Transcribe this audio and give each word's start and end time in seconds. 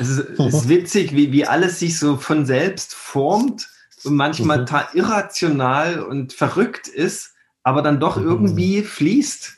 es, 0.00 0.08
ist, 0.08 0.18
es 0.38 0.54
ist 0.54 0.68
witzig, 0.68 1.14
wie, 1.14 1.32
wie 1.32 1.46
alles 1.46 1.78
sich 1.78 1.98
so 1.98 2.16
von 2.16 2.46
selbst 2.46 2.94
formt 2.94 3.68
und 4.04 4.14
manchmal 4.16 4.60
mhm. 4.60 4.66
irrational 4.94 6.00
und 6.00 6.32
verrückt 6.32 6.88
ist, 6.88 7.34
aber 7.62 7.82
dann 7.82 8.00
doch 8.00 8.16
mhm. 8.16 8.24
irgendwie 8.24 8.82
fließt. 8.82 9.56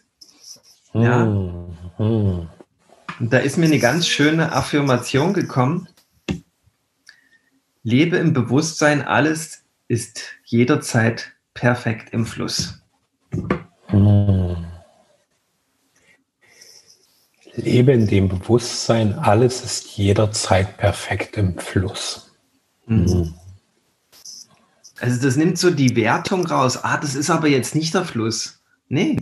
Ja. 0.94 1.24
Mhm. 1.24 2.48
Und 3.18 3.32
da 3.32 3.38
ist 3.38 3.58
mir 3.58 3.66
eine 3.66 3.78
ganz 3.78 4.06
schöne 4.06 4.52
Affirmation 4.52 5.34
gekommen. 5.34 5.88
Lebe 7.82 8.16
im 8.16 8.32
Bewusstsein, 8.32 9.02
alles 9.02 9.64
ist 9.88 10.22
jederzeit 10.44 11.32
perfekt 11.54 12.12
im 12.12 12.26
Fluss. 12.26 12.82
Mhm. 13.92 14.69
Lebe 17.54 17.92
in 17.92 18.06
dem 18.06 18.28
Bewusstsein, 18.28 19.18
alles 19.18 19.62
ist 19.64 19.96
jederzeit 19.96 20.76
perfekt 20.76 21.36
im 21.36 21.58
Fluss. 21.58 22.30
Mhm. 22.86 23.34
Also 25.00 25.22
das 25.22 25.36
nimmt 25.36 25.58
so 25.58 25.70
die 25.70 25.96
Wertung 25.96 26.46
raus. 26.46 26.78
Ah, 26.82 26.98
das 26.98 27.14
ist 27.14 27.30
aber 27.30 27.48
jetzt 27.48 27.74
nicht 27.74 27.94
der 27.94 28.04
Fluss. 28.04 28.60
Nee, 28.88 29.18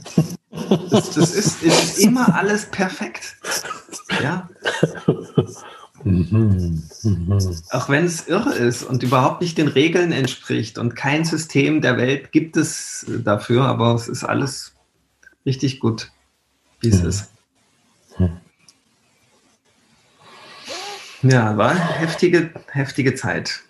das, 0.91 1.11
das 1.11 1.35
ist, 1.35 1.63
ist 1.63 1.99
immer 1.99 2.35
alles 2.35 2.67
perfekt. 2.67 3.37
Ja. 4.23 4.49
Mhm. 6.05 6.83
Mhm. 7.03 7.39
Auch 7.71 7.89
wenn 7.89 8.05
es 8.05 8.29
irre 8.29 8.55
ist 8.55 8.83
und 8.83 9.03
überhaupt 9.03 9.41
nicht 9.41 9.59
den 9.59 9.69
Regeln 9.69 10.13
entspricht 10.13 10.79
und 10.79 10.97
kein 10.97 11.25
System 11.25 11.81
der 11.81 11.97
Welt 11.97 12.33
gibt 12.33 12.57
es 12.57 13.05
dafür, 13.25 13.65
aber 13.65 13.95
es 13.95 14.09
ist 14.09 14.25
alles 14.25 14.73
richtig 15.45 15.81
gut, 15.81 16.11
wie 16.81 16.89
es 16.89 17.03
mhm. 17.03 17.09
ist. 17.09 17.31
Ja, 21.23 21.57
war 21.57 21.75
heftige, 21.75 22.53
heftige 22.71 23.15
Zeit. 23.15 23.63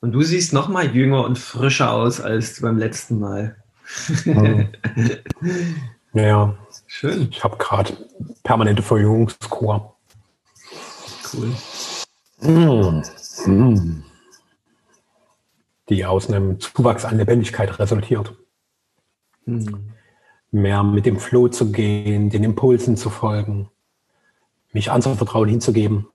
Und 0.00 0.12
du 0.12 0.22
siehst 0.22 0.52
noch 0.52 0.68
mal 0.68 0.94
jünger 0.94 1.24
und 1.24 1.38
frischer 1.38 1.92
aus 1.92 2.20
als 2.20 2.60
beim 2.60 2.78
letzten 2.78 3.18
Mal. 3.18 3.56
Mhm. 4.24 4.68
ja, 6.12 6.56
schön. 6.86 7.28
Ich 7.30 7.42
habe 7.42 7.56
gerade 7.56 7.96
permanente 8.42 8.82
Verjüngungskur. 8.82 9.96
Cool. 11.32 11.52
Mhm. 12.40 14.04
Die 15.88 16.04
aus 16.04 16.28
einem 16.28 16.60
Zuwachs 16.60 17.04
an 17.04 17.16
Lebendigkeit 17.16 17.78
resultiert. 17.78 18.34
Mhm. 19.46 19.92
Mehr 20.52 20.82
mit 20.82 21.06
dem 21.06 21.18
Flow 21.18 21.48
zu 21.48 21.72
gehen, 21.72 22.30
den 22.30 22.44
Impulsen 22.44 22.96
zu 22.96 23.10
folgen, 23.10 23.68
mich 24.72 24.90
anzuvertrauen, 24.90 25.48
hinzugeben. 25.48 26.08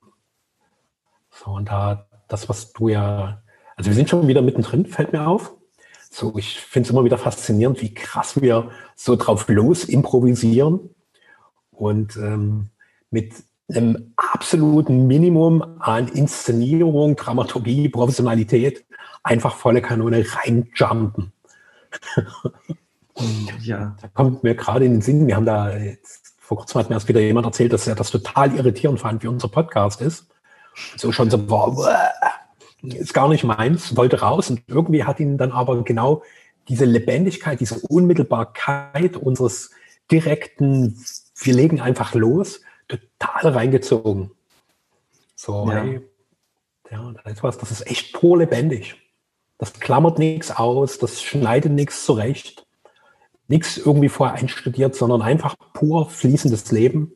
So, 1.31 1.51
und 1.51 1.69
da 1.69 2.07
das, 2.27 2.47
was 2.49 2.71
du 2.73 2.87
ja, 2.87 3.41
also 3.75 3.89
wir 3.89 3.95
sind 3.95 4.09
schon 4.09 4.27
wieder 4.27 4.41
mittendrin, 4.41 4.85
fällt 4.85 5.11
mir 5.11 5.27
auf. 5.27 5.53
So, 6.09 6.37
ich 6.37 6.59
finde 6.59 6.87
es 6.87 6.91
immer 6.91 7.03
wieder 7.03 7.17
faszinierend, 7.17 7.81
wie 7.81 7.93
krass 7.93 8.41
wir 8.41 8.71
so 8.95 9.15
drauf 9.15 9.47
los 9.47 9.85
improvisieren 9.85 10.89
und 11.71 12.17
ähm, 12.17 12.69
mit 13.09 13.33
einem 13.69 14.13
absoluten 14.17 15.07
Minimum 15.07 15.79
an 15.79 16.07
Inszenierung, 16.09 17.15
Dramaturgie, 17.15 17.89
Professionalität 17.89 18.85
einfach 19.23 19.55
volle 19.55 19.81
Kanone 19.81 20.25
reinjumpen. 20.25 21.31
ja. 23.61 23.95
Da 24.01 24.07
kommt 24.07 24.43
mir 24.43 24.55
gerade 24.55 24.85
in 24.85 24.93
den 24.93 25.01
Sinn, 25.01 25.27
wir 25.27 25.35
haben 25.35 25.45
da 25.45 25.75
jetzt, 25.77 26.35
vor 26.37 26.57
kurzem 26.57 26.79
hat 26.79 26.89
mir 26.89 26.95
erst 26.95 27.07
wieder 27.07 27.21
jemand 27.21 27.45
erzählt, 27.45 27.73
dass 27.73 27.87
er 27.87 27.95
das 27.95 28.11
total 28.11 28.55
irritierend 28.55 28.99
fand, 28.99 29.23
wie 29.23 29.27
unser 29.27 29.47
Podcast 29.47 30.01
ist. 30.01 30.27
So 30.97 31.11
schon 31.11 31.29
so, 31.29 31.49
war, 31.49 31.75
ist 32.81 33.13
gar 33.13 33.29
nicht 33.29 33.43
meins, 33.43 33.95
wollte 33.95 34.21
raus 34.21 34.49
und 34.49 34.61
irgendwie 34.67 35.03
hat 35.03 35.19
ihn 35.19 35.37
dann 35.37 35.51
aber 35.51 35.83
genau 35.83 36.23
diese 36.67 36.85
Lebendigkeit, 36.85 37.59
diese 37.59 37.79
Unmittelbarkeit 37.79 39.17
unseres 39.17 39.71
direkten, 40.09 40.97
wir 41.35 41.53
legen 41.53 41.81
einfach 41.81 42.13
los, 42.13 42.61
total 42.87 43.53
reingezogen. 43.53 44.31
So, 45.35 45.69
ja. 45.69 45.81
hey, 45.81 46.01
ja, 46.91 47.11
da 47.11 47.29
ist 47.29 47.43
was, 47.43 47.57
das 47.57 47.71
ist 47.71 47.87
echt 47.87 48.13
pur 48.13 48.37
lebendig. 48.37 48.95
Das 49.57 49.73
klammert 49.73 50.19
nichts 50.19 50.51
aus, 50.51 50.97
das 50.97 51.21
schneidet 51.21 51.71
nichts 51.71 52.05
zurecht 52.05 52.65
nichts 53.51 53.77
irgendwie 53.77 54.09
vorher 54.09 54.35
einstudiert, 54.35 54.95
sondern 54.95 55.21
einfach 55.21 55.55
pur 55.73 56.09
fließendes 56.09 56.71
Leben 56.71 57.11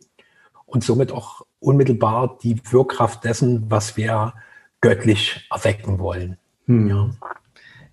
und 0.67 0.83
somit 0.83 1.11
auch 1.11 1.41
unmittelbar 1.59 2.37
die 2.43 2.61
Wirkkraft 2.69 3.23
dessen, 3.23 3.71
was 3.71 3.97
wir 3.97 4.33
göttlich 4.81 5.47
erwecken 5.49 5.97
wollen. 5.97 6.37
Hm. 6.67 6.89
Ja. 6.89 7.09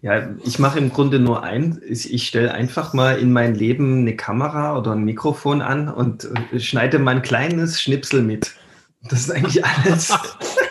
Ja, 0.02 0.30
ich 0.44 0.58
mache 0.58 0.80
im 0.80 0.92
Grunde 0.92 1.20
nur 1.20 1.44
ein, 1.44 1.80
ich 1.86 2.26
stelle 2.26 2.52
einfach 2.52 2.92
mal 2.92 3.20
in 3.20 3.32
mein 3.32 3.54
Leben 3.54 4.00
eine 4.00 4.16
Kamera 4.16 4.76
oder 4.76 4.92
ein 4.92 5.04
Mikrofon 5.04 5.62
an 5.62 5.88
und 5.88 6.28
schneide 6.58 6.98
mein 6.98 7.22
kleines 7.22 7.80
Schnipsel 7.80 8.20
mit. 8.22 8.56
Das 9.08 9.20
ist 9.20 9.30
eigentlich 9.30 9.64
alles. 9.64 10.12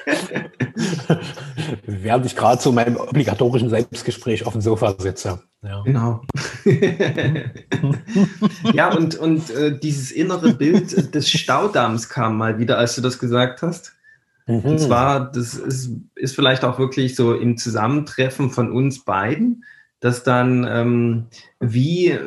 Während 1.99 2.25
ich 2.25 2.35
gerade 2.35 2.59
zu 2.59 2.71
meinem 2.71 2.95
obligatorischen 2.95 3.69
Selbstgespräch 3.69 4.45
auf 4.45 4.53
dem 4.53 4.61
Sofa 4.61 4.95
sitze. 4.97 5.41
Ja. 5.61 5.81
Genau. 5.83 6.21
ja, 8.73 8.95
und, 8.95 9.15
und 9.15 9.49
äh, 9.51 9.77
dieses 9.77 10.11
innere 10.11 10.53
Bild 10.53 11.13
des 11.13 11.29
Staudamms 11.29 12.09
kam 12.09 12.37
mal 12.37 12.59
wieder, 12.59 12.77
als 12.77 12.95
du 12.95 13.01
das 13.01 13.19
gesagt 13.19 13.61
hast. 13.61 13.93
Mhm. 14.47 14.61
Und 14.61 14.79
zwar, 14.79 15.31
das 15.31 15.53
ist, 15.53 15.91
ist 16.15 16.35
vielleicht 16.35 16.63
auch 16.63 16.79
wirklich 16.79 17.15
so 17.15 17.35
im 17.35 17.57
Zusammentreffen 17.57 18.49
von 18.49 18.71
uns 18.71 19.03
beiden, 19.03 19.65
dass 19.99 20.23
dann 20.23 20.65
ähm, 20.67 21.27
wie 21.59 22.17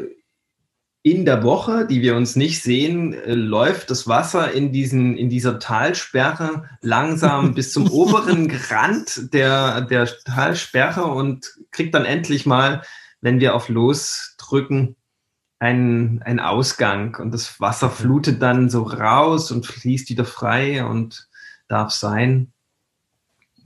in 1.04 1.26
der 1.26 1.42
Woche, 1.42 1.87
die 1.87 2.00
wir 2.00 2.16
uns 2.16 2.34
nicht 2.34 2.62
sehen, 2.62 3.12
äh, 3.12 3.34
läuft 3.34 3.91
das 3.91 4.09
Wasser 4.09 4.53
in, 4.53 4.72
diesen, 4.72 5.19
in 5.19 5.28
dieser 5.28 5.59
Talsperre 5.59 6.65
langsam 6.81 7.54
bis 7.54 7.75
zum 7.75 7.91
oberen 7.91 8.50
Rand 8.70 9.34
der, 9.34 9.82
der 9.82 10.06
Talsperre 10.25 11.04
und 11.04 11.54
kriegt 11.72 11.94
dann 11.94 12.06
endlich 12.06 12.47
mal, 12.47 12.82
wenn 13.20 13.38
wir 13.38 13.54
auf 13.54 13.69
Los 13.69 14.34
drücken, 14.38 14.97
einen, 15.59 16.22
einen 16.22 16.41
Ausgang. 16.41 17.16
Und 17.16 17.32
das 17.32 17.60
Wasser 17.60 17.91
flutet 17.91 18.41
dann 18.41 18.71
so 18.71 18.84
raus 18.84 19.53
und 19.53 19.66
fließt 19.66 20.09
wieder 20.09 20.25
frei 20.25 20.86
und 20.86 21.28
darf 21.69 21.91
sein. 21.91 22.50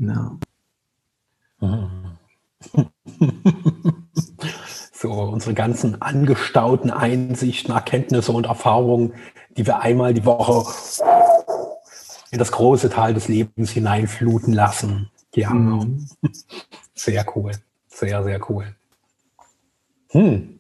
Ja. 0.00 0.37
so 5.00 5.12
unsere 5.12 5.54
ganzen 5.54 6.03
angestauten 6.03 6.91
Einsichten, 6.91 7.72
Erkenntnisse 7.72 8.32
und 8.32 8.47
Erfahrungen, 8.47 9.14
die 9.56 9.64
wir 9.64 9.81
einmal 9.81 10.12
die 10.12 10.25
Woche 10.25 10.69
in 12.32 12.38
das 12.38 12.50
große 12.50 12.91
Tal 12.91 13.14
des 13.14 13.28
Lebens 13.28 13.70
hineinfluten 13.70 14.53
lassen. 14.53 15.10
Ja, 15.34 15.50
mhm. 15.50 16.08
sehr 16.94 17.25
cool. 17.37 17.53
Sehr, 17.87 18.25
sehr 18.25 18.50
cool. 18.50 18.75
Hm. 20.10 20.58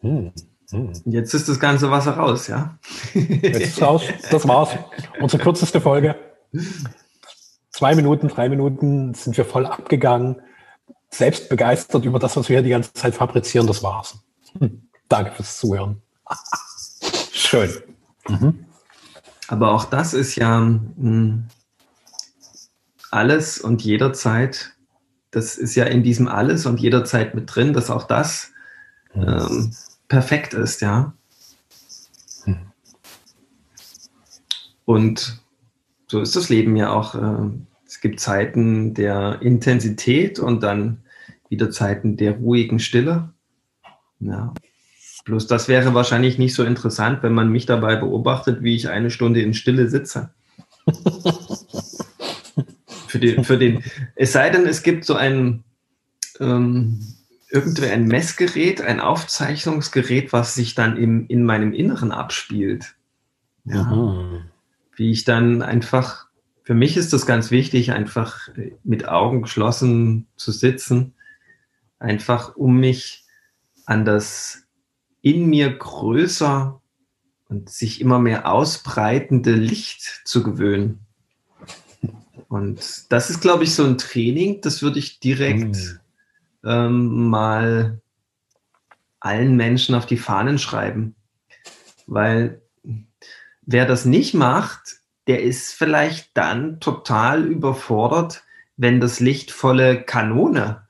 Hm. 0.00 0.32
Hm. 0.70 0.92
Jetzt 1.04 1.32
ist 1.34 1.48
das 1.48 1.60
ganze 1.60 1.90
Wasser 1.90 2.16
raus, 2.16 2.48
ja? 2.48 2.78
Jetzt 3.14 3.60
ist 3.60 3.82
raus. 3.82 4.02
Das 4.30 4.46
war's. 4.48 4.70
Unsere 5.20 5.42
kürzeste 5.42 5.80
Folge. 5.80 6.16
Zwei 7.70 7.94
Minuten, 7.94 8.28
drei 8.28 8.48
Minuten 8.48 9.14
sind 9.14 9.36
wir 9.36 9.44
voll 9.44 9.66
abgegangen 9.66 10.42
selbst 11.10 11.48
begeistert 11.48 12.04
über 12.04 12.18
das, 12.18 12.36
was 12.36 12.48
wir 12.48 12.62
die 12.62 12.70
ganze 12.70 12.92
Zeit 12.92 13.14
fabrizieren. 13.14 13.66
Das 13.66 13.82
war's. 13.82 14.18
Hm. 14.58 14.88
Danke 15.08 15.32
fürs 15.32 15.58
Zuhören. 15.58 16.02
Schön. 17.32 17.70
Mhm. 18.28 18.66
Aber 19.48 19.72
auch 19.72 19.84
das 19.84 20.12
ist 20.12 20.36
ja 20.36 20.60
mh, 20.60 20.86
hm, 20.96 21.46
alles 23.10 23.58
und 23.58 23.82
jederzeit, 23.82 24.74
das 25.30 25.56
ist 25.56 25.74
ja 25.74 25.84
in 25.84 26.02
diesem 26.02 26.28
alles 26.28 26.66
und 26.66 26.80
jederzeit 26.80 27.34
mit 27.34 27.54
drin, 27.54 27.72
dass 27.72 27.90
auch 27.90 28.04
das 28.04 28.52
ähm, 29.14 29.74
perfekt 30.08 30.52
ist, 30.52 30.82
ja. 30.82 31.14
Mhm. 32.44 32.72
Und 34.84 35.40
so 36.06 36.20
ist 36.20 36.36
das 36.36 36.48
Leben 36.50 36.76
ja 36.76 36.90
auch. 36.90 37.14
Äh, 37.14 37.50
es 37.98 38.02
gibt 38.02 38.20
Zeiten 38.20 38.94
der 38.94 39.42
Intensität 39.42 40.38
und 40.38 40.62
dann 40.62 41.02
wieder 41.48 41.72
Zeiten 41.72 42.16
der 42.16 42.36
ruhigen 42.36 42.78
Stille. 42.78 43.30
Ja. 44.20 44.54
Bloß 45.24 45.48
das 45.48 45.66
wäre 45.66 45.94
wahrscheinlich 45.94 46.38
nicht 46.38 46.54
so 46.54 46.62
interessant, 46.62 47.24
wenn 47.24 47.32
man 47.32 47.50
mich 47.50 47.66
dabei 47.66 47.96
beobachtet, 47.96 48.62
wie 48.62 48.76
ich 48.76 48.88
eine 48.88 49.10
Stunde 49.10 49.42
in 49.42 49.52
Stille 49.52 49.88
sitze. 49.88 50.30
für, 53.08 53.18
den, 53.18 53.42
für 53.42 53.58
den, 53.58 53.82
es 54.14 54.32
sei 54.32 54.48
denn, 54.50 54.64
es 54.64 54.84
gibt 54.84 55.04
so 55.04 55.14
ein, 55.14 55.64
ähm, 56.38 57.00
irgendwie 57.50 57.86
ein 57.86 58.06
Messgerät, 58.06 58.80
ein 58.80 59.00
Aufzeichnungsgerät, 59.00 60.32
was 60.32 60.54
sich 60.54 60.76
dann 60.76 60.96
im, 60.96 61.26
in 61.26 61.42
meinem 61.42 61.72
Inneren 61.72 62.12
abspielt. 62.12 62.94
Ja. 63.64 64.40
Wie 64.94 65.10
ich 65.10 65.24
dann 65.24 65.62
einfach, 65.62 66.27
für 66.68 66.74
mich 66.74 66.98
ist 66.98 67.14
das 67.14 67.24
ganz 67.24 67.50
wichtig, 67.50 67.92
einfach 67.92 68.50
mit 68.84 69.08
Augen 69.08 69.40
geschlossen 69.40 70.26
zu 70.36 70.52
sitzen, 70.52 71.14
einfach 71.98 72.56
um 72.56 72.78
mich 72.78 73.24
an 73.86 74.04
das 74.04 74.64
in 75.22 75.46
mir 75.46 75.74
größer 75.74 76.78
und 77.48 77.70
sich 77.70 78.02
immer 78.02 78.18
mehr 78.18 78.52
ausbreitende 78.52 79.52
Licht 79.52 80.20
zu 80.26 80.42
gewöhnen. 80.42 81.06
Und 82.48 83.10
das 83.10 83.30
ist, 83.30 83.40
glaube 83.40 83.64
ich, 83.64 83.74
so 83.74 83.86
ein 83.86 83.96
Training, 83.96 84.60
das 84.60 84.82
würde 84.82 84.98
ich 84.98 85.20
direkt 85.20 85.74
mhm. 85.74 86.00
ähm, 86.64 87.28
mal 87.30 88.02
allen 89.20 89.56
Menschen 89.56 89.94
auf 89.94 90.04
die 90.04 90.18
Fahnen 90.18 90.58
schreiben. 90.58 91.14
Weil 92.06 92.60
wer 93.62 93.86
das 93.86 94.04
nicht 94.04 94.34
macht, 94.34 94.98
der 95.28 95.42
ist 95.42 95.74
vielleicht 95.74 96.36
dann 96.36 96.80
total 96.80 97.44
überfordert, 97.44 98.42
wenn 98.76 99.00
das 99.00 99.20
Licht 99.20 99.50
volle 99.50 100.02
Kanone 100.02 100.82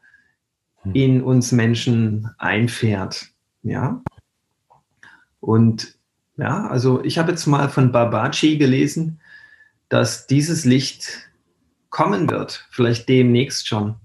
hm. 0.82 0.94
in 0.94 1.22
uns 1.22 1.52
Menschen 1.52 2.30
einfährt. 2.38 3.26
Ja. 3.62 4.00
Und 5.40 5.98
ja, 6.36 6.66
also 6.68 7.02
ich 7.02 7.18
habe 7.18 7.32
jetzt 7.32 7.46
mal 7.46 7.68
von 7.68 7.90
Babaji 7.92 8.56
gelesen, 8.58 9.20
dass 9.88 10.26
dieses 10.26 10.64
Licht 10.64 11.28
kommen 11.90 12.30
wird, 12.30 12.66
vielleicht 12.70 13.08
demnächst 13.08 13.66
schon. 13.66 13.96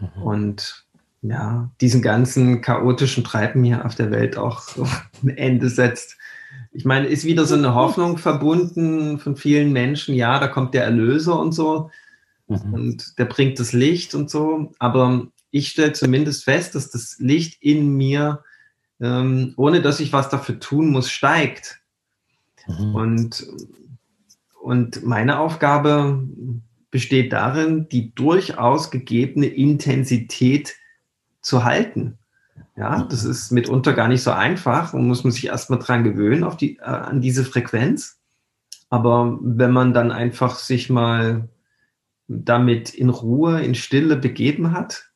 Mhm. 0.00 0.22
Und 0.22 0.86
ja, 1.22 1.70
diesen 1.80 2.02
ganzen 2.02 2.62
chaotischen 2.62 3.24
Treiben 3.24 3.62
hier 3.64 3.84
auf 3.84 3.94
der 3.94 4.10
Welt 4.10 4.36
auch 4.36 4.76
ein 5.22 5.28
Ende 5.28 5.68
setzt. 5.68 6.16
Ich 6.72 6.84
meine, 6.84 7.06
ist 7.06 7.24
wieder 7.24 7.46
so 7.46 7.54
eine 7.54 7.74
Hoffnung 7.74 8.18
verbunden 8.18 9.18
von 9.18 9.36
vielen 9.36 9.72
Menschen, 9.72 10.14
ja, 10.14 10.38
da 10.38 10.48
kommt 10.48 10.74
der 10.74 10.84
Erlöser 10.84 11.38
und 11.38 11.52
so 11.52 11.90
mhm. 12.48 12.74
und 12.74 13.18
der 13.18 13.24
bringt 13.24 13.58
das 13.58 13.72
Licht 13.72 14.14
und 14.14 14.30
so. 14.30 14.72
Aber 14.78 15.26
ich 15.50 15.68
stelle 15.68 15.92
zumindest 15.92 16.44
fest, 16.44 16.74
dass 16.74 16.90
das 16.90 17.16
Licht 17.18 17.62
in 17.62 17.96
mir, 17.96 18.44
ähm, 19.00 19.54
ohne 19.56 19.80
dass 19.80 20.00
ich 20.00 20.12
was 20.12 20.28
dafür 20.28 20.60
tun 20.60 20.90
muss, 20.90 21.10
steigt. 21.10 21.80
Mhm. 22.66 22.94
Und, 22.94 23.46
und 24.60 25.04
meine 25.04 25.38
Aufgabe 25.38 26.22
besteht 26.90 27.32
darin, 27.32 27.88
die 27.88 28.14
durchaus 28.14 28.90
gegebene 28.90 29.46
Intensität 29.46 30.74
zu 31.40 31.64
halten. 31.64 32.18
Ja, 32.76 33.04
das 33.04 33.24
ist 33.24 33.52
mitunter 33.52 33.94
gar 33.94 34.08
nicht 34.08 34.22
so 34.22 34.32
einfach 34.32 34.92
und 34.92 35.06
muss 35.06 35.24
man 35.24 35.32
sich 35.32 35.46
erstmal 35.46 35.78
dran 35.78 36.04
gewöhnen 36.04 36.44
auf 36.44 36.58
die, 36.58 36.76
äh, 36.76 36.82
an 36.82 37.22
diese 37.22 37.44
Frequenz. 37.44 38.20
Aber 38.90 39.38
wenn 39.40 39.72
man 39.72 39.94
dann 39.94 40.12
einfach 40.12 40.58
sich 40.58 40.90
mal 40.90 41.48
damit 42.28 42.94
in 42.94 43.08
Ruhe, 43.08 43.62
in 43.62 43.74
Stille 43.74 44.16
begeben 44.16 44.72
hat, 44.72 45.10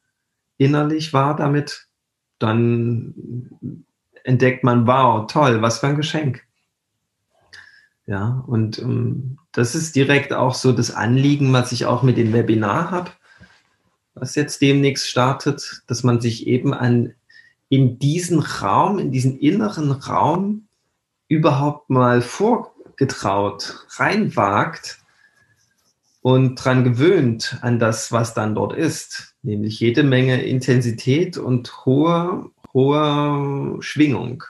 innerlich 0.57 1.13
war 1.13 1.37
damit, 1.37 1.89
dann 2.39 3.51
entdeckt 4.25 4.65
man, 4.65 4.87
wow, 4.87 5.27
toll, 5.31 5.61
was 5.61 5.81
für 5.81 5.89
ein 5.89 5.97
Geschenk. 5.97 6.43
Ja, 8.07 8.43
und 8.47 8.79
ähm, 8.79 9.39
das 9.53 9.75
ist 9.75 9.95
direkt 9.95 10.33
auch 10.33 10.55
so 10.55 10.73
das 10.73 10.91
Anliegen, 10.91 11.53
was 11.53 11.73
ich 11.73 11.85
auch 11.85 12.03
mit 12.03 12.17
dem 12.17 12.33
Webinar 12.33 12.91
habe, 12.91 13.11
was 14.15 14.35
jetzt 14.35 14.63
demnächst 14.63 15.07
startet, 15.07 15.83
dass 15.87 16.03
man 16.03 16.21
sich 16.21 16.47
eben 16.47 16.75
an 16.75 17.15
in 17.71 17.99
diesen 17.99 18.41
Raum, 18.41 18.99
in 18.99 19.13
diesen 19.13 19.39
inneren 19.39 19.93
Raum 19.93 20.67
überhaupt 21.29 21.89
mal 21.89 22.21
vorgetraut, 22.21 23.87
reinwagt 23.91 24.99
und 26.21 26.57
dran 26.57 26.85
gewöhnt 26.85 27.59
an 27.63 27.79
das, 27.79 28.13
was 28.13 28.35
dann 28.35 28.57
dort 28.57 28.75
ist, 28.75 29.35
nämlich 29.43 29.79
jede 29.79 30.03
Menge 30.03 30.43
Intensität 30.43 31.39
und 31.39 31.87
hohe, 31.87 32.51
hohe 32.75 33.81
Schwingung 33.81 34.43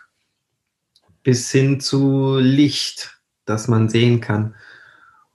bis 1.22 1.50
hin 1.52 1.78
zu 1.78 2.38
Licht, 2.38 3.20
das 3.44 3.68
man 3.68 3.90
sehen 3.90 4.22
kann. 4.22 4.54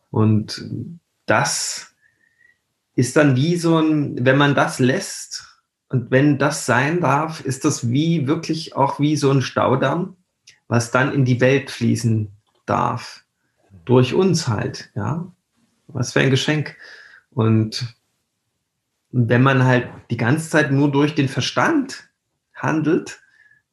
Und 0.09 0.65
das 1.27 1.93
ist 2.95 3.15
dann 3.15 3.35
wie 3.35 3.57
so 3.57 3.77
ein, 3.77 4.25
wenn 4.25 4.37
man 4.37 4.55
das 4.55 4.79
lässt, 4.79 5.54
und 5.89 6.11
wenn 6.11 6.37
das 6.37 6.65
sein 6.65 6.99
darf, 6.99 7.41
ist 7.41 7.65
das 7.65 7.89
wie 7.89 8.27
wirklich 8.27 8.75
auch 8.75 8.99
wie 8.99 9.15
so 9.15 9.31
ein 9.31 9.41
Staudamm, 9.41 10.17
was 10.67 10.91
dann 10.91 11.13
in 11.13 11.25
die 11.25 11.41
Welt 11.41 11.69
fließen 11.69 12.31
darf. 12.65 13.23
Durch 13.85 14.13
uns 14.13 14.47
halt, 14.47 14.91
ja. 14.95 15.31
Was 15.87 16.13
für 16.13 16.21
ein 16.21 16.31
Geschenk. 16.31 16.75
Und 17.29 17.95
wenn 19.11 19.43
man 19.43 19.63
halt 19.63 19.87
die 20.09 20.17
ganze 20.17 20.49
Zeit 20.49 20.71
nur 20.71 20.91
durch 20.91 21.13
den 21.13 21.29
Verstand 21.29 22.09
handelt, 22.55 23.21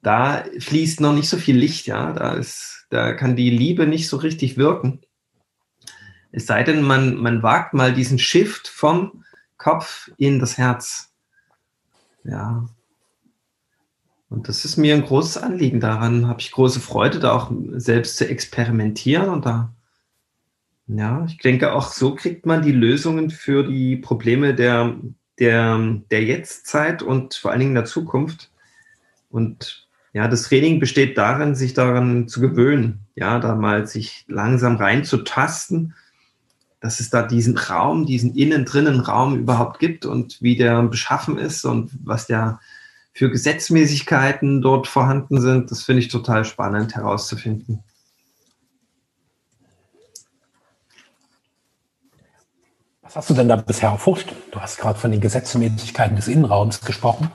da 0.02 0.44
fließt 0.58 1.00
noch 1.00 1.14
nicht 1.14 1.30
so 1.30 1.38
viel 1.38 1.56
Licht, 1.56 1.86
ja. 1.86 2.12
Da 2.12 2.34
ist, 2.34 2.86
da 2.90 3.14
kann 3.14 3.36
die 3.36 3.50
Liebe 3.50 3.86
nicht 3.86 4.08
so 4.08 4.18
richtig 4.18 4.58
wirken. 4.58 5.00
Es 6.30 6.46
sei 6.46 6.62
denn, 6.62 6.82
man, 6.82 7.16
man 7.16 7.42
wagt 7.42 7.72
mal 7.72 7.94
diesen 7.94 8.18
Shift 8.18 8.68
vom 8.68 9.24
Kopf 9.56 10.10
in 10.18 10.38
das 10.38 10.58
Herz. 10.58 11.11
Ja. 12.24 12.66
Und 14.28 14.48
das 14.48 14.64
ist 14.64 14.76
mir 14.76 14.94
ein 14.94 15.04
großes 15.04 15.36
Anliegen. 15.36 15.80
Daran 15.80 16.26
habe 16.26 16.40
ich 16.40 16.52
große 16.52 16.80
Freude, 16.80 17.18
da 17.18 17.32
auch 17.32 17.52
selbst 17.72 18.16
zu 18.16 18.26
experimentieren. 18.26 19.28
Und 19.28 19.44
da, 19.44 19.74
ja, 20.86 21.24
ich 21.26 21.38
denke, 21.38 21.72
auch 21.72 21.92
so 21.92 22.14
kriegt 22.14 22.46
man 22.46 22.62
die 22.62 22.72
Lösungen 22.72 23.30
für 23.30 23.62
die 23.62 23.96
Probleme 23.96 24.54
der, 24.54 24.96
der, 25.38 26.00
der 26.10 26.24
Jetztzeit 26.24 27.02
und 27.02 27.34
vor 27.34 27.50
allen 27.50 27.60
Dingen 27.60 27.74
der 27.74 27.84
Zukunft. 27.84 28.50
Und 29.28 29.86
ja, 30.14 30.28
das 30.28 30.44
Training 30.44 30.80
besteht 30.80 31.18
darin, 31.18 31.54
sich 31.54 31.74
daran 31.74 32.28
zu 32.28 32.40
gewöhnen. 32.40 33.00
Ja, 33.14 33.38
da 33.38 33.54
mal 33.54 33.86
sich 33.86 34.24
langsam 34.28 34.76
reinzutasten 34.76 35.94
dass 36.82 36.98
es 36.98 37.10
da 37.10 37.22
diesen 37.22 37.56
Raum, 37.56 38.06
diesen 38.06 38.34
innen 38.34 38.64
drinnen 38.64 39.00
Raum 39.00 39.36
überhaupt 39.36 39.78
gibt 39.78 40.04
und 40.04 40.42
wie 40.42 40.56
der 40.56 40.82
beschaffen 40.82 41.38
ist 41.38 41.64
und 41.64 41.92
was 42.04 42.26
der 42.26 42.60
für 43.14 43.30
Gesetzmäßigkeiten 43.30 44.60
dort 44.62 44.88
vorhanden 44.88 45.40
sind, 45.40 45.70
das 45.70 45.84
finde 45.84 46.00
ich 46.00 46.08
total 46.08 46.44
spannend 46.44 46.96
herauszufinden. 46.96 47.84
Was 53.02 53.14
hast 53.14 53.30
du 53.30 53.34
denn 53.34 53.48
da 53.48 53.56
bisher 53.56 53.90
erforscht? 53.90 54.32
Du 54.50 54.58
hast 54.58 54.78
gerade 54.78 54.98
von 54.98 55.12
den 55.12 55.20
Gesetzmäßigkeiten 55.20 56.16
des 56.16 56.26
Innenraums 56.26 56.80
gesprochen. 56.80 57.30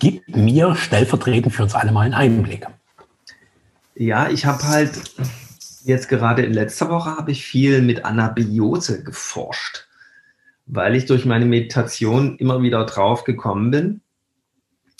Gib 0.00 0.26
mir 0.34 0.74
stellvertretend 0.74 1.54
für 1.54 1.62
uns 1.62 1.74
alle 1.74 1.92
mal 1.92 2.00
einen 2.00 2.14
Einblick. 2.14 2.66
Ja, 3.94 4.28
ich 4.28 4.44
habe 4.44 4.64
halt 4.64 4.98
Jetzt 5.88 6.10
gerade 6.10 6.42
in 6.42 6.52
letzter 6.52 6.90
Woche 6.90 7.16
habe 7.16 7.30
ich 7.30 7.46
viel 7.46 7.80
mit 7.80 8.04
Anabiose 8.04 9.02
geforscht, 9.02 9.88
weil 10.66 10.94
ich 10.94 11.06
durch 11.06 11.24
meine 11.24 11.46
Meditation 11.46 12.36
immer 12.36 12.60
wieder 12.60 12.84
drauf 12.84 13.24
gekommen 13.24 13.70
bin, 13.70 14.00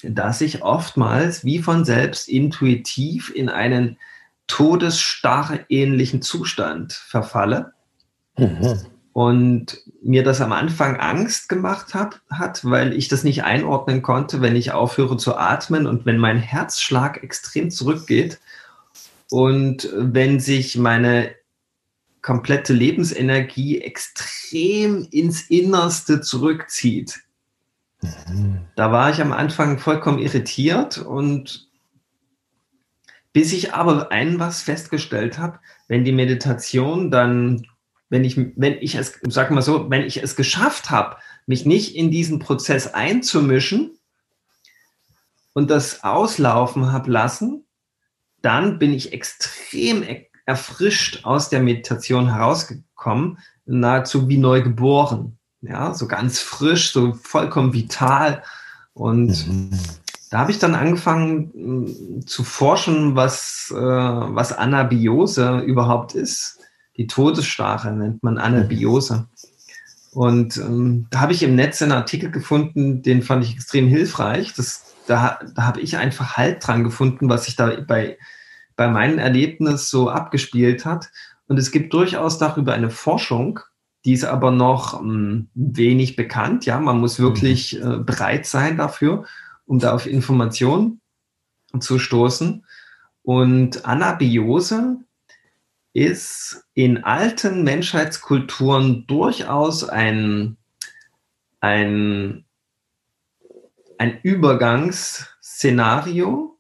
dass 0.03 0.41
ich 0.41 0.63
oftmals 0.63 1.45
wie 1.45 1.59
von 1.59 1.85
selbst 1.85 2.27
intuitiv 2.27 3.31
in 3.35 3.51
einen 3.51 3.99
todesstarre 4.47 5.67
ähnlichen 5.69 6.23
Zustand 6.23 6.95
verfalle. 6.95 7.75
Mhm. 8.39 8.79
Und 9.13 9.83
mir 10.03 10.25
das 10.25 10.41
am 10.41 10.53
Anfang 10.53 10.97
Angst 10.97 11.51
gemacht 11.51 11.93
hat, 11.93 12.23
hat, 12.31 12.65
weil 12.65 12.95
ich 12.95 13.09
das 13.09 13.25
nicht 13.25 13.45
einordnen 13.45 14.01
konnte, 14.01 14.41
wenn 14.41 14.57
ich 14.57 14.73
aufhöre 14.73 15.19
zu 15.19 15.37
atmen 15.37 15.87
und 15.87 16.07
wenn 16.07 16.17
mein 16.17 16.39
Herzschlag 16.39 17.23
extrem 17.23 17.71
zurückgeht 17.71 18.39
und 19.31 19.89
wenn 19.95 20.41
sich 20.41 20.77
meine 20.77 21.35
komplette 22.23 22.73
Lebensenergie 22.73 23.81
extrem 23.81 25.07
ins 25.11 25.43
Innerste 25.43 26.21
zurückzieht. 26.21 27.21
Mhm. 28.03 28.61
Da 28.77 28.93
war 28.93 29.11
ich 29.11 29.21
am 29.21 29.33
Anfang 29.33 29.79
vollkommen 29.79 30.19
irritiert 30.19 30.99
und 30.99 31.69
bis 33.33 33.53
ich 33.53 33.75
aber 33.75 34.11
ein 34.11 34.39
was 34.39 34.63
festgestellt 34.63 35.39
habe, 35.39 35.61
wenn 35.87 36.05
die 36.05 36.13
Meditation 36.13 37.11
dann, 37.11 37.67
wenn 38.09 38.25
ich, 38.25 38.37
wenn 38.37 38.79
ich 38.81 38.95
es, 38.95 39.21
sag 39.29 39.51
mal 39.51 39.63
so, 39.63 39.91
wenn 39.91 40.03
ich 40.03 40.23
es 40.23 40.35
geschafft 40.35 40.91
habe, 40.91 41.17
mich 41.47 41.65
nicht 41.65 41.95
in 41.95 42.11
diesen 42.11 42.41
Prozess 42.41 42.89
einzumischen 42.89 43.93
und 45.53 45.71
das 45.71 46.05
auslaufen 46.05 46.93
habe 46.93 47.11
lassen, 47.11 47.65
dann 48.43 48.79
bin 48.79 48.93
ich 48.93 49.13
extrem 49.13 50.05
erfrischt 50.47 51.25
aus 51.25 51.51
der 51.51 51.61
Meditation 51.61 52.33
herausgekommen, 52.33 53.39
nahezu 53.67 54.29
wie 54.29 54.39
neu 54.39 54.63
geboren. 54.63 55.37
Ja, 55.61 55.93
so 55.93 56.07
ganz 56.07 56.39
frisch, 56.39 56.93
so 56.93 57.15
vollkommen 57.15 57.73
vital 57.73 58.43
Und 58.95 59.47
mhm. 59.49 59.71
da 60.31 60.39
habe 60.39 60.53
ich 60.53 60.59
dann 60.59 60.75
angefangen 60.75 62.23
zu 62.27 62.45
forschen, 62.45 63.17
was, 63.17 63.73
äh, 63.75 63.77
was 63.77 64.53
Anabiose 64.53 65.59
überhaupt 65.61 66.15
ist. 66.15 66.61
Die 66.97 67.07
Todesstarre 67.07 67.93
nennt 67.93 68.23
man 68.23 68.39
Anabiose. 68.39 69.27
Und 70.13 70.57
ähm, 70.57 71.07
da 71.11 71.21
habe 71.21 71.33
ich 71.33 71.43
im 71.43 71.55
Netz 71.55 71.83
einen 71.83 71.93
Artikel 71.93 72.31
gefunden, 72.31 73.03
den 73.03 73.23
fand 73.23 73.45
ich 73.45 73.55
extrem 73.55 73.87
hilfreich. 73.87 74.55
Das, 74.55 74.88
da 75.09 75.41
da 75.55 75.63
habe 75.63 75.81
ich 75.81 75.97
einfach 75.97 76.37
Halt 76.37 76.67
dran 76.67 76.85
gefunden, 76.85 77.29
was 77.29 77.45
sich 77.45 77.57
da 77.57 77.81
bei, 77.81 78.19
bei 78.77 78.89
meinem 78.89 79.19
Erlebnis 79.19 79.91
so 79.91 80.11
abgespielt 80.11 80.85
hat. 80.85 81.11
Und 81.47 81.59
es 81.59 81.71
gibt 81.71 81.93
durchaus 81.95 82.39
darüber 82.39 82.75
eine 82.75 82.91
Forschung, 82.91 83.61
die 84.05 84.13
ist 84.13 84.25
aber 84.25 84.51
noch 84.51 85.01
ähm, 85.01 85.49
wenig 85.55 86.17
bekannt. 86.17 86.67
Ja, 86.67 86.79
man 86.79 87.01
muss 87.01 87.19
wirklich 87.19 87.79
mhm. 87.79 87.93
äh, 87.93 87.97
bereit 87.99 88.47
sein 88.47 88.77
dafür, 88.77 89.25
um 89.67 89.79
da 89.79 89.93
auf 89.93 90.07
Informationen 90.07 91.01
zu 91.79 91.99
stoßen. 91.99 92.65
Und 93.23 93.85
Anabiose 93.85 94.99
ist 95.93 96.65
in 96.75 97.05
alten 97.05 97.65
Menschheitskulturen 97.65 99.07
durchaus 99.07 99.85
ein, 99.85 100.57
ein, 101.61 102.45
ein 103.99 104.19
Übergangsszenario, 104.23 106.57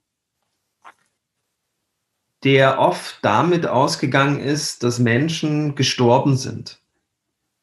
der 2.45 2.78
oft 2.78 3.18
damit 3.23 3.66
ausgegangen 3.66 4.38
ist, 4.40 4.83
dass 4.83 4.99
Menschen 4.99 5.75
gestorben 5.75 6.37
sind. 6.37 6.80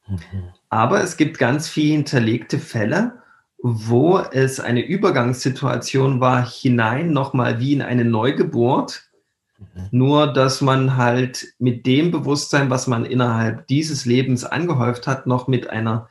Mhm. 0.08 0.50
Aber 0.70 1.02
es 1.02 1.18
gibt 1.18 1.38
ganz 1.38 1.70
viele 1.70 1.94
hinterlegte 1.94 2.58
Fälle, 2.60 3.22
wo 3.58 4.20
es 4.20 4.60
eine 4.60 4.86
Übergangssituation 4.86 6.20
war, 6.20 6.46
hinein 6.46 7.14
nochmal 7.14 7.60
wie 7.60 7.74
in 7.74 7.82
eine 7.82 8.06
Neugeburt, 8.06 9.10
Mhm. 9.58 9.88
Nur, 9.92 10.34
dass 10.34 10.62
man 10.62 10.98
halt 10.98 11.54
mit 11.60 11.86
dem 11.86 12.12
Bewusstsein, 12.12 12.70
was 12.70 12.88
man 12.88 13.06
innerhalb 13.06 13.68
dieses 13.68 14.06
Lebens 14.06 14.44
angehäuft 14.44 15.08
hat, 15.08 15.28
noch 15.28 15.48
mit 15.48 15.70
einer 15.70 16.10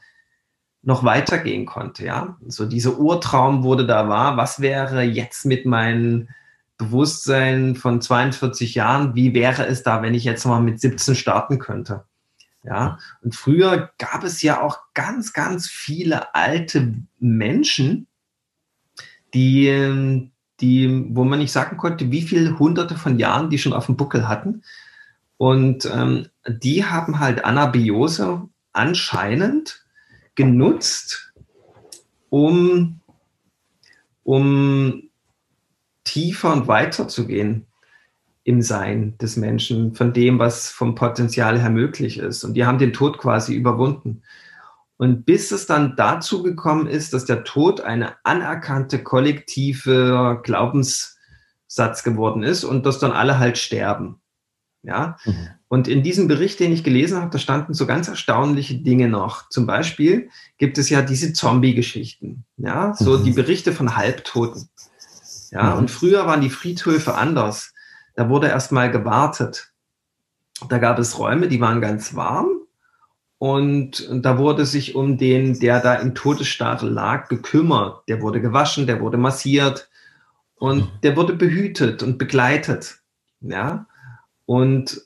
noch 0.84 1.04
weitergehen 1.04 1.66
konnte, 1.66 2.04
ja. 2.04 2.36
So 2.46 2.66
dieser 2.66 2.98
Urtraum 2.98 3.62
wurde 3.62 3.86
da 3.86 4.08
wahr. 4.08 4.36
Was 4.36 4.60
wäre 4.60 5.02
jetzt 5.02 5.46
mit 5.46 5.66
meinem 5.66 6.28
Bewusstsein 6.76 7.76
von 7.76 8.00
42 8.00 8.74
Jahren? 8.74 9.14
Wie 9.14 9.34
wäre 9.34 9.66
es 9.66 9.82
da, 9.82 10.02
wenn 10.02 10.14
ich 10.14 10.24
jetzt 10.24 10.44
mal 10.44 10.60
mit 10.60 10.80
17 10.80 11.14
starten 11.14 11.58
könnte? 11.58 12.04
Ja. 12.62 12.98
Und 13.22 13.34
früher 13.34 13.90
gab 13.98 14.24
es 14.24 14.42
ja 14.42 14.60
auch 14.60 14.78
ganz, 14.94 15.32
ganz 15.32 15.68
viele 15.68 16.34
alte 16.34 16.94
Menschen, 17.18 18.06
die, 19.32 20.30
die, 20.60 21.06
wo 21.10 21.24
man 21.24 21.38
nicht 21.38 21.52
sagen 21.52 21.76
konnte, 21.76 22.10
wie 22.10 22.22
viele 22.22 22.58
hunderte 22.58 22.96
von 22.96 23.18
Jahren 23.18 23.50
die 23.50 23.58
schon 23.58 23.72
auf 23.72 23.86
dem 23.86 23.96
Buckel 23.96 24.28
hatten. 24.28 24.62
Und 25.36 25.86
ähm, 25.86 26.28
die 26.46 26.84
haben 26.84 27.18
halt 27.18 27.44
Anabiose 27.44 28.48
anscheinend 28.72 29.83
genutzt, 30.34 31.32
um, 32.30 33.00
um 34.22 35.10
tiefer 36.04 36.52
und 36.52 36.68
weiter 36.68 37.08
zu 37.08 37.26
gehen 37.26 37.66
im 38.44 38.60
Sein 38.60 39.16
des 39.18 39.36
Menschen, 39.36 39.94
von 39.94 40.12
dem, 40.12 40.38
was 40.38 40.68
vom 40.68 40.94
Potenzial 40.94 41.58
her 41.58 41.70
möglich 41.70 42.18
ist. 42.18 42.44
Und 42.44 42.54
die 42.54 42.66
haben 42.66 42.78
den 42.78 42.92
Tod 42.92 43.18
quasi 43.18 43.54
überwunden. 43.54 44.22
Und 44.96 45.24
bis 45.24 45.50
es 45.50 45.66
dann 45.66 45.96
dazu 45.96 46.42
gekommen 46.42 46.86
ist, 46.86 47.14
dass 47.14 47.24
der 47.24 47.44
Tod 47.44 47.80
eine 47.80 48.14
anerkannte 48.22 49.02
kollektive 49.02 50.40
Glaubenssatz 50.44 52.04
geworden 52.04 52.42
ist 52.42 52.64
und 52.64 52.86
dass 52.86 52.98
dann 52.98 53.12
alle 53.12 53.38
halt 53.38 53.58
sterben. 53.58 54.20
Ja. 54.84 55.16
Mhm. 55.24 55.48
Und 55.68 55.88
in 55.88 56.02
diesem 56.02 56.28
Bericht, 56.28 56.60
den 56.60 56.72
ich 56.72 56.84
gelesen 56.84 57.20
habe, 57.20 57.30
da 57.30 57.38
standen 57.38 57.74
so 57.74 57.86
ganz 57.86 58.08
erstaunliche 58.08 58.76
Dinge 58.76 59.08
noch. 59.08 59.48
Zum 59.48 59.66
Beispiel 59.66 60.28
gibt 60.58 60.78
es 60.78 60.88
ja 60.90 61.02
diese 61.02 61.32
Zombie-Geschichten. 61.32 62.44
Ja, 62.58 62.94
so 62.94 63.18
mhm. 63.18 63.24
die 63.24 63.32
Berichte 63.32 63.72
von 63.72 63.96
Halbtoten. 63.96 64.68
Ja, 65.50 65.72
mhm. 65.72 65.78
und 65.78 65.90
früher 65.90 66.26
waren 66.26 66.42
die 66.42 66.50
Friedhöfe 66.50 67.14
anders. 67.14 67.72
Da 68.14 68.28
wurde 68.28 68.48
erstmal 68.48 68.90
gewartet. 68.90 69.72
Da 70.68 70.78
gab 70.78 70.98
es 70.98 71.18
Räume, 71.18 71.48
die 71.48 71.60
waren 71.60 71.80
ganz 71.80 72.14
warm 72.14 72.64
und 73.38 74.08
da 74.10 74.38
wurde 74.38 74.64
sich 74.64 74.94
um 74.94 75.18
den, 75.18 75.58
der 75.58 75.80
da 75.80 75.96
im 75.96 76.14
Todesstadel 76.14 76.88
lag, 76.88 77.28
gekümmert. 77.28 78.08
Der 78.08 78.22
wurde 78.22 78.40
gewaschen, 78.40 78.86
der 78.86 79.00
wurde 79.00 79.18
massiert 79.18 79.90
und 80.54 80.78
mhm. 80.78 80.88
der 81.02 81.16
wurde 81.16 81.34
behütet 81.34 82.02
und 82.02 82.16
begleitet. 82.16 83.00
Ja. 83.40 83.86
Und 84.46 85.00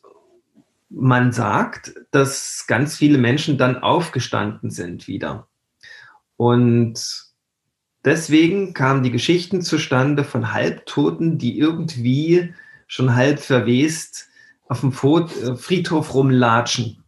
man 0.90 1.32
sagt, 1.32 1.94
dass 2.10 2.64
ganz 2.66 2.96
viele 2.96 3.18
Menschen 3.18 3.58
dann 3.58 3.76
aufgestanden 3.76 4.70
sind 4.70 5.06
wieder. 5.06 5.48
Und 6.36 7.26
deswegen 8.04 8.74
kamen 8.74 9.02
die 9.02 9.10
Geschichten 9.10 9.62
zustande 9.62 10.24
von 10.24 10.52
Halbtoten, 10.52 11.38
die 11.38 11.58
irgendwie 11.58 12.54
schon 12.86 13.14
halb 13.14 13.40
verwest 13.40 14.28
auf 14.68 14.80
dem 14.80 14.92
äh, 14.92 15.56
Friedhof 15.56 16.14
rumlatschen 16.14 17.04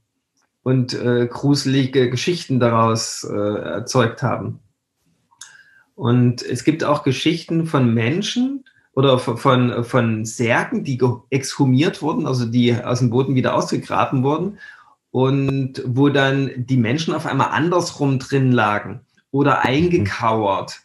und 0.62 0.92
äh, 0.94 1.26
gruselige 1.26 2.10
Geschichten 2.10 2.60
daraus 2.60 3.24
äh, 3.24 3.34
erzeugt 3.34 4.22
haben. 4.22 4.60
Und 5.94 6.42
es 6.42 6.64
gibt 6.64 6.84
auch 6.84 7.02
Geschichten 7.02 7.66
von 7.66 7.92
Menschen 7.92 8.64
oder 8.94 9.18
von, 9.18 9.84
von 9.84 10.24
Särgen, 10.24 10.84
die 10.84 11.00
exhumiert 11.30 12.02
wurden, 12.02 12.26
also 12.26 12.46
die 12.46 12.74
aus 12.74 12.98
dem 12.98 13.10
Boden 13.10 13.34
wieder 13.34 13.54
ausgegraben 13.54 14.22
wurden 14.22 14.58
und 15.10 15.82
wo 15.86 16.08
dann 16.08 16.50
die 16.56 16.76
Menschen 16.76 17.14
auf 17.14 17.26
einmal 17.26 17.50
andersrum 17.50 18.18
drin 18.18 18.52
lagen 18.52 19.00
oder 19.30 19.64
eingekauert 19.64 20.80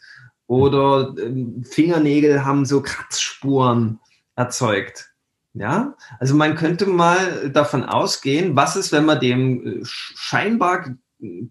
oder 0.48 1.16
äh, 1.18 1.64
Fingernägel 1.64 2.46
haben 2.46 2.66
so 2.66 2.82
Kratzspuren 2.82 4.00
erzeugt. 4.36 5.12
Ja, 5.54 5.96
also 6.20 6.36
man 6.36 6.56
könnte 6.56 6.86
mal 6.86 7.50
davon 7.50 7.84
ausgehen, 7.84 8.58
was 8.58 8.76
ist, 8.76 8.92
wenn 8.92 9.06
wir 9.06 9.16
dem 9.16 9.82
äh, 9.82 9.86
scheinbar 9.86 10.96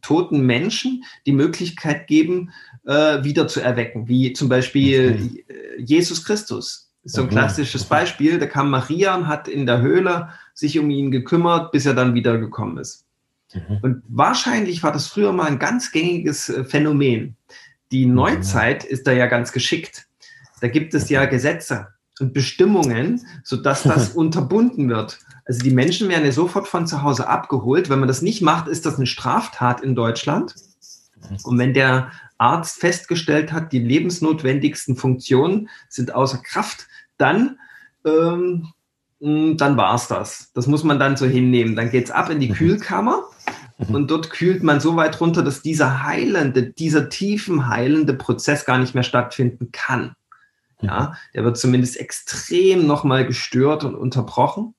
toten 0.03 0.41
Menschen 0.45 1.05
die 1.27 1.33
Möglichkeit 1.33 2.07
geben, 2.07 2.51
äh, 2.87 3.25
wieder 3.25 3.49
zu 3.49 3.61
erwecken, 3.61 4.09
wie 4.09 4.33
zum 4.33 4.49
Beispiel 4.49 5.19
okay. 5.19 5.45
Äh, 5.49 5.83
Jesus 5.83 6.25
Christus. 6.25 6.91
so 7.05 7.23
ein 7.23 7.29
klassisches 7.29 7.85
Beispiel. 7.85 8.39
Da 8.39 8.47
kam 8.47 8.71
Maria 8.71 9.15
und 9.15 9.29
hat 9.29 9.49
in 9.49 9.67
der 9.67 9.81
Höhle 9.81 10.31
sich 10.55 10.79
um 10.79 10.91
ihn 10.91 11.11
gekümmert, 11.11 11.73
bis 11.73 11.87
er 11.87 11.95
dann 11.95 12.15
wieder 12.15 12.39
gekommen 12.39 12.79
ist. 12.79 13.05
Mhm. 13.53 13.79
Und 13.83 14.03
wahrscheinlich 14.09 14.83
war 14.83 14.93
das 14.93 15.09
früher 15.09 15.33
mal 15.33 15.47
ein 15.47 15.59
ganz 15.59 15.93
gängiges 15.93 16.49
äh, 16.49 16.65
Phänomen. 16.65 17.37
Die 17.93 18.07
mhm. 18.07 18.15
Neuzeit 18.15 18.85
ist 18.85 19.07
da 19.07 19.13
ja 19.13 19.27
ganz 19.27 19.53
geschickt. 19.53 20.07
Da 20.61 20.69
gibt 20.69 20.95
es 20.95 21.09
ja 21.09 21.27
Gesetze 21.27 21.94
und 22.21 22.33
Bestimmungen, 22.33 23.27
sodass 23.43 23.83
das 23.83 24.11
unterbunden 24.15 24.89
wird. 24.89 25.19
Also 25.45 25.61
die 25.63 25.73
Menschen 25.73 26.09
werden 26.09 26.25
ja 26.25 26.33
sofort 26.33 26.69
von 26.69 26.87
zu 26.87 27.03
Hause 27.03 27.29
abgeholt. 27.29 27.91
Wenn 27.91 27.99
man 27.99 28.09
das 28.09 28.23
nicht 28.23 28.41
macht, 28.41 28.69
ist 28.69 28.87
das 28.87 28.97
eine 28.97 29.07
Straftat 29.07 29.81
in 29.83 29.95
Deutschland. 29.95 30.55
Und 31.43 31.59
wenn 31.59 31.75
der 31.75 32.11
Arzt 32.39 32.81
festgestellt 32.81 33.53
hat, 33.53 33.73
die 33.73 33.79
lebensnotwendigsten 33.79 34.97
Funktionen 34.97 35.69
sind 35.89 36.15
außer 36.15 36.39
Kraft, 36.39 36.87
dann, 37.17 37.59
ähm, 38.05 38.69
dann 39.21 39.77
war 39.77 39.95
es 39.95 40.09
das. 40.09 40.51
Das 40.55 40.67
muss 40.67 40.85
man 40.85 40.99
dann 40.99 41.17
so 41.17 41.27
hinnehmen. 41.27 41.77
Dann 41.77 41.91
geht 41.91 42.07
es 42.07 42.11
ab 42.11 42.31
in 42.31 42.41
die 42.41 42.51
Kühlkammer 42.51 43.25
und 43.89 44.11
dort 44.11 44.31
kühlt 44.31 44.63
man 44.63 44.81
so 44.81 44.97
weit 44.97 45.21
runter, 45.21 45.43
dass 45.43 45.63
dieser 45.63 46.05
heilende, 46.05 46.65
dieser 46.65 47.09
tiefen 47.09 47.69
heilende 47.69 48.15
Prozess 48.15 48.65
gar 48.65 48.79
nicht 48.79 48.95
mehr 48.95 49.03
stattfinden 49.03 49.71
kann. 49.73 50.15
Ja, 50.85 51.15
der 51.35 51.45
wird 51.45 51.59
zumindest 51.59 51.99
extrem 51.99 52.87
nochmal 52.87 53.27
gestört 53.27 53.85
und 53.85 53.95
unterbrochen. 53.95 54.75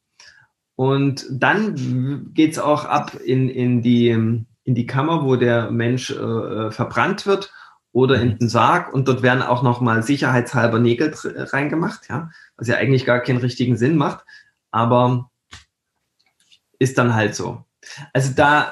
Und 0.76 1.26
dann 1.30 2.34
geht 2.34 2.54
es 2.54 2.60
auch 2.60 2.86
ab 2.86 3.16
in, 3.24 3.50
in, 3.50 3.82
die, 3.82 4.10
in 4.10 4.46
die 4.66 4.86
Kammer, 4.86 5.24
wo 5.24 5.36
der 5.38 5.72
Mensch 5.72 6.12
äh, 6.12 6.72
verbrannt 6.72 7.26
wird 7.26 7.54
oder 7.94 8.20
in 8.20 8.34
mhm. 8.34 8.40
den 8.40 8.50
Sarg 8.50 8.94
und 8.94 9.08
dort 9.08 9.22
werden 9.22 9.42
auch 9.42 9.64
nochmal 9.64 10.04
sicherheitshalber 10.04 10.80
Nägel 10.80 11.14
reingemacht, 11.16 12.10
ja, 12.10 12.30
was 12.58 12.68
ja 12.68 12.76
eigentlich 12.76 13.06
gar 13.06 13.22
keinen 13.22 13.38
richtigen 13.38 13.78
Sinn 13.78 13.96
macht, 13.96 14.26
aber 14.70 15.32
ist 16.78 16.98
dann 16.98 17.14
halt 17.16 17.36
so. 17.36 17.64
Also 18.12 18.34
da 18.36 18.72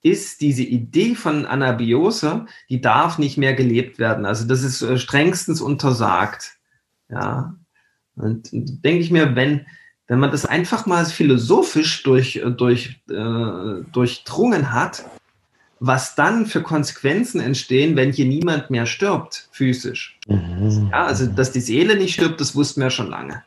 ist 0.00 0.40
diese 0.40 0.62
Idee 0.62 1.14
von 1.14 1.44
Anabiose, 1.44 2.46
die 2.70 2.80
darf 2.80 3.18
nicht 3.18 3.36
mehr 3.36 3.52
gelebt 3.54 3.98
werden. 3.98 4.24
Also 4.24 4.46
das 4.46 4.62
ist 4.62 4.80
äh, 4.82 4.98
strengstens 4.98 5.60
untersagt. 5.60 6.56
Ja. 7.12 7.54
Und 8.16 8.48
denke 8.52 9.00
ich 9.00 9.10
mir, 9.10 9.36
wenn, 9.36 9.66
wenn 10.06 10.18
man 10.18 10.30
das 10.30 10.44
einfach 10.44 10.86
mal 10.86 11.04
philosophisch 11.04 12.02
durch, 12.02 12.42
durch, 12.56 13.00
äh, 13.10 13.84
durchdrungen 13.92 14.72
hat, 14.72 15.04
was 15.84 16.14
dann 16.14 16.46
für 16.46 16.62
Konsequenzen 16.62 17.40
entstehen, 17.40 17.96
wenn 17.96 18.12
hier 18.12 18.26
niemand 18.26 18.70
mehr 18.70 18.86
stirbt, 18.86 19.48
physisch. 19.50 20.18
Mhm. 20.28 20.90
Ja, 20.92 21.06
also, 21.06 21.26
dass 21.26 21.50
die 21.50 21.60
Seele 21.60 21.96
nicht 21.96 22.14
stirbt, 22.14 22.40
das 22.40 22.54
wussten 22.54 22.80
wir 22.80 22.90
schon 22.90 23.10
lange. 23.10 23.42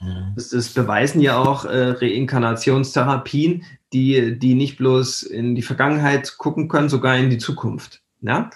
Mhm. 0.00 0.32
Das, 0.34 0.50
das, 0.50 0.70
beweisen 0.70 1.20
ja 1.20 1.38
auch 1.38 1.64
äh, 1.64 1.90
Reinkarnationstherapien, 1.90 3.64
die, 3.92 4.38
die 4.38 4.54
nicht 4.54 4.76
bloß 4.76 5.22
in 5.22 5.54
die 5.54 5.62
Vergangenheit 5.62 6.36
gucken 6.36 6.68
können, 6.68 6.88
sogar 6.88 7.16
in 7.16 7.30
die 7.30 7.38
Zukunft. 7.38 8.02
Ja? 8.22 8.50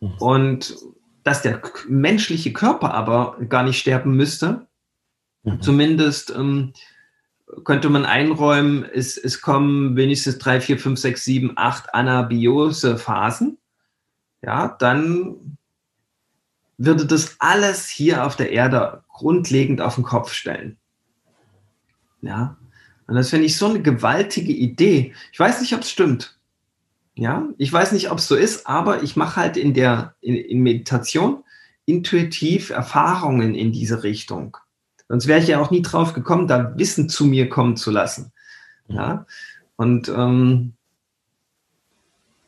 Mhm. 0.00 0.12
Und 0.18 0.76
dass 1.24 1.42
der 1.42 1.60
menschliche 1.88 2.52
Körper 2.52 2.94
aber 2.94 3.38
gar 3.48 3.64
nicht 3.64 3.78
sterben 3.78 4.14
müsste, 4.14 4.66
mhm. 5.42 5.60
zumindest 5.60 6.30
ähm, 6.30 6.72
könnte 7.64 7.88
man 7.88 8.04
einräumen, 8.04 8.84
es, 8.84 9.16
es 9.16 9.40
kommen 9.40 9.96
wenigstens 9.96 10.38
drei, 10.38 10.60
vier, 10.60 10.78
fünf, 10.78 10.98
sechs, 10.98 11.24
sieben, 11.24 11.52
acht 11.56 11.94
Anabiose-Phasen. 11.94 13.58
Ja, 14.42 14.76
dann 14.78 15.56
würde 16.76 17.06
das 17.06 17.36
alles 17.38 17.88
hier 17.88 18.26
auf 18.26 18.36
der 18.36 18.50
Erde 18.50 19.02
grundlegend 19.08 19.80
auf 19.80 19.94
den 19.94 20.04
Kopf 20.04 20.32
stellen. 20.32 20.76
Ja, 22.20 22.56
und 23.06 23.14
das 23.14 23.30
finde 23.30 23.46
ich 23.46 23.56
so 23.56 23.68
eine 23.68 23.82
gewaltige 23.82 24.52
Idee. 24.52 25.14
Ich 25.32 25.38
weiß 25.38 25.60
nicht, 25.60 25.74
ob 25.74 25.80
es 25.80 25.90
stimmt. 25.90 26.33
Ja, 27.16 27.48
ich 27.58 27.72
weiß 27.72 27.92
nicht, 27.92 28.10
ob 28.10 28.18
es 28.18 28.26
so 28.26 28.34
ist, 28.34 28.66
aber 28.66 29.02
ich 29.02 29.14
mache 29.14 29.36
halt 29.36 29.56
in 29.56 29.72
der 29.72 30.14
in, 30.20 30.34
in 30.34 30.60
Meditation 30.60 31.44
intuitiv 31.86 32.70
Erfahrungen 32.70 33.54
in 33.54 33.72
diese 33.72 34.02
Richtung. 34.02 34.56
Sonst 35.08 35.26
wäre 35.26 35.40
ich 35.40 35.48
ja 35.48 35.60
auch 35.60 35.70
nie 35.70 35.82
drauf 35.82 36.12
gekommen, 36.12 36.48
da 36.48 36.76
Wissen 36.76 37.08
zu 37.08 37.26
mir 37.26 37.48
kommen 37.48 37.76
zu 37.76 37.90
lassen. 37.90 38.32
Ja, 38.88 39.26
und 39.76 40.08
ähm, 40.08 40.74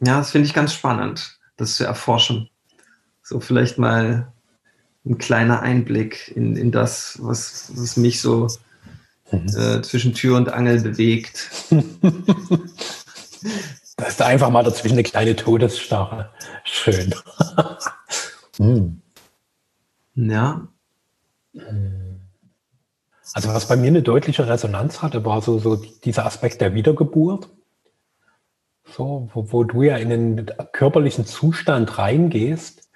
ja, 0.00 0.18
das 0.18 0.30
finde 0.30 0.46
ich 0.46 0.54
ganz 0.54 0.73
spannend, 0.73 1.38
das 1.56 1.76
zu 1.76 1.85
erforschen. 1.85 2.50
So 3.23 3.40
vielleicht 3.40 3.78
mal 3.78 4.32
ein 5.04 5.18
kleiner 5.18 5.62
Einblick 5.62 6.32
in, 6.35 6.56
in 6.56 6.73
das, 6.73 7.18
was, 7.23 7.70
was 7.75 7.96
mich 7.96 8.20
so 8.20 8.49
mhm. 9.30 9.46
äh, 9.56 9.82
zwischen 9.82 10.14
Tür 10.14 10.37
und 10.37 10.52
Angel 10.52 10.80
bewegt. 10.80 11.50
da 13.97 14.05
ist 14.07 14.21
einfach 14.21 14.50
mal 14.50 14.62
dazwischen 14.62 14.95
eine 14.95 15.03
kleine 15.03 15.37
Todesstarre. 15.37 16.31
Schön. 16.65 17.15
hm. 18.57 19.00
Ja. 20.15 20.69
Hm. 21.55 22.21
Also 23.33 23.49
was 23.49 23.69
bei 23.69 23.76
mir 23.76 23.88
eine 23.88 24.03
deutliche 24.03 24.49
Resonanz 24.49 25.03
hatte, 25.03 25.25
war 25.25 25.43
so, 25.43 25.59
so 25.59 25.76
dieser 25.76 26.26
Aspekt 26.26 26.61
der 26.61 26.75
Wiedergeburt. 26.75 27.50
So, 28.85 29.29
wo, 29.35 29.53
wo 29.53 29.65
du 29.65 29.83
ja 29.83 29.97
in 29.97 30.11
den 30.11 30.47
körperlichen 30.73 31.26
Zustand 31.26 31.99
reingehst, 31.99 32.88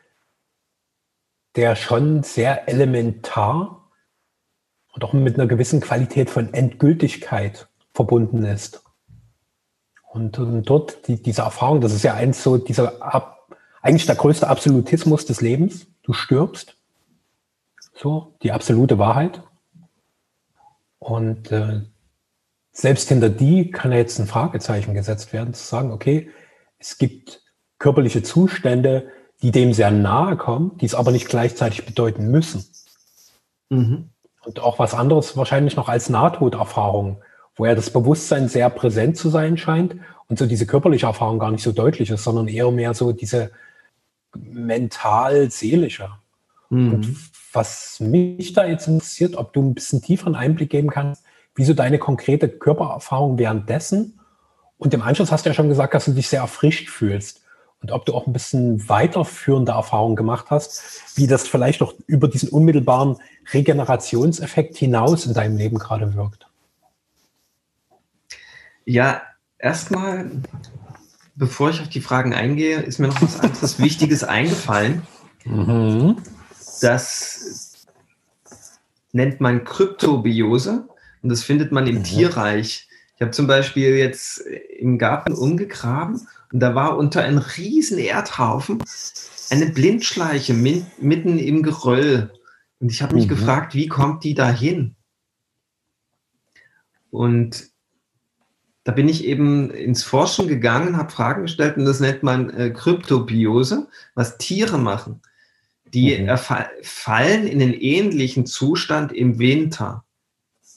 der 1.57 1.75
schon 1.77 2.23
sehr 2.23 2.69
elementar 2.69 3.91
und 4.93 5.05
auch 5.05 5.13
mit 5.13 5.35
einer 5.35 5.49
gewissen 5.49 5.81
Qualität 5.81 6.31
von 6.31 6.55
Endgültigkeit 6.55 7.69
verbunden 7.93 8.45
ist. 8.45 8.85
Und, 10.13 10.39
und 10.41 10.65
dort 10.65 11.07
die, 11.07 11.23
diese 11.23 11.43
Erfahrung, 11.43 11.81
das 11.81 11.93
ist 11.93 12.03
ja 12.03 12.15
eins 12.15 12.43
so 12.43 12.59
dieser 12.59 13.01
ab, 13.01 13.49
eigentlich 13.81 14.07
der 14.07 14.17
größte 14.17 14.49
Absolutismus 14.49 15.25
des 15.25 15.41
Lebens. 15.41 15.87
Du 16.03 16.13
stirbst. 16.13 16.77
So, 17.95 18.35
die 18.43 18.51
absolute 18.51 18.99
Wahrheit. 18.99 19.43
Und 20.99 21.53
äh, 21.53 21.83
selbst 22.73 23.09
hinter 23.09 23.31
die 23.31 23.71
kann 23.71 23.93
jetzt 23.93 24.19
ein 24.19 24.27
Fragezeichen 24.27 24.95
gesetzt 24.95 25.33
werden, 25.33 25.55
zu 25.55 25.65
sagen, 25.65 25.93
okay, 25.93 26.31
es 26.79 26.99
gibt 26.99 27.43
körperliche 27.79 28.23
Zustände, 28.23 29.11
die 29.43 29.53
dem 29.53 29.73
sehr 29.73 29.91
nahe 29.91 30.37
kommen, 30.37 30.77
die 30.79 30.87
es 30.87 30.95
aber 30.95 31.13
nicht 31.13 31.29
gleichzeitig 31.29 31.87
bedeuten 31.87 32.31
müssen. 32.31 32.65
Mhm. 33.69 34.11
Und 34.43 34.61
auch 34.61 34.79
was 34.79 34.95
anderes 34.95 35.37
wahrscheinlich 35.37 35.77
noch 35.77 35.89
als 35.89 36.09
Nahtoderfahrung, 36.09 37.23
wo 37.61 37.67
ja 37.67 37.75
das 37.75 37.91
Bewusstsein 37.91 38.49
sehr 38.49 38.71
präsent 38.71 39.19
zu 39.19 39.29
sein 39.29 39.59
scheint 39.59 39.97
und 40.29 40.39
so 40.39 40.47
diese 40.47 40.65
körperliche 40.67 41.05
Erfahrung 41.05 41.39
gar 41.39 41.51
nicht 41.51 41.63
so 41.63 41.73
deutlich 41.73 42.09
ist, 42.09 42.25
sondern 42.25 42.49
eher 42.49 42.71
mehr 42.71 42.95
so 42.95 43.13
diese 43.13 43.51
mental-seelische. 44.35 46.09
Mhm. 46.71 46.95
Und 46.95 47.17
was 47.53 48.01
mich 48.01 48.55
da 48.55 48.65
jetzt 48.65 48.89
interessiert, 48.89 49.37
ob 49.37 49.53
du 49.53 49.61
ein 49.61 49.75
bisschen 49.75 50.01
tieferen 50.01 50.37
Einblick 50.37 50.71
geben 50.71 50.89
kannst, 50.89 51.23
wie 51.55 51.65
so 51.65 51.75
deine 51.75 51.99
konkrete 51.99 52.49
Körpererfahrung 52.49 53.39
währenddessen 53.39 54.19
und 54.79 54.95
im 54.95 55.03
Anschluss 55.03 55.31
hast 55.31 55.45
du 55.45 55.51
ja 55.51 55.55
schon 55.55 55.69
gesagt, 55.69 55.93
dass 55.93 56.07
du 56.07 56.13
dich 56.13 56.29
sehr 56.29 56.41
erfrischt 56.41 56.89
fühlst 56.89 57.43
und 57.83 57.93
ob 57.93 58.07
du 58.07 58.15
auch 58.15 58.27
ein 58.27 58.33
bisschen 58.33 58.89
weiterführende 58.89 59.73
Erfahrungen 59.73 60.17
gemacht 60.17 60.47
hast, 60.49 60.83
wie 61.15 61.27
das 61.27 61.47
vielleicht 61.47 61.83
auch 61.83 61.93
über 62.07 62.27
diesen 62.27 62.49
unmittelbaren 62.49 63.19
Regenerationseffekt 63.53 64.79
hinaus 64.79 65.27
in 65.27 65.35
deinem 65.35 65.59
Leben 65.59 65.79
gerade 65.79 66.15
wirkt. 66.15 66.50
Ja, 68.91 69.23
erstmal, 69.57 70.29
bevor 71.37 71.71
ich 71.71 71.81
auf 71.81 71.89
die 71.89 72.01
Fragen 72.01 72.35
eingehe, 72.35 72.81
ist 72.81 72.99
mir 72.99 73.07
noch 73.07 73.23
was 73.23 73.39
anderes 73.39 73.79
Wichtiges 73.79 74.25
eingefallen. 74.25 75.03
Mhm. 75.45 76.17
Das 76.81 77.87
nennt 79.13 79.41
man 79.41 79.63
Kryptobiose 79.63 80.89
und 81.23 81.29
das 81.29 81.45
findet 81.45 81.71
man 81.71 81.87
im 81.87 81.99
mhm. 81.99 82.03
Tierreich. 82.03 82.89
Ich 83.15 83.23
habe 83.23 83.31
zum 83.31 83.47
Beispiel 83.47 83.95
jetzt 83.95 84.39
im 84.39 84.99
Garten 84.99 85.35
umgegraben 85.35 86.27
und 86.53 86.59
da 86.59 86.75
war 86.75 86.99
unter 86.99 87.23
einem 87.23 87.39
riesen 87.39 87.99
Erdhaufen 87.99 88.83
eine 89.51 89.67
Blindschleiche 89.67 90.53
mitten 90.53 91.39
im 91.39 91.63
Geröll. 91.63 92.33
Und 92.81 92.91
ich 92.91 93.03
habe 93.03 93.15
mich 93.15 93.27
mhm. 93.27 93.31
gefragt, 93.31 93.75
wie 93.75 93.87
kommt 93.87 94.25
die 94.25 94.35
da 94.35 94.51
hin? 94.51 94.97
Und 97.13 97.71
da 98.91 98.95
bin 98.97 99.09
ich 99.09 99.25
eben 99.25 99.71
ins 99.71 100.03
Forschen 100.03 100.49
gegangen, 100.49 100.97
habe 100.97 101.11
Fragen 101.11 101.43
gestellt 101.43 101.77
und 101.77 101.85
das 101.85 102.01
nennt 102.01 102.23
man 102.23 102.51
äh, 102.51 102.71
Kryptobiose, 102.71 103.89
was 104.15 104.39
Tiere 104.39 104.79
machen 104.79 105.21
die 105.93 106.19
mhm. 106.19 106.37
fallen 106.83 107.47
in 107.47 107.61
einen 107.61 107.75
ähnlichen 107.75 108.47
Zustand 108.47 109.13
im 109.13 109.39
Winter. 109.39 110.05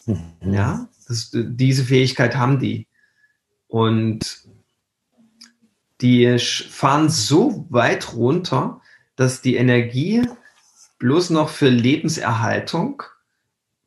Mhm. 0.06 0.34
Ja, 0.42 0.90
das, 1.08 1.32
diese 1.34 1.84
Fähigkeit 1.86 2.36
haben 2.36 2.60
die. 2.60 2.88
Und 3.68 4.48
die 6.02 6.38
fahren 6.40 7.10
so 7.10 7.66
weit 7.70 8.14
runter, 8.14 8.82
dass 9.16 9.42
die 9.42 9.56
Energie 9.56 10.28
bloß 11.00 11.30
noch 11.30 11.50
für 11.50 11.70
Lebenserhaltung, 11.70 13.04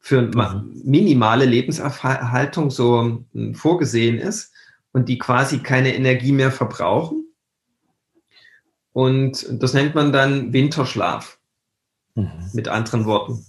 für 0.07 0.23
mhm. 0.23 0.83
minimale 0.85 1.47
Lebenserhaltung 1.47 2.71
so 2.71 3.25
hm, 3.33 3.57
vorgesehen 3.57 4.19
ist 4.19 4.53
und 4.93 5.09
die 5.09 5.19
quasi 5.19 5.59
keine 5.59 5.97
Energie 5.97 6.31
mehr 6.31 6.53
verbrauchen 6.53 7.27
und 8.97 9.47
das 9.51 9.75
nennt 9.75 9.97
man 9.97 10.11
dann 10.11 10.53
Winterschlaf. 10.53 11.39
Mhm. 12.15 12.31
Mit 12.55 12.69
anderen 12.69 13.05
Worten. 13.05 13.45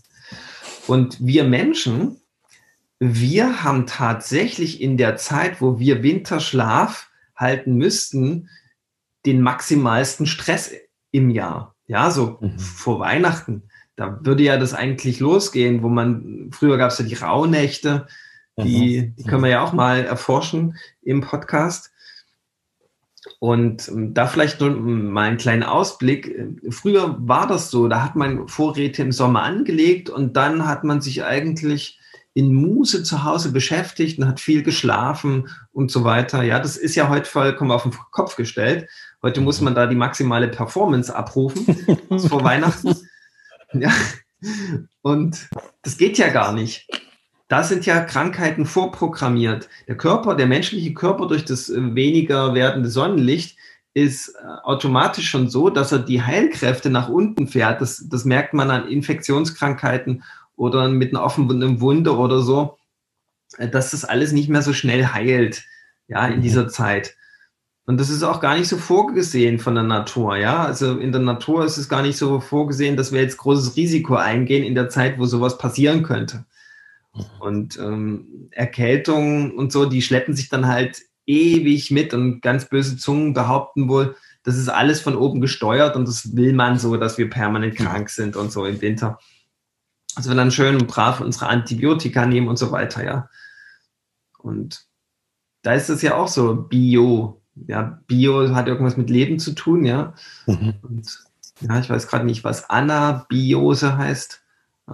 Und 0.88 1.26
wir 1.26 1.44
Menschen, 1.44 2.18
wir 3.00 3.64
haben 3.64 3.86
tatsächlich 3.86 4.82
in 4.82 4.98
der 4.98 5.16
Zeit, 5.16 5.62
wo 5.62 5.78
wir 5.78 6.02
Winterschlaf 6.02 7.10
halten 7.36 7.76
müssten, 7.76 8.50
den 9.28 9.42
maximalsten 9.42 10.26
Stress 10.26 10.72
im 11.12 11.30
Jahr. 11.30 11.76
Ja, 11.86 12.10
so 12.10 12.40
mhm. 12.42 12.58
vor 12.58 13.00
Weihnachten. 13.00 13.67
Da 13.98 14.20
würde 14.22 14.44
ja 14.44 14.58
das 14.58 14.74
eigentlich 14.74 15.20
losgehen, 15.20 15.84
wo 15.84 15.90
man, 15.90 16.50
früher 16.52 16.78
gab 16.78 16.92
es 16.92 17.00
ja 17.00 17.06
die 17.06 17.16
Rauhnächte, 17.16 18.08
die, 18.58 19.02
mhm. 19.02 19.16
die 19.16 19.24
können 19.24 19.44
wir 19.44 19.50
ja 19.50 19.64
auch 19.64 19.74
mal 19.74 20.06
erforschen 20.06 20.78
im 21.02 21.22
Podcast. 21.22 21.92
Und 23.40 23.90
ähm, 23.90 24.14
da 24.14 24.28
vielleicht 24.28 24.62
nur 24.62 24.70
mal 24.70 25.28
einen 25.28 25.38
kleinen 25.38 25.64
Ausblick. 25.64 26.34
Früher 26.70 27.18
war 27.20 27.48
das 27.48 27.72
so, 27.72 27.88
da 27.88 28.04
hat 28.04 28.16
man 28.16 28.48
Vorräte 28.48 29.02
im 29.02 29.12
Sommer 29.12 29.44
angelegt 29.44 30.10
und 30.10 30.38
dann 30.38 30.68
hat 30.68 30.84
man 30.84 31.02
sich 31.02 31.24
eigentlich 31.26 32.00
in 32.34 32.54
Muße 32.54 33.02
zu 33.02 33.24
Hause 33.24 33.52
beschäftigt 33.52 34.20
und 34.20 34.28
hat 34.28 34.40
viel 34.40 34.62
geschlafen 34.62 35.50
und 35.72 35.90
so 35.90 36.04
weiter. 36.04 36.44
Ja, 36.44 36.60
das 36.60 36.78
ist 36.78 36.94
ja 36.94 37.10
heute 37.10 37.28
vollkommen 37.28 37.72
auf 37.72 37.82
den 37.82 37.94
Kopf 38.12 38.36
gestellt. 38.36 38.88
Heute 39.24 39.42
muss 39.42 39.60
man 39.60 39.74
da 39.74 39.88
die 39.88 39.96
maximale 39.96 40.48
Performance 40.48 41.14
abrufen 41.14 41.66
vor 42.30 42.44
Weihnachten. 42.44 42.96
Ja. 43.74 43.92
Und 45.02 45.50
das 45.82 45.98
geht 45.98 46.18
ja 46.18 46.30
gar 46.30 46.54
nicht 46.54 46.88
da 47.48 47.64
sind 47.64 47.86
ja 47.86 48.02
Krankheiten 48.02 48.66
vorprogrammiert. 48.66 49.70
Der 49.88 49.96
Körper, 49.96 50.36
der 50.36 50.48
menschliche 50.48 50.94
Körper 50.94 51.28
durch 51.28 51.46
das 51.46 51.70
äh, 51.70 51.96
weniger 51.96 52.54
werdende 52.54 52.90
Sonnenlicht 52.90 53.58
ist 53.94 54.30
äh, 54.36 54.48
automatisch 54.64 55.30
schon 55.30 55.50
so, 55.50 55.70
dass 55.70 55.92
er 55.92 56.00
die 56.00 56.22
Heilkräfte 56.22 56.90
nach 56.90 57.10
unten 57.10 57.48
fährt. 57.48 57.82
Das, 57.82 58.06
das 58.10 58.26
merkt 58.26 58.54
man 58.54 58.70
an 58.70 58.88
Infektionskrankheiten 58.88 60.24
oder 60.56 60.90
mit 60.90 61.14
einer 61.14 61.24
offenen 61.24 61.80
Wunde 61.80 62.18
oder 62.18 62.42
so, 62.42 62.78
äh, 63.58 63.70
dass 63.70 63.92
das 63.92 64.04
alles 64.04 64.34
nicht 64.34 64.50
mehr 64.50 64.62
so 64.62 64.74
schnell 64.74 65.08
heilt, 65.08 65.64
ja, 66.08 66.28
in 66.28 66.42
dieser 66.42 66.68
Zeit. 66.68 67.16
Und 67.88 68.02
das 68.02 68.10
ist 68.10 68.22
auch 68.22 68.42
gar 68.42 68.58
nicht 68.58 68.68
so 68.68 68.78
vorgesehen 68.78 69.60
von 69.60 69.74
der 69.74 69.86
Natur, 69.86 70.36
ja. 70.36 70.66
Also 70.66 70.98
in 70.98 71.14
der 71.14 71.22
Natur 71.22 71.64
ist 71.64 71.78
es 71.78 71.88
gar 71.88 72.02
nicht 72.02 72.18
so 72.18 72.42
vorgesehen, 72.42 72.98
dass 72.98 73.14
wir 73.14 73.22
jetzt 73.22 73.38
großes 73.38 73.78
Risiko 73.78 74.16
eingehen 74.16 74.66
in 74.66 74.76
der 74.76 74.90
Zeit, 74.90 75.18
wo 75.18 75.26
sowas 75.26 75.58
passieren 75.58 76.04
könnte. 76.04 76.44
Mhm. 77.16 77.24
Und 77.40 77.80
ähm, 77.80 78.50
Erkältungen 78.52 79.52
und 79.52 79.72
so, 79.72 79.86
die 79.86 80.02
schleppen 80.02 80.36
sich 80.36 80.50
dann 80.50 80.68
halt 80.68 81.02
ewig 81.26 81.90
mit 81.90 82.14
und 82.14 82.42
ganz 82.42 82.66
böse 82.66 82.98
Zungen 82.98 83.34
behaupten 83.34 83.88
wohl, 83.88 84.18
das 84.44 84.58
ist 84.58 84.68
alles 84.68 85.00
von 85.00 85.16
oben 85.16 85.40
gesteuert 85.40 85.96
und 85.96 86.10
das 86.10 86.36
will 86.36 86.52
man 86.52 86.78
so, 86.80 86.98
dass 86.98 87.18
wir 87.18 87.30
permanent 87.30 87.78
krank 87.78 88.10
sind 88.10 88.36
und 88.36 88.52
so 88.52 88.66
im 88.66 88.82
Winter. 88.82 89.18
Also 90.16 90.30
wir 90.30 90.36
dann 90.36 90.52
schön 90.52 90.76
und 90.76 90.88
brav 90.88 91.22
unsere 91.22 91.48
Antibiotika 91.48 92.26
nehmen 92.26 92.50
und 92.50 92.60
so 92.60 92.72
weiter, 92.72 93.06
ja. 93.06 93.30
Und 94.40 94.86
da 95.62 95.74
ist 95.74 95.90
es 95.90 96.02
ja 96.02 96.16
auch 96.16 96.28
so 96.28 96.54
Bio, 96.54 97.42
ja, 97.66 98.00
Bio 98.08 98.54
hat 98.54 98.68
irgendwas 98.68 98.98
mit 98.98 99.10
Leben 99.10 99.40
zu 99.40 99.54
tun, 99.54 99.86
ja. 99.86 100.14
Mhm. 100.46 100.76
Und 100.82 101.28
ja, 101.62 101.80
ich 101.80 101.90
weiß 101.90 102.08
gerade 102.08 102.26
nicht, 102.26 102.44
was 102.44 102.70
Anabiose 102.70 103.98
heißt. 103.98 104.44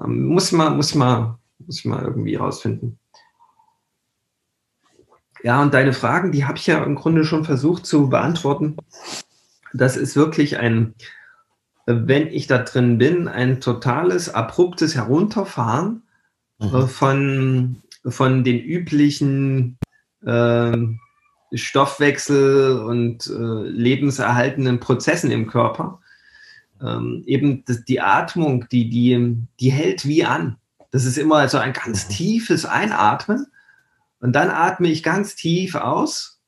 Ähm, 0.02 0.26
muss 0.26 0.52
mal, 0.52 0.70
muss 0.70 0.96
mal, 0.96 1.38
muss 1.60 1.84
mal 1.86 2.04
irgendwie 2.04 2.36
rausfinden. 2.36 3.00
Ja, 5.44 5.62
und 5.62 5.74
deine 5.74 5.92
Fragen, 5.92 6.32
die 6.32 6.46
habe 6.46 6.58
ich 6.58 6.68
ja 6.68 6.82
im 6.84 6.96
Grunde 6.96 7.26
schon 7.26 7.44
versucht 7.44 7.86
zu 7.86 8.08
beantworten. 8.10 8.78
Das 9.74 9.98
ist 9.98 10.16
wirklich 10.16 10.58
ein, 10.58 10.96
wenn 11.86 12.28
ich 12.28 12.48
da 12.48 12.60
drin 12.60 12.98
bin, 12.98 13.28
ein 13.28 13.60
totales, 13.60 14.34
abruptes 14.34 14.96
Herunterfahren 14.96 16.04
mhm. 16.60 16.76
Äh, 16.76 16.88
von, 16.88 17.82
von 18.06 18.44
den 18.46 18.60
üblichen 18.60 19.78
äh, 20.26 20.78
Stoffwechsel 21.54 22.80
und 22.82 23.28
äh, 23.28 23.68
lebenserhaltenden 23.68 24.80
Prozessen 24.80 25.32
im 25.32 25.48
Körper. 25.48 26.00
Ähm, 26.82 27.24
eben 27.26 27.64
das, 27.66 27.86
die 27.86 28.02
Atmung, 28.02 28.68
die, 28.72 28.90
die, 28.90 29.38
die 29.60 29.72
hält 29.72 30.08
wie 30.08 30.26
an. 30.26 30.58
Das 30.92 31.06
ist 31.06 31.18
immer 31.18 31.48
so 31.50 31.58
ein 31.58 31.74
ganz 31.74 32.08
mhm. 32.08 32.14
tiefes 32.14 32.66
Einatmen. 32.66 33.48
Und 34.20 34.34
dann 34.34 34.50
atme 34.50 34.88
ich 34.90 35.04
ganz 35.04 35.36
tief 35.36 35.76
aus. 35.76 36.42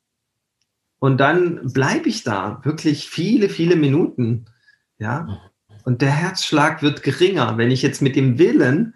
Und 0.99 1.17
dann 1.17 1.73
bleibe 1.73 2.09
ich 2.09 2.23
da 2.23 2.61
wirklich 2.63 3.09
viele, 3.09 3.49
viele 3.49 3.75
Minuten. 3.75 4.45
Ja. 4.97 5.41
Und 5.83 6.01
der 6.01 6.11
Herzschlag 6.11 6.81
wird 6.81 7.03
geringer. 7.03 7.57
Wenn 7.57 7.71
ich 7.71 7.81
jetzt 7.81 8.01
mit 8.01 8.15
dem 8.15 8.37
Willen 8.39 8.95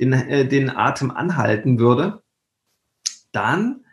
den, 0.00 0.12
äh, 0.12 0.46
den 0.46 0.70
Atem 0.70 1.10
anhalten 1.10 1.78
würde, 1.78 2.22
dann 3.32 3.83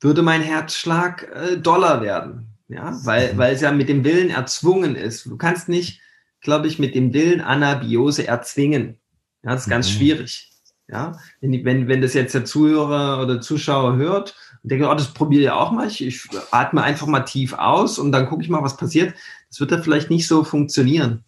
würde 0.00 0.22
mein 0.22 0.42
Herzschlag 0.42 1.28
äh, 1.34 1.56
doller 1.56 2.00
werden. 2.00 2.46
Ja, 2.68 2.96
weil, 3.04 3.32
mhm. 3.32 3.38
weil 3.38 3.54
es 3.54 3.60
ja 3.60 3.72
mit 3.72 3.88
dem 3.88 4.04
Willen 4.04 4.30
erzwungen 4.30 4.94
ist. 4.94 5.26
Du 5.26 5.36
kannst 5.36 5.68
nicht, 5.68 6.00
glaube 6.40 6.68
ich, 6.68 6.78
mit 6.78 6.94
dem 6.94 7.12
Willen 7.12 7.40
Anabiose 7.40 8.26
erzwingen. 8.26 8.98
Ja, 9.42 9.52
das 9.52 9.62
ist 9.62 9.70
ganz 9.70 9.88
mhm. 9.88 9.96
schwierig. 9.96 10.50
Ja, 10.88 11.18
wenn, 11.40 11.64
wenn, 11.64 11.88
wenn 11.88 12.00
das 12.00 12.14
jetzt 12.14 12.34
der 12.34 12.44
Zuhörer 12.44 13.22
oder 13.22 13.40
Zuschauer 13.40 13.96
hört 13.96 14.36
und 14.62 14.72
denkt, 14.72 14.84
oh, 14.84 14.94
das 14.94 15.14
probiere 15.14 15.42
ich 15.42 15.50
auch 15.50 15.70
mal, 15.70 15.86
ich, 15.86 16.04
ich 16.04 16.28
atme 16.50 16.82
einfach 16.82 17.06
mal 17.06 17.20
tief 17.20 17.52
aus 17.52 17.98
und 17.98 18.10
dann 18.10 18.26
gucke 18.26 18.42
ich 18.42 18.48
mal, 18.48 18.62
was 18.62 18.76
passiert. 18.76 19.14
Das 19.48 19.60
wird 19.60 19.70
da 19.70 19.82
vielleicht 19.82 20.10
nicht 20.10 20.26
so 20.26 20.42
funktionieren. 20.42 21.24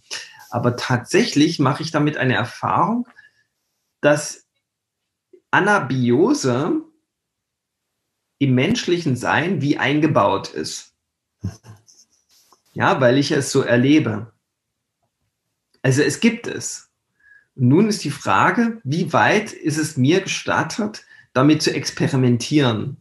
Aber 0.50 0.76
tatsächlich 0.76 1.58
mache 1.58 1.82
ich 1.82 1.92
damit 1.92 2.16
eine 2.16 2.34
Erfahrung, 2.34 3.06
dass 4.00 4.46
Anabiose 5.50 6.82
im 8.42 8.56
menschlichen 8.56 9.14
Sein 9.14 9.62
wie 9.62 9.78
eingebaut 9.78 10.48
ist. 10.48 10.94
Ja, 12.72 13.00
weil 13.00 13.16
ich 13.18 13.30
es 13.30 13.52
so 13.52 13.62
erlebe. 13.62 14.32
Also 15.82 16.02
es 16.02 16.18
gibt 16.18 16.48
es. 16.48 16.88
nun 17.54 17.88
ist 17.88 18.02
die 18.02 18.10
Frage, 18.10 18.80
wie 18.82 19.12
weit 19.12 19.52
ist 19.52 19.78
es 19.78 19.96
mir 19.96 20.22
gestattet, 20.22 21.04
damit 21.34 21.62
zu 21.62 21.72
experimentieren? 21.72 22.96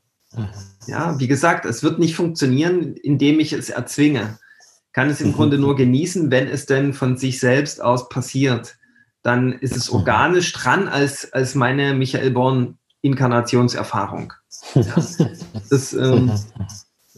Ja, 0.86 1.20
wie 1.20 1.28
gesagt, 1.28 1.66
es 1.66 1.82
wird 1.82 1.98
nicht 1.98 2.16
funktionieren, 2.16 2.96
indem 2.96 3.40
ich 3.40 3.54
es 3.54 3.70
erzwinge. 3.70 4.38
Kann 4.94 5.10
es 5.10 5.22
im 5.22 5.30
mhm. 5.30 5.34
Grunde 5.34 5.58
nur 5.58 5.76
genießen, 5.76 6.30
wenn 6.30 6.48
es 6.48 6.68
denn 6.68 6.94
von 6.94 7.18
sich 7.18 7.40
selbst 7.40 7.82
aus 7.82 8.10
passiert. 8.10 8.78
Dann 9.24 9.54
ist 9.54 9.76
es 9.76 9.90
organisch 9.90 10.54
dran 10.54 10.88
als, 10.88 11.34
als 11.34 11.56
meine 11.56 11.96
Michael 11.96 12.32
Born 12.32 12.78
Inkarnationserfahrung. 13.02 14.34
Ja. 14.76 14.96
Das, 15.70 15.94
ähm, 15.94 16.32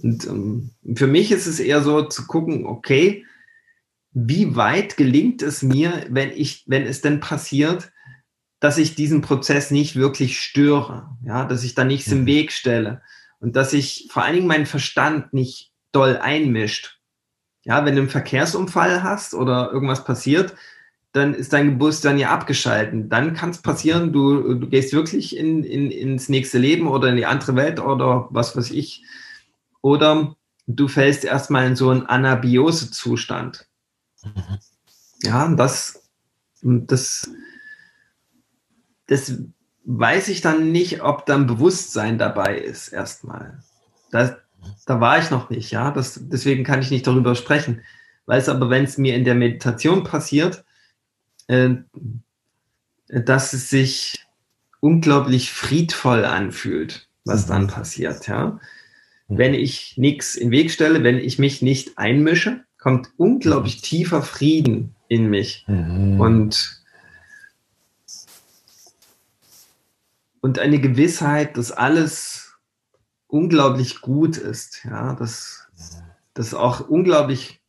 und, 0.02 0.26
ähm, 0.28 0.72
für 0.96 1.08
mich 1.08 1.32
ist 1.32 1.48
es 1.48 1.60
eher 1.60 1.82
so 1.82 2.04
zu 2.04 2.28
gucken, 2.28 2.65
okay, 2.65 3.26
wie 4.12 4.56
weit 4.56 4.98
gelingt 4.98 5.41
es 5.41 5.63
mir, 5.63 6.06
wenn 6.10 6.32
ich, 6.32 6.63
wenn 6.67 6.84
es 6.84 7.02
denn 7.02 7.19
passiert, 7.19 7.91
dass 8.60 8.78
ich 8.78 8.96
diesen 8.96 9.22
Prozess 9.22 9.72
nicht 9.72 9.96
wirklich 9.96 10.39
störe, 10.39 11.10
ja, 11.26 11.46
dass 11.46 11.63
ich 11.63 11.76
da 11.76 11.84
nichts 11.84 12.08
mhm. 12.12 12.19
im 12.19 12.26
Weg 12.28 12.52
stelle 12.52 13.02
und 13.39 13.56
dass 13.56 13.74
ich 13.74 14.08
vor 14.12 14.24
allen 14.24 14.36
Dingen 14.36 14.48
meinen 14.48 14.65
Verstand 14.65 15.34
nicht 15.34 15.74
doll 15.91 16.17
einmischt. 16.17 17.00
Ja, 17.65 17.86
wenn 17.86 17.96
du 17.96 18.02
einen 18.02 18.10
Verkehrsunfall 18.10 19.04
hast 19.04 19.34
oder 19.34 19.72
irgendwas 19.72 20.04
passiert, 20.04 20.54
dann 21.13 21.36
ist 21.36 21.54
dein 21.54 21.78
Bewusstsein 21.78 22.17
ja 22.17 22.32
abgeschalten. 22.32 23.08
Dann 23.08 23.36
kann 23.36 23.52
es 23.52 23.62
passieren, 23.62 24.12
du, 24.12 24.56
du 24.56 24.67
gehst 24.67 24.93
wirklich 24.93 25.38
in, 25.38 25.63
in, 25.63 25.91
ins 25.91 26.28
nächste 26.28 26.58
Leben 26.58 26.88
oder 26.88 27.10
in 27.10 27.15
die 27.15 27.28
andere 27.28 27.56
Welt 27.56 27.80
oder 27.80 28.28
was 28.32 28.58
weiß 28.58 28.71
ich. 28.71 29.04
Oder 29.82 30.36
du 30.65 30.88
fällst 30.88 31.23
erstmal 31.23 31.67
in 31.67 31.76
so 31.76 31.91
einen 31.91 32.08
Anabiose-Zustand. 32.08 33.67
Mhm. 34.23 34.58
Ja, 35.21 35.47
das, 35.49 36.04
das, 36.63 37.30
das 39.06 39.38
weiß 39.86 40.30
ich 40.30 40.41
dann 40.41 40.71
nicht, 40.71 41.04
ob 41.04 41.28
dann 41.28 41.45
Bewusstsein 41.45 42.17
dabei 42.17 42.58
ist, 42.58 42.88
erstmal. 42.88 43.60
Da 44.12 44.39
war 44.88 45.19
ich 45.19 45.30
noch 45.30 45.52
nicht, 45.52 45.69
ja. 45.69 45.91
Das, 45.91 46.19
deswegen 46.23 46.63
kann 46.63 46.82
ich 46.82 46.89
nicht 46.89 47.06
darüber 47.06 47.36
sprechen. 47.36 47.82
Weiß 48.26 48.49
aber, 48.49 48.71
wenn 48.71 48.86
es 48.86 48.97
mir 48.97 49.15
in 49.15 49.26
der 49.26 49.36
Meditation 49.36 50.04
passiert, 50.04 50.63
dass 51.47 53.53
es 53.53 53.69
sich 53.69 54.25
unglaublich 54.79 55.51
friedvoll 55.51 56.25
anfühlt, 56.25 57.08
was 57.25 57.45
mhm. 57.45 57.49
dann 57.49 57.67
passiert. 57.67 58.27
Ja? 58.27 58.60
Mhm. 59.27 59.38
Wenn 59.38 59.53
ich 59.53 59.97
nichts 59.97 60.36
in 60.36 60.49
den 60.49 60.51
Weg 60.51 60.71
stelle, 60.71 61.03
wenn 61.03 61.17
ich 61.17 61.39
mich 61.39 61.62
nicht 61.62 61.97
einmische, 61.97 62.63
kommt 62.77 63.10
unglaublich 63.17 63.77
mhm. 63.77 63.82
tiefer 63.82 64.21
Frieden 64.21 64.95
in 65.08 65.29
mich. 65.29 65.65
Mhm. 65.67 66.19
Und, 66.19 66.84
und 70.41 70.60
eine 70.60 70.82
Gewissheit, 70.82 71.58
dass 71.58 71.71
alles 71.71 72.56
unglaublich 73.27 74.01
gut 74.01 74.38
ist. 74.38 74.84
Ja? 74.84 75.15
Dass, 75.15 75.67
dass 76.34 76.53
auch 76.53 76.89
unglaublich 76.89 77.62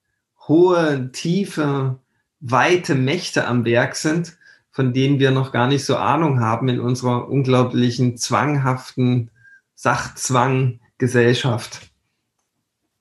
hohe, 0.49 1.11
tiefe 1.13 2.01
weite 2.47 2.95
Mächte 2.95 3.47
am 3.47 3.65
Werk 3.65 3.97
sind, 3.97 4.37
von 4.71 4.93
denen 4.93 5.19
wir 5.19 5.31
noch 5.31 5.51
gar 5.51 5.67
nicht 5.67 5.85
so 5.85 5.97
Ahnung 5.97 6.41
haben 6.41 6.69
in 6.69 6.79
unserer 6.79 7.29
unglaublichen 7.29 8.19
zwanghaften 8.19 9.31
Sachzwang-Gesellschaft. 9.75 11.91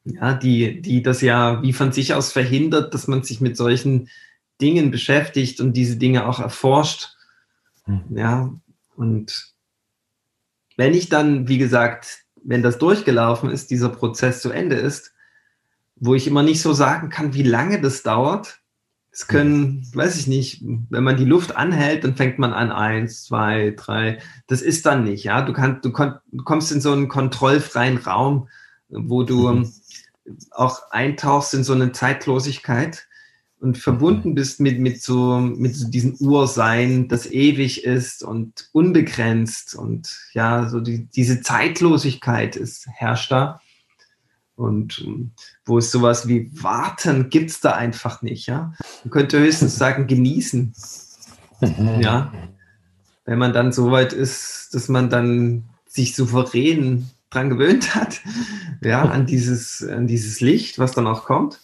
Ja, 0.06 0.34
die, 0.34 0.82
die 0.82 1.02
das 1.02 1.22
ja 1.22 1.62
wie 1.62 1.74
von 1.74 1.92
sich 1.92 2.14
aus 2.14 2.32
verhindert, 2.32 2.94
dass 2.94 3.08
man 3.08 3.24
sich 3.24 3.42
mit 3.42 3.58
solchen 3.58 4.10
Dingen 4.62 4.92
beschäftigt 4.92 5.60
und 5.60 5.74
diese 5.74 5.98
Dinge 5.98 6.28
auch 6.28 6.40
erforscht. 6.40 7.10
Hm. 7.86 8.04
Ja, 8.16 8.54
und 8.96 9.54
wenn 10.78 10.94
ich 10.94 11.10
dann, 11.10 11.50
wie 11.50 11.58
gesagt, 11.58 12.20
wenn 12.44 12.64
das 12.64 12.78
durchgelaufen 12.78 13.50
ist, 13.50 13.72
dieser 13.72 13.90
Prozess 13.90 14.42
zu 14.42 14.52
Ende 14.52 14.76
ist, 14.76 15.14
wo 15.96 16.16
ich 16.16 16.28
immer 16.28 16.44
nicht 16.44 16.62
so 16.62 16.74
sagen 16.74 17.10
kann, 17.10 17.34
wie 17.34 17.44
lange 17.44 17.82
das 17.82 18.04
dauert, 18.04 18.63
es 19.14 19.28
können, 19.28 19.88
weiß 19.94 20.18
ich 20.18 20.26
nicht, 20.26 20.64
wenn 20.90 21.04
man 21.04 21.18
die 21.18 21.26
Luft 21.26 21.56
anhält, 21.56 22.04
dann 22.04 22.16
fängt 22.16 22.40
man 22.40 22.52
an 22.52 22.72
eins, 22.72 23.26
zwei, 23.26 23.76
drei. 23.78 24.18
Das 24.48 24.64
ist 24.64 24.88
dann 24.88 25.04
nicht, 25.04 25.24
ja. 25.24 25.44
Du 25.44 25.54
kannst, 25.54 25.86
du, 25.86 25.92
du 25.92 26.44
kommst 26.44 26.72
in 26.72 26.82
so 26.82 26.92
einen 26.92 27.10
kontrollfreien 27.10 27.98
Raum, 27.98 28.48
wo 28.90 29.22
du 29.22 29.50
mhm. 29.50 29.72
auch 30.50 30.90
eintauchst 30.90 31.54
in 31.54 31.64
so 31.64 31.74
eine 31.74 31.92
Zeitlosigkeit 31.92 33.08
und 33.60 33.78
verbunden 33.78 34.32
mhm. 34.32 34.36
bist 34.36 34.60
mit, 34.60 34.80
mit 34.80 35.04
so, 35.04 35.38
mit 35.38 35.76
so 35.76 35.88
diesem 35.90 36.16
Ursein, 36.16 37.08
das 37.08 37.30
ewig 37.30 37.84
ist 37.84 38.24
und 38.24 38.68
unbegrenzt 38.72 39.76
und 39.76 40.10
ja, 40.34 40.68
so 40.70 40.80
die, 40.80 41.06
diese 41.06 41.42
Zeitlosigkeit 41.42 42.56
ist, 42.56 42.88
herrscht 42.88 43.32
da. 43.32 43.62
Und 44.56 45.02
ähm, 45.06 45.32
wo 45.66 45.80
es 45.80 45.92
sowas 45.92 46.28
wie 46.28 46.50
warten 46.62 47.30
gibt 47.30 47.50
es 47.50 47.60
da 47.60 47.72
einfach 47.72 48.22
nicht, 48.22 48.48
ja. 48.48 48.74
Man 49.04 49.12
könnte 49.12 49.40
höchstens 49.40 49.78
sagen, 49.78 50.08
genießen. 50.08 50.74
ja. 52.00 52.32
Wenn 53.26 53.40
man 53.40 53.54
dann 53.54 53.72
so 53.72 53.92
weit 53.92 54.14
ist, 54.14 54.70
dass 54.74 54.90
man 54.90 55.10
dann 55.10 55.64
sich 55.88 56.16
souverän 56.16 57.10
dran 57.30 57.50
gewöhnt 57.50 57.96
hat, 57.96 58.22
ja, 58.82 59.04
an 59.04 59.26
dieses, 59.26 59.84
an 59.88 60.08
dieses 60.08 60.40
Licht, 60.42 60.78
was 60.78 60.92
dann 60.92 61.08
auch 61.08 61.26
kommt. 61.26 61.60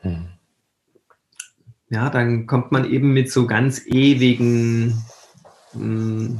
Hm. 0.00 0.28
Ja, 1.90 2.10
dann 2.10 2.46
kommt 2.46 2.70
man 2.70 2.84
eben 2.84 3.12
mit 3.12 3.32
so 3.32 3.46
ganz 3.46 3.84
ewigen 3.86 5.02
mh, 5.72 5.80
hm, 5.80 6.38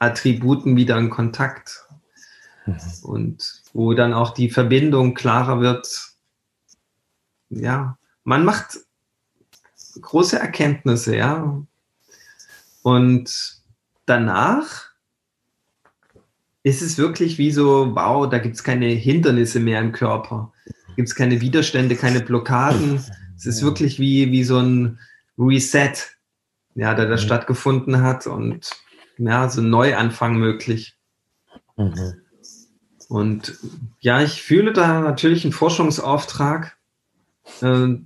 Attributen 0.00 0.76
wieder 0.76 0.98
in 0.98 1.10
Kontakt. 1.10 1.86
Mhm. 2.66 2.76
Und 3.02 3.59
wo 3.72 3.94
dann 3.94 4.12
auch 4.12 4.30
die 4.30 4.50
Verbindung 4.50 5.14
klarer 5.14 5.60
wird. 5.60 6.12
Ja, 7.50 7.98
man 8.24 8.44
macht 8.44 8.78
große 10.00 10.38
Erkenntnisse, 10.38 11.16
ja. 11.16 11.62
Und 12.82 13.60
danach 14.06 14.90
ist 16.62 16.82
es 16.82 16.98
wirklich 16.98 17.38
wie 17.38 17.50
so, 17.50 17.94
wow, 17.94 18.28
da 18.28 18.38
gibt 18.38 18.56
es 18.56 18.64
keine 18.64 18.86
Hindernisse 18.86 19.60
mehr 19.60 19.80
im 19.80 19.92
Körper. 19.92 20.52
Gibt 20.96 21.08
es 21.08 21.14
keine 21.14 21.40
Widerstände, 21.40 21.96
keine 21.96 22.20
Blockaden. 22.20 23.02
Es 23.36 23.46
ist 23.46 23.62
wirklich 23.62 23.98
wie, 23.98 24.30
wie 24.32 24.44
so 24.44 24.58
ein 24.58 24.98
Reset, 25.38 25.92
ja, 26.74 26.94
der 26.94 27.06
da 27.06 27.14
mhm. 27.14 27.18
stattgefunden 27.18 28.02
hat 28.02 28.26
und 28.26 28.70
ja, 29.16 29.48
so 29.48 29.62
ein 29.62 29.70
Neuanfang 29.70 30.36
möglich. 30.36 30.96
Mhm. 31.76 32.20
Und 33.10 33.58
ja, 33.98 34.22
ich 34.22 34.40
fühle 34.40 34.72
da 34.72 35.00
natürlich 35.00 35.42
einen 35.44 35.52
Forschungsauftrag. 35.52 36.76
Äh, 37.60 37.96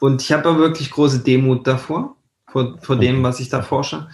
und 0.00 0.22
ich 0.22 0.32
habe 0.32 0.48
aber 0.48 0.58
wirklich 0.58 0.90
große 0.90 1.18
Demut 1.18 1.66
davor, 1.66 2.16
vor, 2.46 2.78
vor 2.80 2.96
dem, 2.96 3.22
was 3.22 3.38
ich 3.38 3.50
da 3.50 3.60
forsche. 3.60 4.08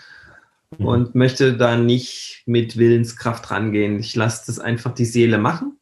Mhm. 0.77 0.87
Und 0.87 1.14
möchte 1.14 1.57
da 1.57 1.77
nicht 1.77 2.42
mit 2.46 2.77
Willenskraft 2.77 3.53
rangehen. 3.53 4.00
Ich 4.00 4.16
lasse 4.16 4.46
das 4.48 4.59
einfach 4.59 4.92
die 4.92 5.05
Seele 5.05 5.38
machen 5.38 5.79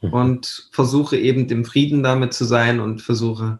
mhm. 0.00 0.12
und 0.12 0.68
versuche 0.70 1.16
eben 1.16 1.48
dem 1.48 1.64
Frieden 1.64 2.04
damit 2.04 2.32
zu 2.32 2.44
sein 2.44 2.78
und 2.78 3.02
versuche, 3.02 3.58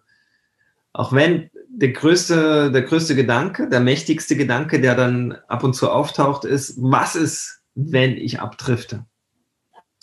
auch 0.92 1.12
wenn 1.12 1.50
der 1.68 1.90
größte, 1.90 2.70
der 2.70 2.82
größte 2.82 3.16
Gedanke, 3.16 3.68
der 3.68 3.80
mächtigste 3.80 4.36
Gedanke, 4.36 4.80
der 4.80 4.94
dann 4.94 5.32
ab 5.48 5.64
und 5.64 5.74
zu 5.74 5.90
auftaucht, 5.90 6.44
ist, 6.44 6.76
was 6.80 7.16
ist, 7.16 7.55
wenn 7.76 8.16
ich 8.16 8.40
abdrifte 8.40 9.04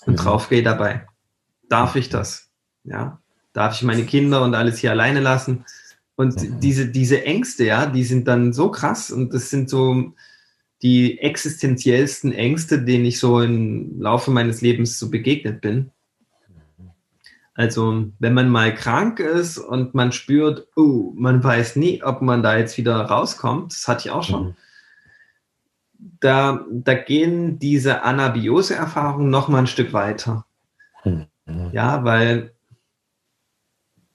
und 0.06 0.14
mhm. 0.14 0.18
draufgehe 0.18 0.64
dabei? 0.64 1.08
Darf 1.68 1.96
ich 1.96 2.08
das? 2.08 2.50
Ja, 2.84 3.20
darf 3.52 3.76
ich 3.76 3.84
meine 3.84 4.06
Kinder 4.06 4.44
und 4.44 4.56
alles 4.56 4.78
hier 4.78 4.92
alleine 4.92 5.20
lassen? 5.20 5.66
Und 6.16 6.42
mhm. 6.42 6.60
diese, 6.60 6.88
diese 6.88 7.26
Ängste, 7.26 7.66
ja, 7.66 7.88
die 7.88 8.04
sind 8.04 8.28
dann 8.28 8.54
so 8.54 8.70
krass 8.70 9.12
und 9.12 9.34
das 9.34 9.50
sind 9.50 9.70
so 9.70 10.14
die 10.84 11.20
existenziellsten 11.20 12.32
Ängste, 12.32 12.82
denen 12.84 13.06
ich 13.06 13.20
so 13.20 13.42
im 13.42 14.00
Laufe 14.00 14.32
meines 14.32 14.62
Lebens 14.62 15.00
so 15.00 15.10
begegnet 15.10 15.62
bin. 15.62 15.92
Also, 17.56 18.08
wenn 18.20 18.34
man 18.34 18.50
mal 18.50 18.74
krank 18.74 19.20
ist 19.20 19.58
und 19.58 19.94
man 19.94 20.12
spürt, 20.12 20.68
oh, 20.76 21.14
man 21.16 21.44
weiß 21.44 21.76
nie, 21.76 22.04
ob 22.04 22.22
man 22.22 22.44
da 22.44 22.58
jetzt 22.58 22.78
wieder 22.78 22.98
rauskommt, 22.98 23.72
das 23.72 23.88
hatte 23.88 24.08
ich 24.08 24.12
auch 24.12 24.24
schon. 24.24 24.46
Mhm. 24.46 24.56
Da, 26.20 26.66
da 26.70 26.94
gehen 26.94 27.60
diese 27.60 28.04
Anabiose-Erfahrungen 28.04 29.30
noch 29.30 29.48
mal 29.48 29.60
ein 29.60 29.68
Stück 29.68 29.94
weiter. 29.94 30.46
Mhm. 31.04 31.28
Ja, 31.72 32.04
weil 32.04 32.54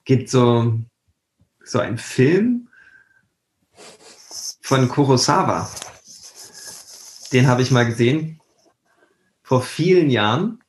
gibt 0.04 0.30
so, 0.30 0.80
so 1.62 1.78
ein 1.78 1.98
Film 1.98 2.68
von 4.62 4.88
Kurosawa. 4.88 5.70
Den 7.32 7.46
habe 7.46 7.62
ich 7.62 7.70
mal 7.70 7.84
gesehen 7.84 8.40
vor 9.42 9.62
vielen 9.62 10.10
Jahren 10.10 10.62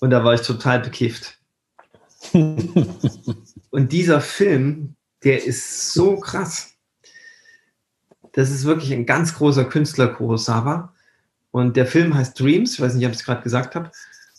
und 0.00 0.10
da 0.10 0.24
war 0.24 0.34
ich 0.34 0.40
total 0.42 0.80
bekifft. 0.80 1.38
und 2.32 3.92
dieser 3.92 4.20
Film, 4.20 4.96
der 5.22 5.44
ist 5.44 5.92
so 5.92 6.18
krass. 6.18 6.75
Das 8.36 8.50
ist 8.50 8.66
wirklich 8.66 8.92
ein 8.92 9.06
ganz 9.06 9.34
großer 9.34 9.64
Künstler, 9.64 10.08
Kurosawa. 10.08 10.92
Und 11.52 11.74
der 11.74 11.86
Film 11.86 12.14
heißt 12.14 12.38
Dreams, 12.38 12.74
ich 12.74 12.80
weiß 12.82 12.92
nicht, 12.92 13.06
ob 13.06 13.12
ich 13.12 13.18
es 13.18 13.24
gerade 13.24 13.42
gesagt 13.42 13.74
habe. 13.74 13.90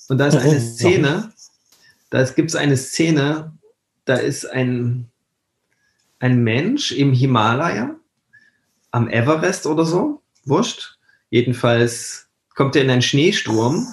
Und 0.07 0.19
da 0.19 0.27
ist 0.27 0.38
eine 0.38 0.62
Szene, 0.62 1.33
da 2.12 2.23
gibt 2.23 2.51
es 2.51 2.55
eine 2.55 2.77
Szene, 2.77 3.57
da 4.05 4.13
ist 4.13 4.45
ein, 4.45 5.10
ein 6.19 6.43
Mensch 6.43 6.91
im 6.91 7.12
Himalaya, 7.12 7.95
am 8.91 9.10
Everest 9.10 9.65
oder 9.65 9.83
so, 9.83 10.21
wurscht. 10.45 10.99
Jedenfalls 11.31 12.27
kommt 12.53 12.75
er 12.75 12.83
in 12.83 12.91
einen 12.91 13.01
Schneesturm 13.01 13.88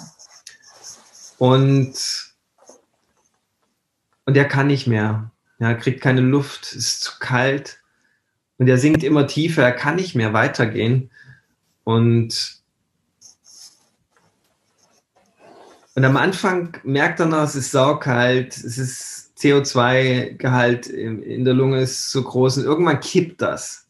und, 1.38 1.95
und 4.27 4.37
er 4.37 4.45
kann 4.45 4.67
nicht 4.67 4.87
mehr. 4.87 5.31
Er 5.59 5.75
kriegt 5.77 6.03
keine 6.03 6.21
Luft, 6.21 6.75
ist 6.75 7.01
zu 7.01 7.12
kalt 7.21 7.81
und 8.59 8.69
er 8.69 8.79
sinkt 8.79 9.03
immer 9.03 9.27
tiefer, 9.27 9.62
er 9.62 9.73
kann 9.73 9.97
nicht 9.97 10.14
mehr 10.14 10.33
weitergehen. 10.33 11.11
Und, 11.83 12.62
und 15.95 16.05
am 16.05 16.17
Anfang 16.17 16.77
merkt 16.85 17.21
er 17.21 17.27
noch, 17.27 17.43
es 17.43 17.57
ist 17.57 17.73
saukalt, 17.73 18.57
es 18.57 18.79
ist 18.79 19.33
CO2-Gehalt 19.38 20.87
in 20.87 21.45
der 21.45 21.55
Lunge 21.55 21.81
ist 21.81 22.11
so 22.11 22.23
groß 22.23 22.59
und 22.59 22.64
irgendwann 22.64 23.01
kippt 23.01 23.43
das. 23.43 23.88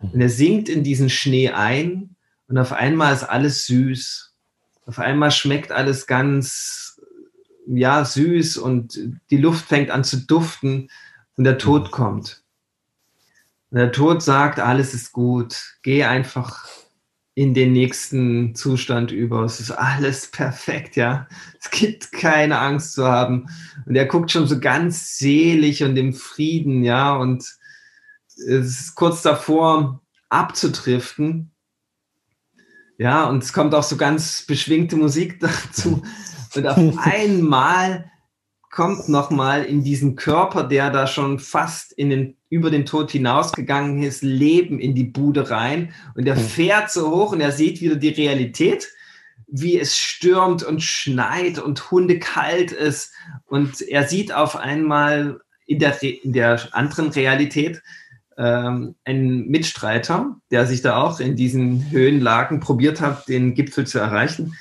Und 0.00 0.20
er 0.20 0.28
sinkt 0.28 0.68
in 0.68 0.82
diesen 0.82 1.08
Schnee 1.08 1.50
ein 1.50 2.16
und 2.48 2.58
auf 2.58 2.72
einmal 2.72 3.14
ist 3.14 3.24
alles 3.24 3.66
süß. 3.66 4.34
Auf 4.86 4.98
einmal 4.98 5.30
schmeckt 5.30 5.72
alles 5.72 6.06
ganz, 6.06 7.00
ja, 7.66 8.04
süß 8.04 8.58
und 8.58 8.98
die 9.30 9.38
Luft 9.38 9.66
fängt 9.66 9.90
an 9.90 10.04
zu 10.04 10.18
duften 10.18 10.90
und 11.36 11.44
der 11.44 11.56
Tod 11.56 11.90
kommt. 11.90 12.43
Der 13.74 13.90
Tod 13.90 14.22
sagt, 14.22 14.60
alles 14.60 14.94
ist 14.94 15.12
gut, 15.12 15.56
geh 15.82 16.04
einfach 16.04 16.68
in 17.34 17.54
den 17.54 17.72
nächsten 17.72 18.54
Zustand 18.54 19.10
über. 19.10 19.42
Es 19.42 19.58
ist 19.58 19.72
alles 19.72 20.30
perfekt, 20.30 20.94
ja. 20.94 21.26
Es 21.60 21.70
gibt 21.70 22.12
keine 22.12 22.60
Angst 22.60 22.92
zu 22.92 23.04
haben. 23.04 23.48
Und 23.84 23.96
er 23.96 24.06
guckt 24.06 24.30
schon 24.30 24.46
so 24.46 24.60
ganz 24.60 25.18
selig 25.18 25.82
und 25.82 25.96
im 25.96 26.14
Frieden, 26.14 26.84
ja. 26.84 27.16
Und 27.16 27.42
es 28.36 28.80
ist 28.80 28.94
kurz 28.94 29.22
davor, 29.22 30.00
abzudriften. 30.28 31.50
Ja, 32.96 33.24
und 33.24 33.42
es 33.42 33.52
kommt 33.52 33.74
auch 33.74 33.82
so 33.82 33.96
ganz 33.96 34.46
beschwingte 34.46 34.94
Musik 34.94 35.40
dazu. 35.40 36.00
Und 36.54 36.66
auf 36.68 36.78
einmal 36.98 38.08
kommt 38.74 39.08
nochmal 39.08 39.64
in 39.64 39.84
diesen 39.84 40.16
Körper, 40.16 40.64
der 40.64 40.90
da 40.90 41.06
schon 41.06 41.38
fast 41.38 41.92
in 41.92 42.10
den, 42.10 42.36
über 42.50 42.72
den 42.72 42.84
Tod 42.84 43.12
hinausgegangen 43.12 44.02
ist, 44.02 44.22
Leben 44.22 44.80
in 44.80 44.96
die 44.96 45.04
Bude 45.04 45.48
rein. 45.48 45.94
Und 46.16 46.26
er 46.26 46.36
fährt 46.36 46.90
so 46.90 47.08
hoch 47.08 47.30
und 47.30 47.40
er 47.40 47.52
sieht 47.52 47.80
wieder 47.80 47.94
die 47.94 48.08
Realität, 48.08 48.88
wie 49.46 49.78
es 49.78 49.96
stürmt 49.96 50.64
und 50.64 50.82
schneit 50.82 51.60
und 51.60 51.92
hundekalt 51.92 52.72
ist. 52.72 53.12
Und 53.46 53.80
er 53.80 54.08
sieht 54.08 54.34
auf 54.34 54.56
einmal 54.56 55.38
in 55.66 55.78
der, 55.78 56.02
in 56.02 56.32
der 56.32 56.60
anderen 56.72 57.10
Realität 57.10 57.80
ähm, 58.36 58.96
einen 59.04 59.46
Mitstreiter, 59.46 60.36
der 60.50 60.66
sich 60.66 60.82
da 60.82 60.96
auch 60.96 61.20
in 61.20 61.36
diesen 61.36 61.92
Höhenlagen 61.92 62.58
probiert 62.58 63.00
hat, 63.00 63.28
den 63.28 63.54
Gipfel 63.54 63.86
zu 63.86 64.00
erreichen. 64.00 64.56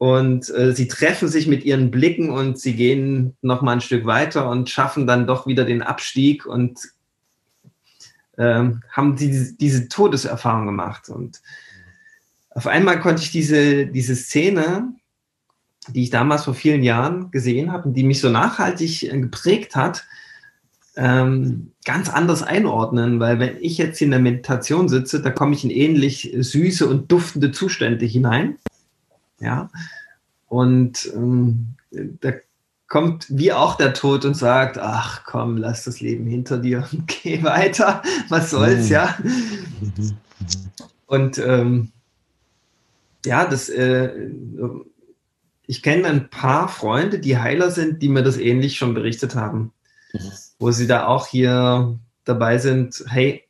Und 0.00 0.48
äh, 0.54 0.74
sie 0.74 0.88
treffen 0.88 1.28
sich 1.28 1.46
mit 1.46 1.62
ihren 1.62 1.90
Blicken 1.90 2.30
und 2.30 2.58
sie 2.58 2.74
gehen 2.74 3.36
noch 3.42 3.60
mal 3.60 3.72
ein 3.72 3.80
Stück 3.82 4.06
weiter 4.06 4.48
und 4.48 4.70
schaffen 4.70 5.06
dann 5.06 5.26
doch 5.26 5.46
wieder 5.46 5.66
den 5.66 5.82
Abstieg 5.82 6.46
und 6.46 6.80
ähm, 8.38 8.82
haben 8.90 9.16
die, 9.16 9.54
diese 9.58 9.90
Todeserfahrung 9.90 10.64
gemacht. 10.64 11.10
Und 11.10 11.42
auf 12.48 12.66
einmal 12.66 12.98
konnte 12.98 13.22
ich 13.22 13.30
diese, 13.30 13.88
diese 13.88 14.16
Szene, 14.16 14.94
die 15.88 16.04
ich 16.04 16.10
damals 16.10 16.44
vor 16.44 16.54
vielen 16.54 16.82
Jahren 16.82 17.30
gesehen 17.30 17.70
habe 17.70 17.88
und 17.88 17.92
die 17.92 18.02
mich 18.02 18.22
so 18.22 18.30
nachhaltig 18.30 19.02
äh, 19.02 19.20
geprägt 19.20 19.76
hat, 19.76 20.06
ähm, 20.96 21.72
ganz 21.84 22.08
anders 22.08 22.42
einordnen, 22.42 23.20
weil 23.20 23.38
wenn 23.38 23.58
ich 23.60 23.76
jetzt 23.76 24.00
in 24.00 24.12
der 24.12 24.20
Meditation 24.20 24.88
sitze, 24.88 25.20
da 25.20 25.28
komme 25.28 25.54
ich 25.54 25.62
in 25.62 25.70
ähnlich 25.70 26.34
süße 26.34 26.88
und 26.88 27.12
duftende 27.12 27.52
Zustände 27.52 28.06
hinein. 28.06 28.56
Ja. 29.40 29.70
Und 30.48 31.10
ähm, 31.14 31.74
da 31.90 32.32
kommt 32.90 33.26
wie 33.28 33.52
auch 33.52 33.76
der 33.76 33.94
Tod 33.94 34.24
und 34.24 34.34
sagt, 34.34 34.76
ach 34.78 35.24
komm, 35.24 35.56
lass 35.56 35.84
das 35.84 36.00
Leben 36.00 36.26
hinter 36.26 36.58
dir 36.58 36.86
und 36.92 37.06
geh 37.08 37.42
weiter, 37.42 38.02
was 38.28 38.50
soll's, 38.50 38.86
mhm. 38.86 38.92
ja. 38.92 39.18
Und 41.06 41.38
ähm, 41.38 41.92
ja, 43.24 43.46
das, 43.46 43.68
äh, 43.68 44.30
ich 45.66 45.82
kenne 45.82 46.08
ein 46.08 46.30
paar 46.30 46.68
Freunde, 46.68 47.20
die 47.20 47.38
Heiler 47.38 47.70
sind, 47.70 48.02
die 48.02 48.08
mir 48.08 48.22
das 48.22 48.38
ähnlich 48.38 48.76
schon 48.76 48.94
berichtet 48.94 49.34
haben, 49.34 49.72
mhm. 50.12 50.32
wo 50.58 50.70
sie 50.72 50.86
da 50.86 51.06
auch 51.06 51.28
hier 51.28 51.98
dabei 52.24 52.58
sind, 52.58 53.04
hey, 53.06 53.44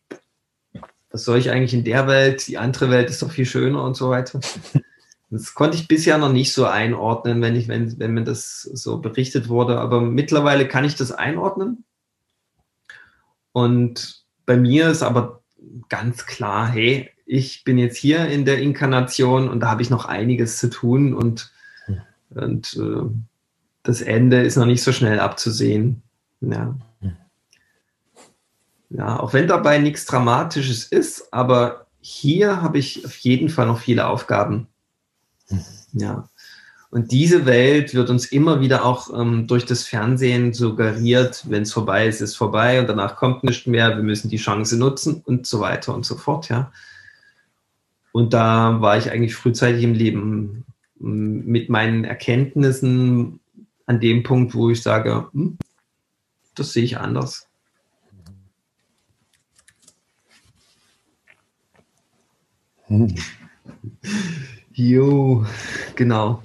was 1.10 1.24
soll 1.24 1.38
ich 1.38 1.50
eigentlich 1.50 1.74
in 1.74 1.84
der 1.84 2.06
Welt? 2.06 2.46
Die 2.46 2.58
andere 2.58 2.90
Welt 2.90 3.10
ist 3.10 3.22
doch 3.22 3.30
viel 3.30 3.46
schöner 3.46 3.82
und 3.82 3.96
so 3.96 4.10
weiter. 4.10 4.40
Das 5.30 5.54
konnte 5.54 5.76
ich 5.76 5.86
bisher 5.86 6.18
noch 6.18 6.32
nicht 6.32 6.52
so 6.52 6.66
einordnen, 6.66 7.40
wenn, 7.40 7.54
ich, 7.54 7.68
wenn, 7.68 7.98
wenn 8.00 8.12
mir 8.12 8.24
das 8.24 8.62
so 8.62 8.98
berichtet 8.98 9.48
wurde. 9.48 9.78
Aber 9.78 10.00
mittlerweile 10.00 10.66
kann 10.66 10.84
ich 10.84 10.96
das 10.96 11.12
einordnen. 11.12 11.84
Und 13.52 14.24
bei 14.44 14.56
mir 14.56 14.88
ist 14.88 15.02
aber 15.02 15.42
ganz 15.88 16.26
klar, 16.26 16.68
hey, 16.68 17.10
ich 17.26 17.62
bin 17.62 17.78
jetzt 17.78 17.96
hier 17.96 18.26
in 18.26 18.44
der 18.44 18.60
Inkarnation 18.60 19.48
und 19.48 19.60
da 19.60 19.68
habe 19.68 19.82
ich 19.82 19.90
noch 19.90 20.04
einiges 20.04 20.58
zu 20.58 20.68
tun 20.68 21.14
und, 21.14 21.52
hm. 21.86 22.00
und 22.30 22.76
äh, 22.76 23.08
das 23.84 24.02
Ende 24.02 24.42
ist 24.42 24.56
noch 24.56 24.66
nicht 24.66 24.82
so 24.82 24.90
schnell 24.90 25.20
abzusehen. 25.20 26.02
Ja. 26.40 26.76
Hm. 27.00 27.16
ja, 28.90 29.20
auch 29.20 29.32
wenn 29.32 29.46
dabei 29.46 29.78
nichts 29.78 30.06
Dramatisches 30.06 30.84
ist, 30.84 31.32
aber 31.32 31.86
hier 32.00 32.62
habe 32.62 32.78
ich 32.78 33.04
auf 33.04 33.16
jeden 33.18 33.48
Fall 33.48 33.66
noch 33.66 33.78
viele 33.78 34.08
Aufgaben. 34.08 34.66
Ja. 35.92 36.28
Und 36.90 37.12
diese 37.12 37.46
Welt 37.46 37.94
wird 37.94 38.10
uns 38.10 38.26
immer 38.26 38.60
wieder 38.60 38.84
auch 38.84 39.16
ähm, 39.16 39.46
durch 39.46 39.64
das 39.64 39.84
Fernsehen 39.84 40.52
suggeriert, 40.52 41.44
wenn 41.48 41.62
es 41.62 41.72
vorbei 41.72 42.08
ist, 42.08 42.20
ist 42.20 42.34
vorbei 42.34 42.80
und 42.80 42.88
danach 42.88 43.14
kommt 43.14 43.44
nichts 43.44 43.66
mehr, 43.66 43.96
wir 43.96 44.02
müssen 44.02 44.28
die 44.28 44.38
Chance 44.38 44.76
nutzen 44.76 45.22
und 45.24 45.46
so 45.46 45.60
weiter 45.60 45.94
und 45.94 46.04
so 46.04 46.16
fort, 46.16 46.48
ja. 46.48 46.72
Und 48.12 48.32
da 48.32 48.80
war 48.80 48.98
ich 48.98 49.12
eigentlich 49.12 49.36
frühzeitig 49.36 49.84
im 49.84 49.94
Leben 49.94 50.64
mit 50.98 51.68
meinen 51.68 52.04
Erkenntnissen 52.04 53.38
an 53.86 54.00
dem 54.00 54.24
Punkt, 54.24 54.54
wo 54.54 54.70
ich 54.70 54.82
sage, 54.82 55.28
hm, 55.32 55.58
das 56.56 56.72
sehe 56.72 56.82
ich 56.84 56.98
anders. 56.98 57.46
Hm. 62.86 63.14
Jo, 64.80 65.44
genau. 65.94 66.40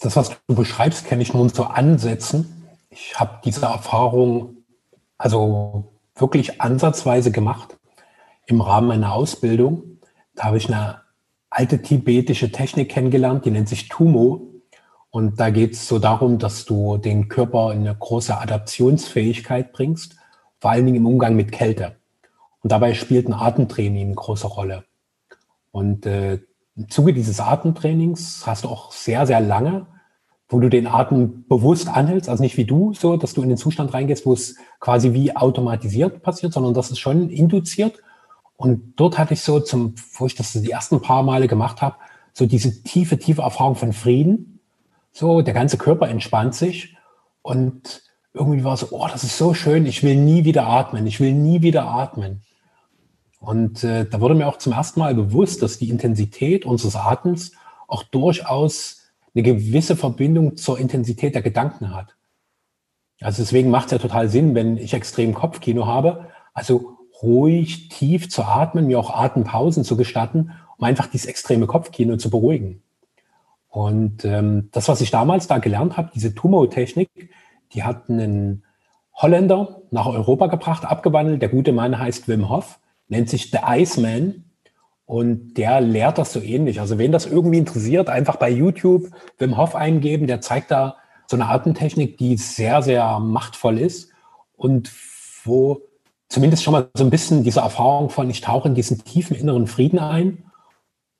Das, 0.00 0.14
was 0.14 0.30
du 0.46 0.54
beschreibst, 0.54 1.06
kenne 1.06 1.22
ich 1.22 1.34
nun 1.34 1.52
zu 1.52 1.64
Ansätzen. 1.64 2.76
Ich 2.90 3.18
habe 3.18 3.40
diese 3.44 3.66
Erfahrung 3.66 4.58
also 5.18 5.92
wirklich 6.14 6.60
ansatzweise 6.60 7.32
gemacht 7.32 7.76
im 8.46 8.60
Rahmen 8.60 8.86
meiner 8.86 9.12
Ausbildung. 9.12 9.98
Da 10.36 10.44
habe 10.44 10.58
ich 10.58 10.68
eine 10.68 11.00
alte 11.50 11.82
tibetische 11.82 12.52
Technik 12.52 12.88
kennengelernt, 12.88 13.44
die 13.44 13.50
nennt 13.50 13.68
sich 13.68 13.88
Tumo. 13.88 14.62
Und 15.10 15.40
da 15.40 15.50
geht 15.50 15.72
es 15.72 15.88
so 15.88 15.98
darum, 15.98 16.38
dass 16.38 16.66
du 16.66 16.98
den 16.98 17.26
Körper 17.26 17.72
in 17.72 17.80
eine 17.80 17.96
große 17.96 18.38
Adaptionsfähigkeit 18.38 19.72
bringst, 19.72 20.19
vor 20.60 20.70
allen 20.70 20.86
Dingen 20.86 20.98
im 20.98 21.06
Umgang 21.06 21.34
mit 21.34 21.52
Kälte. 21.52 21.96
Und 22.62 22.72
dabei 22.72 22.94
spielt 22.94 23.28
ein 23.28 23.34
Atemtraining 23.34 24.06
eine 24.06 24.14
große 24.14 24.46
Rolle. 24.46 24.84
Und 25.72 26.06
äh, 26.06 26.40
im 26.76 26.88
Zuge 26.88 27.12
dieses 27.12 27.40
Atemtrainings 27.40 28.46
hast 28.46 28.64
du 28.64 28.68
auch 28.68 28.92
sehr, 28.92 29.26
sehr 29.26 29.40
lange, 29.40 29.86
wo 30.48 30.58
du 30.58 30.68
den 30.68 30.86
Atem 30.86 31.44
bewusst 31.48 31.88
anhältst, 31.88 32.28
also 32.28 32.42
nicht 32.42 32.56
wie 32.56 32.64
du, 32.64 32.92
so, 32.92 33.16
dass 33.16 33.34
du 33.34 33.42
in 33.42 33.48
den 33.48 33.58
Zustand 33.58 33.94
reingehst, 33.94 34.26
wo 34.26 34.32
es 34.32 34.56
quasi 34.80 35.12
wie 35.12 35.34
automatisiert 35.34 36.22
passiert, 36.22 36.52
sondern 36.52 36.74
das 36.74 36.90
ist 36.90 36.98
schon 36.98 37.30
induziert. 37.30 38.02
Und 38.56 38.94
dort 38.96 39.16
hatte 39.16 39.34
ich 39.34 39.42
so 39.42 39.60
zum, 39.60 39.94
wo 40.14 40.26
ich 40.26 40.34
das 40.34 40.52
die 40.52 40.70
ersten 40.70 41.00
paar 41.00 41.22
Male 41.22 41.48
gemacht 41.48 41.80
habe, 41.80 41.96
so 42.32 42.46
diese 42.46 42.82
tiefe, 42.82 43.18
tiefe 43.18 43.42
Erfahrung 43.42 43.76
von 43.76 43.92
Frieden. 43.92 44.60
So, 45.12 45.40
der 45.42 45.54
ganze 45.54 45.78
Körper 45.78 46.08
entspannt 46.08 46.54
sich 46.54 46.96
und 47.42 48.02
irgendwie 48.32 48.64
war 48.64 48.76
so, 48.76 48.88
oh, 48.90 49.06
das 49.10 49.24
ist 49.24 49.36
so 49.36 49.54
schön, 49.54 49.86
ich 49.86 50.02
will 50.02 50.16
nie 50.16 50.44
wieder 50.44 50.66
atmen, 50.66 51.06
ich 51.06 51.20
will 51.20 51.32
nie 51.32 51.62
wieder 51.62 51.86
atmen. 51.86 52.42
Und 53.40 53.84
äh, 53.84 54.04
da 54.04 54.20
wurde 54.20 54.34
mir 54.34 54.46
auch 54.46 54.58
zum 54.58 54.72
ersten 54.72 55.00
Mal 55.00 55.14
bewusst, 55.14 55.62
dass 55.62 55.78
die 55.78 55.88
Intensität 55.88 56.66
unseres 56.66 56.94
Atems 56.94 57.52
auch 57.88 58.02
durchaus 58.04 59.10
eine 59.34 59.42
gewisse 59.42 59.96
Verbindung 59.96 60.56
zur 60.56 60.78
Intensität 60.78 61.34
der 61.34 61.42
Gedanken 61.42 61.94
hat. 61.94 62.14
Also 63.20 63.42
deswegen 63.42 63.70
macht 63.70 63.86
es 63.86 63.92
ja 63.92 63.98
total 63.98 64.28
Sinn, 64.28 64.54
wenn 64.54 64.76
ich 64.76 64.94
extrem 64.94 65.34
Kopfkino 65.34 65.86
habe, 65.86 66.28
also 66.54 66.98
ruhig, 67.22 67.88
tief 67.88 68.30
zu 68.30 68.44
atmen, 68.44 68.86
mir 68.86 68.98
auch 68.98 69.14
Atempausen 69.14 69.84
zu 69.84 69.96
gestatten, 69.96 70.52
um 70.78 70.84
einfach 70.84 71.06
dieses 71.06 71.26
extreme 71.26 71.66
Kopfkino 71.66 72.16
zu 72.16 72.30
beruhigen. 72.30 72.82
Und 73.68 74.24
ähm, 74.24 74.68
das, 74.72 74.88
was 74.88 75.00
ich 75.00 75.10
damals 75.10 75.46
da 75.46 75.58
gelernt 75.58 75.96
habe, 75.96 76.10
diese 76.14 76.34
Tumo-Technik, 76.34 77.08
die 77.72 77.82
hat 77.82 78.08
einen 78.08 78.64
Holländer 79.14 79.82
nach 79.90 80.06
Europa 80.06 80.46
gebracht, 80.46 80.84
abgewandelt. 80.84 81.42
Der 81.42 81.48
gute 81.48 81.72
Mann 81.72 81.98
heißt 81.98 82.28
Wim 82.28 82.48
Hof 82.48 82.78
nennt 83.08 83.28
sich 83.28 83.50
The 83.50 83.58
Iceman 83.66 84.44
und 85.04 85.54
der 85.54 85.80
lehrt 85.80 86.18
das 86.18 86.32
so 86.32 86.40
ähnlich. 86.40 86.80
Also 86.80 86.98
wen 86.98 87.12
das 87.12 87.26
irgendwie 87.26 87.58
interessiert, 87.58 88.08
einfach 88.08 88.36
bei 88.36 88.48
YouTube 88.48 89.10
Wim 89.38 89.56
Hof 89.56 89.74
eingeben, 89.74 90.26
der 90.26 90.40
zeigt 90.40 90.70
da 90.70 90.96
so 91.26 91.36
eine 91.36 91.46
Atemtechnik, 91.46 92.16
die 92.18 92.36
sehr, 92.36 92.82
sehr 92.82 93.18
machtvoll 93.18 93.78
ist 93.78 94.12
und 94.56 94.92
wo 95.44 95.82
zumindest 96.28 96.62
schon 96.62 96.72
mal 96.72 96.88
so 96.94 97.04
ein 97.04 97.10
bisschen 97.10 97.42
diese 97.42 97.60
Erfahrung 97.60 98.10
von, 98.10 98.30
ich 98.30 98.40
tauche 98.40 98.68
in 98.68 98.74
diesen 98.74 99.04
tiefen 99.04 99.36
inneren 99.36 99.66
Frieden 99.66 99.98
ein. 99.98 100.49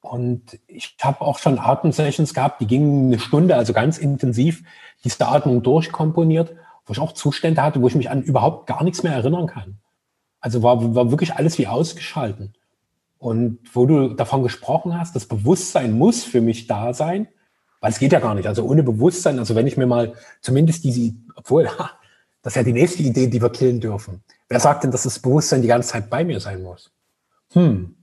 Und 0.01 0.59
ich 0.67 0.97
habe 1.03 1.21
auch 1.21 1.39
schon 1.39 1.59
Atemsessions 1.59 2.33
gehabt, 2.33 2.61
die 2.61 2.67
gingen 2.67 3.07
eine 3.07 3.19
Stunde, 3.19 3.57
also 3.57 3.73
ganz 3.73 3.99
intensiv 3.99 4.65
diese 5.05 5.27
Atmung 5.27 5.63
durchkomponiert, 5.63 6.55
wo 6.87 6.93
ich 6.93 6.99
auch 6.99 7.13
Zustände 7.13 7.63
hatte, 7.63 7.83
wo 7.83 7.89
ich 7.89 7.95
mich 7.95 8.11
an 8.11 8.23
überhaupt 8.23 8.67
gar 8.67 8.83
nichts 8.83 9.03
mehr 9.03 9.13
erinnern 9.13 9.47
kann. 9.47 9.79
Also 10.41 10.63
war, 10.63 10.95
war 10.95 11.11
wirklich 11.11 11.35
alles 11.35 11.59
wie 11.59 11.67
ausgeschalten. 11.67 12.55
Und 13.19 13.59
wo 13.75 13.85
du 13.85 14.15
davon 14.15 14.43
gesprochen 14.43 14.99
hast, 14.99 15.15
das 15.15 15.27
Bewusstsein 15.27 15.93
muss 15.93 16.25
für 16.25 16.41
mich 16.41 16.67
da 16.67 16.95
sein, 16.95 17.29
weil 17.81 17.93
es 17.93 17.99
geht 17.99 18.13
ja 18.13 18.21
gar 18.21 18.35
nicht. 18.35 18.49
Also 18.49 18.65
ohne 18.65 18.83
Bewusstsein, 18.83 19.39
also 19.39 19.55
wenn 19.55 19.67
ich 19.67 19.77
mir 19.77 19.87
mal 19.87 20.15
zumindest 20.41 20.85
diese, 20.85 21.13
obwohl, 21.35 21.65
das 22.43 22.53
ist 22.53 22.57
ja 22.57 22.63
die 22.63 22.73
nächste 22.73 23.03
Idee, 23.03 23.27
die 23.27 23.43
wir 23.43 23.51
killen 23.51 23.81
dürfen. 23.81 24.23
Wer 24.49 24.61
sagt 24.61 24.85
denn, 24.85 24.91
dass 24.91 25.03
das 25.03 25.19
Bewusstsein 25.19 25.61
die 25.61 25.69
ganze 25.69 25.91
Zeit 25.91 26.09
bei 26.09 26.25
mir 26.25 26.41
sein 26.41 26.63
muss? 26.63 26.91
Hm, 27.53 27.97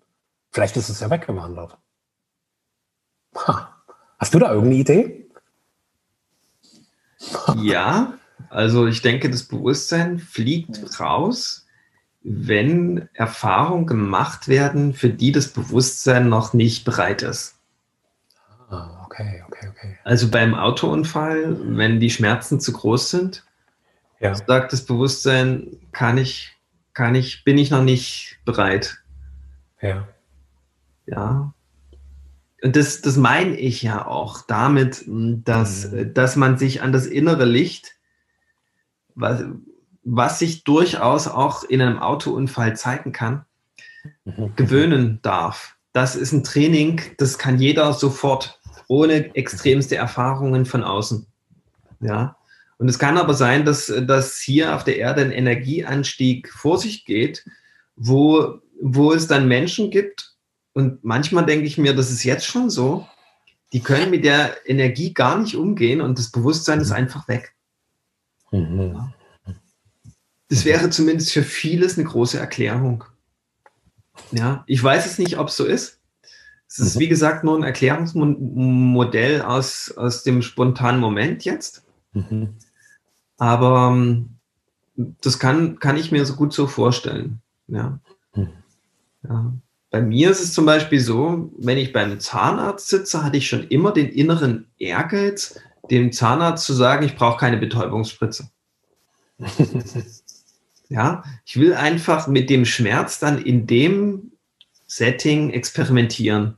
vielleicht 0.51 0.77
ist 0.77 0.89
es 0.89 0.99
ja 0.99 1.09
weggewandert. 1.09 1.77
Ha. 3.45 3.73
Hast 4.19 4.33
du 4.33 4.39
da 4.39 4.51
irgendeine 4.51 4.81
Idee? 4.81 5.23
Ja, 7.57 8.13
also 8.49 8.87
ich 8.87 9.01
denke, 9.01 9.29
das 9.29 9.43
Bewusstsein 9.43 10.19
fliegt 10.19 10.99
raus 10.99 11.67
wenn 12.29 13.07
Erfahrungen 13.13 13.87
gemacht 13.87 14.49
werden, 14.49 14.93
für 14.93 15.09
die 15.09 15.31
das 15.31 15.47
Bewusstsein 15.47 16.27
noch 16.27 16.53
nicht 16.53 16.83
bereit 16.83 17.21
ist. 17.21 17.55
Ah, 18.69 19.01
okay, 19.05 19.43
okay, 19.47 19.69
okay. 19.69 19.97
Also 20.03 20.29
beim 20.29 20.53
Autounfall, 20.53 21.55
wenn 21.77 22.01
die 22.01 22.09
Schmerzen 22.09 22.59
zu 22.59 22.73
groß 22.73 23.11
sind, 23.11 23.45
ja. 24.19 24.35
sagt 24.35 24.73
das 24.73 24.85
Bewusstsein, 24.85 25.77
kann 25.93 26.17
ich, 26.17 26.57
kann 26.93 27.15
ich, 27.15 27.45
bin 27.45 27.57
ich 27.57 27.71
noch 27.71 27.83
nicht 27.83 28.39
bereit. 28.43 28.97
Ja. 29.81 30.05
Ja. 31.05 31.53
Und 32.63 32.75
das, 32.75 33.01
das 33.01 33.17
meine 33.17 33.55
ich 33.55 33.83
ja 33.83 34.07
auch 34.07 34.41
damit, 34.41 35.03
dass, 35.07 35.91
mhm. 35.91 36.13
dass 36.13 36.35
man 36.35 36.57
sich 36.57 36.81
an 36.81 36.91
das 36.91 37.05
innere 37.05 37.45
Licht, 37.45 37.95
was, 39.15 39.43
was 40.03 40.39
sich 40.39 40.63
durchaus 40.63 41.27
auch 41.27 41.63
in 41.63 41.81
einem 41.81 41.99
Autounfall 41.99 42.75
zeigen 42.75 43.11
kann, 43.11 43.45
mhm. 44.25 44.55
gewöhnen 44.55 45.19
darf. 45.21 45.75
Das 45.93 46.15
ist 46.15 46.31
ein 46.31 46.43
Training, 46.43 47.01
das 47.17 47.37
kann 47.37 47.59
jeder 47.59 47.93
sofort, 47.93 48.59
ohne 48.87 49.35
extremste 49.35 49.95
Erfahrungen 49.95 50.65
von 50.65 50.83
außen. 50.83 51.27
Ja. 51.99 52.37
Und 52.77 52.89
es 52.89 52.99
kann 52.99 53.17
aber 53.17 53.33
sein, 53.33 53.65
dass, 53.65 53.91
dass 54.05 54.39
hier 54.39 54.75
auf 54.75 54.83
der 54.83 54.97
Erde 54.97 55.21
ein 55.21 55.31
Energieanstieg 55.31 56.51
vor 56.51 56.77
sich 56.77 57.05
geht, 57.05 57.43
wo, 57.95 58.59
wo 58.79 59.13
es 59.13 59.27
dann 59.27 59.47
Menschen 59.47 59.89
gibt, 59.89 60.36
und 60.77 61.03
manchmal 61.03 61.43
denke 61.43 61.65
ich 61.65 61.79
mir, 61.79 61.95
das 61.95 62.11
ist 62.11 62.23
jetzt 62.23 62.45
schon 62.45 62.69
so, 62.69 63.07
die 63.73 63.79
können 63.79 64.11
mit 64.11 64.23
der 64.23 64.69
Energie 64.69 65.11
gar 65.11 65.39
nicht 65.39 65.55
umgehen 65.55 66.01
und 66.01 66.19
das 66.19 66.29
Bewusstsein 66.29 66.79
ist 66.81 66.91
einfach 66.91 67.27
weg. 67.27 67.55
Mhm. 68.51 69.11
Das 70.49 70.65
wäre 70.65 70.91
zumindest 70.91 71.33
für 71.33 71.41
vieles 71.41 71.97
eine 71.97 72.07
große 72.07 72.37
Erklärung. 72.37 73.05
Ja, 74.31 74.63
ich 74.67 74.83
weiß 74.83 75.07
es 75.07 75.17
nicht, 75.17 75.39
ob 75.39 75.47
es 75.47 75.57
so 75.57 75.65
ist. 75.65 75.99
Es 76.67 76.77
ist, 76.77 76.95
mhm. 76.95 76.99
wie 76.99 77.07
gesagt, 77.07 77.43
nur 77.43 77.57
ein 77.57 77.63
Erklärungsmodell 77.63 79.41
aus, 79.41 79.91
aus 79.97 80.21
dem 80.21 80.43
spontanen 80.43 81.01
Moment 81.01 81.43
jetzt. 81.43 81.87
Mhm. 82.13 82.53
Aber 83.39 83.89
ähm, 83.95 84.37
das 84.95 85.39
kann, 85.39 85.79
kann 85.79 85.97
ich 85.97 86.11
mir 86.11 86.23
so 86.23 86.35
gut 86.35 86.53
so 86.53 86.67
vorstellen. 86.67 87.41
Ja. 87.67 87.99
Mhm. 88.35 88.49
ja. 89.23 89.53
Bei 89.97 90.03
mir 90.03 90.29
ist 90.29 90.43
es 90.43 90.53
zum 90.53 90.67
Beispiel 90.67 90.99
so, 90.99 91.51
wenn 91.57 91.79
ich 91.79 91.91
beim 91.91 92.19
Zahnarzt 92.19 92.87
sitze, 92.87 93.23
hatte 93.23 93.37
ich 93.37 93.47
schon 93.47 93.67
immer 93.69 93.91
den 93.91 94.09
inneren 94.09 94.67
Ehrgeiz, 94.77 95.59
dem 95.89 96.11
Zahnarzt 96.11 96.65
zu 96.65 96.73
sagen, 96.73 97.03
ich 97.03 97.15
brauche 97.15 97.39
keine 97.39 97.57
Betäubungsspritze. 97.57 98.49
Ja, 100.89 101.23
ich 101.43 101.59
will 101.59 101.73
einfach 101.73 102.27
mit 102.27 102.49
dem 102.49 102.63
Schmerz 102.63 103.19
dann 103.19 103.41
in 103.41 103.67
dem 103.67 104.31
Setting 104.85 105.49
experimentieren. 105.49 106.55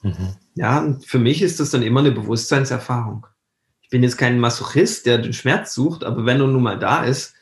Mhm. 0.00 0.34
Ja, 0.56 0.96
für 1.06 1.20
mich 1.20 1.42
ist 1.42 1.60
das 1.60 1.70
dann 1.70 1.82
immer 1.82 2.00
eine 2.00 2.10
Bewusstseinserfahrung. 2.10 3.26
Ich 3.82 3.90
bin 3.90 4.02
jetzt 4.02 4.16
kein 4.16 4.40
Masochist, 4.40 5.06
der 5.06 5.18
den 5.18 5.32
Schmerz 5.32 5.74
sucht, 5.74 6.02
aber 6.02 6.26
wenn 6.26 6.40
er 6.40 6.48
nun 6.48 6.62
mal 6.62 6.78
da 6.78 7.04
ist, 7.04 7.34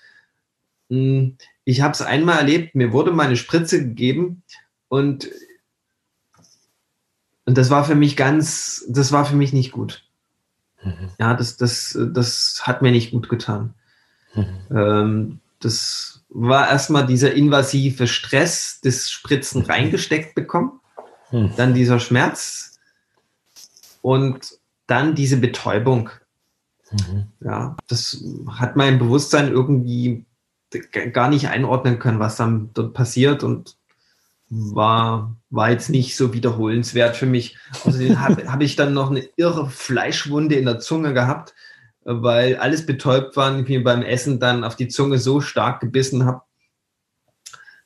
hm, 0.91 1.39
ich 1.65 1.81
habe 1.81 1.93
es 1.93 2.03
einmal 2.03 2.37
erlebt, 2.37 2.75
mir 2.75 2.93
wurde 2.93 3.13
meine 3.13 3.37
Spritze 3.37 3.79
gegeben 3.79 4.43
und, 4.91 5.31
und 7.47 7.57
das 7.57 7.71
war 7.71 7.85
für 7.85 7.95
mich 7.95 8.17
ganz, 8.17 8.85
das 8.89 9.13
war 9.13 9.25
für 9.25 9.37
mich 9.37 9.53
nicht 9.53 9.71
gut. 9.71 10.05
Mhm. 10.83 11.11
Ja, 11.19 11.35
das, 11.35 11.57
das, 11.57 11.97
das 12.13 12.63
hat 12.65 12.83
mir 12.83 12.91
nicht 12.91 13.13
gut 13.13 13.29
getan. 13.29 13.75
Mhm. 14.35 14.77
Ähm, 14.77 15.41
das 15.61 16.25
war 16.29 16.69
erstmal 16.69 17.07
dieser 17.07 17.33
invasive 17.33 18.09
Stress 18.09 18.81
des 18.81 19.11
Spritzen 19.11 19.63
reingesteckt 19.63 20.35
bekommen, 20.35 20.81
mhm. 21.31 21.53
dann 21.57 21.73
dieser 21.73 22.01
Schmerz 22.01 22.81
und 24.03 24.59
dann 24.89 25.15
diese 25.15 25.37
Betäubung. 25.37 26.11
Mhm. 26.91 27.27
Ja, 27.41 27.77
das 27.87 28.25
hat 28.49 28.75
mein 28.75 28.99
Bewusstsein 28.99 29.53
irgendwie 29.53 30.27
gar 30.91 31.29
nicht 31.29 31.47
einordnen 31.49 32.01
können, 32.01 32.19
was 32.19 32.35
dann 32.35 32.71
dort 32.75 32.93
passiert 32.93 33.45
und 33.45 33.77
war, 34.51 35.37
war 35.49 35.71
jetzt 35.71 35.91
nicht 35.91 36.17
so 36.17 36.35
wiederholenswert 36.35 37.17
für 37.17 37.27
mich. 37.27 37.57
Außerdem 37.85 38.21
habe 38.21 38.47
hab 38.53 38.61
ich 38.61 38.77
dann 38.77 38.93
noch 38.93 39.11
eine 39.11 39.27
irre 39.37 39.71
Fleischwunde 39.71 40.57
in 40.57 40.67
der 40.67 40.81
Zunge 40.81 41.15
gehabt, 41.15 41.55
weil 42.05 42.57
alles 42.57 42.85
betäubt 42.85 43.37
war 43.37 43.53
und 43.53 43.61
ich 43.61 43.69
mir 43.69 43.85
beim 43.85 44.03
Essen 44.03 44.41
dann 44.41 44.65
auf 44.65 44.77
die 44.77 44.89
Zunge 44.89 45.19
so 45.19 45.41
stark 45.41 45.81
gebissen 45.81 46.27
habe. 46.27 46.43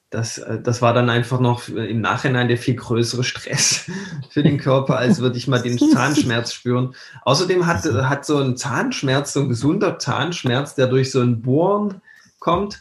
Das, 0.08 0.40
das 0.62 0.80
war 0.80 0.94
dann 0.94 1.10
einfach 1.10 1.40
noch 1.40 1.68
im 1.68 2.00
Nachhinein 2.00 2.46
der 2.46 2.56
viel 2.56 2.76
größere 2.76 3.24
Stress 3.24 3.90
für 4.30 4.44
den 4.44 4.58
Körper, 4.58 4.96
als 4.96 5.18
würde 5.18 5.36
ich 5.36 5.48
mal 5.48 5.60
den 5.60 5.76
Zahnschmerz 5.76 6.52
spüren. 6.52 6.94
Außerdem 7.24 7.66
hat, 7.66 7.84
hat 7.84 8.24
so 8.24 8.38
ein 8.38 8.56
Zahnschmerz, 8.56 9.32
so 9.32 9.40
ein 9.40 9.48
gesunder 9.48 9.98
Zahnschmerz, 9.98 10.76
der 10.76 10.86
durch 10.86 11.10
so 11.10 11.20
ein 11.20 11.42
Bohren 11.42 12.00
kommt, 12.38 12.76
äh, 12.76 12.78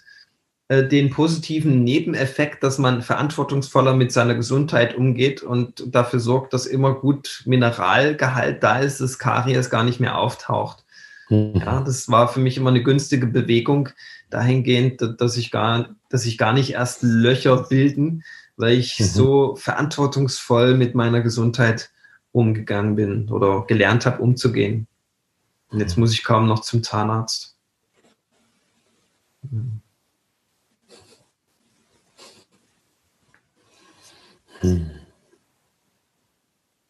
den 0.82 1.10
positiven 1.10 1.84
Nebeneffekt, 1.84 2.64
dass 2.64 2.78
man 2.78 3.02
verantwortungsvoller 3.02 3.94
mit 3.94 4.12
seiner 4.12 4.34
Gesundheit 4.34 4.96
umgeht 4.96 5.44
und 5.44 5.84
dafür 5.94 6.20
sorgt, 6.20 6.54
dass 6.54 6.66
immer 6.66 6.94
gut 6.94 7.44
Mineralgehalt 7.46 8.64
da 8.64 8.80
ist, 8.80 9.02
dass 9.02 9.20
Karies 9.20 9.70
gar 9.70 9.84
nicht 9.84 10.00
mehr 10.00 10.18
auftaucht. 10.18 10.84
Mhm. 11.30 11.54
Ja, 11.56 11.82
das 11.82 12.10
war 12.10 12.28
für 12.28 12.40
mich 12.40 12.58
immer 12.58 12.70
eine 12.70 12.84
günstige 12.84 13.28
Bewegung 13.28 13.90
dahingehend, 14.30 15.02
dass 15.20 15.38
ich 15.38 15.52
gar, 15.52 15.90
dass 16.10 16.26
ich 16.26 16.38
gar 16.38 16.54
nicht 16.54 16.72
erst 16.72 17.04
Löcher 17.04 17.64
bilden, 17.70 18.24
weil 18.58 18.78
ich 18.78 19.00
mhm. 19.00 19.04
so 19.04 19.56
verantwortungsvoll 19.56 20.76
mit 20.76 20.96
meiner 20.96 21.22
Gesundheit 21.22 21.92
umgegangen 22.32 22.96
bin 22.96 23.30
oder 23.30 23.66
gelernt 23.68 24.06
habe, 24.06 24.22
umzugehen. 24.22 24.88
Und 25.70 25.80
jetzt 25.80 25.98
muss 25.98 26.14
ich 26.14 26.24
kaum 26.24 26.48
noch 26.48 26.60
zum 26.60 26.84
Zahnarzt. 26.84 27.56
Hm. 34.64 34.89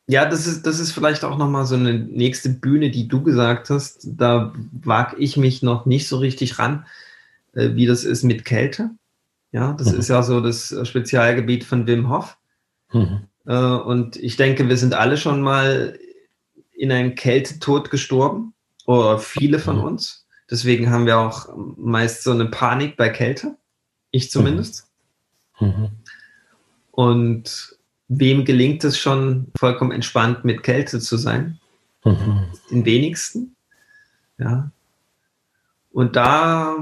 Ja, 0.07 0.25
das 0.25 0.47
ist, 0.47 0.65
das 0.65 0.79
ist 0.79 0.91
vielleicht 0.91 1.23
auch 1.23 1.37
nochmal 1.37 1.65
so 1.65 1.75
eine 1.75 1.93
nächste 1.93 2.49
Bühne, 2.49 2.91
die 2.91 3.07
du 3.07 3.23
gesagt 3.23 3.69
hast. 3.69 4.01
Da 4.03 4.53
wage 4.71 5.15
ich 5.17 5.37
mich 5.37 5.63
noch 5.63 5.85
nicht 5.85 6.07
so 6.07 6.17
richtig 6.17 6.59
ran, 6.59 6.85
äh, 7.53 7.75
wie 7.75 7.85
das 7.85 8.03
ist 8.03 8.23
mit 8.23 8.43
Kälte. 8.43 8.91
Ja, 9.51 9.73
das 9.73 9.93
mhm. 9.93 9.99
ist 9.99 10.09
ja 10.09 10.23
so 10.23 10.41
das 10.41 10.75
Spezialgebiet 10.83 11.63
von 11.63 11.87
Wim 11.87 12.09
Hof. 12.09 12.37
Mhm. 12.91 13.21
Äh, 13.45 13.55
und 13.55 14.17
ich 14.17 14.35
denke, 14.35 14.67
wir 14.67 14.77
sind 14.77 14.93
alle 14.93 15.17
schon 15.17 15.41
mal 15.41 15.97
in 16.73 16.91
einen 16.91 17.15
Kältetod 17.15 17.89
gestorben, 17.89 18.53
oder 18.85 19.19
viele 19.19 19.59
von 19.59 19.77
mhm. 19.77 19.83
uns. 19.83 20.25
Deswegen 20.49 20.89
haben 20.89 21.05
wir 21.05 21.17
auch 21.17 21.47
meist 21.77 22.23
so 22.23 22.31
eine 22.31 22.45
Panik 22.45 22.97
bei 22.97 23.09
Kälte. 23.09 23.55
Ich 24.11 24.29
zumindest. 24.29 24.87
Und 26.93 27.75
wem 28.07 28.45
gelingt 28.45 28.83
es 28.83 28.99
schon, 28.99 29.47
vollkommen 29.57 29.91
entspannt 29.91 30.45
mit 30.45 30.61
Kälte 30.61 30.99
zu 30.99 31.17
sein? 31.17 31.59
Mhm. 32.05 32.45
Den 32.69 32.85
wenigsten. 32.85 33.55
Ja. 34.37 34.71
Und 35.91 36.15
da, 36.15 36.77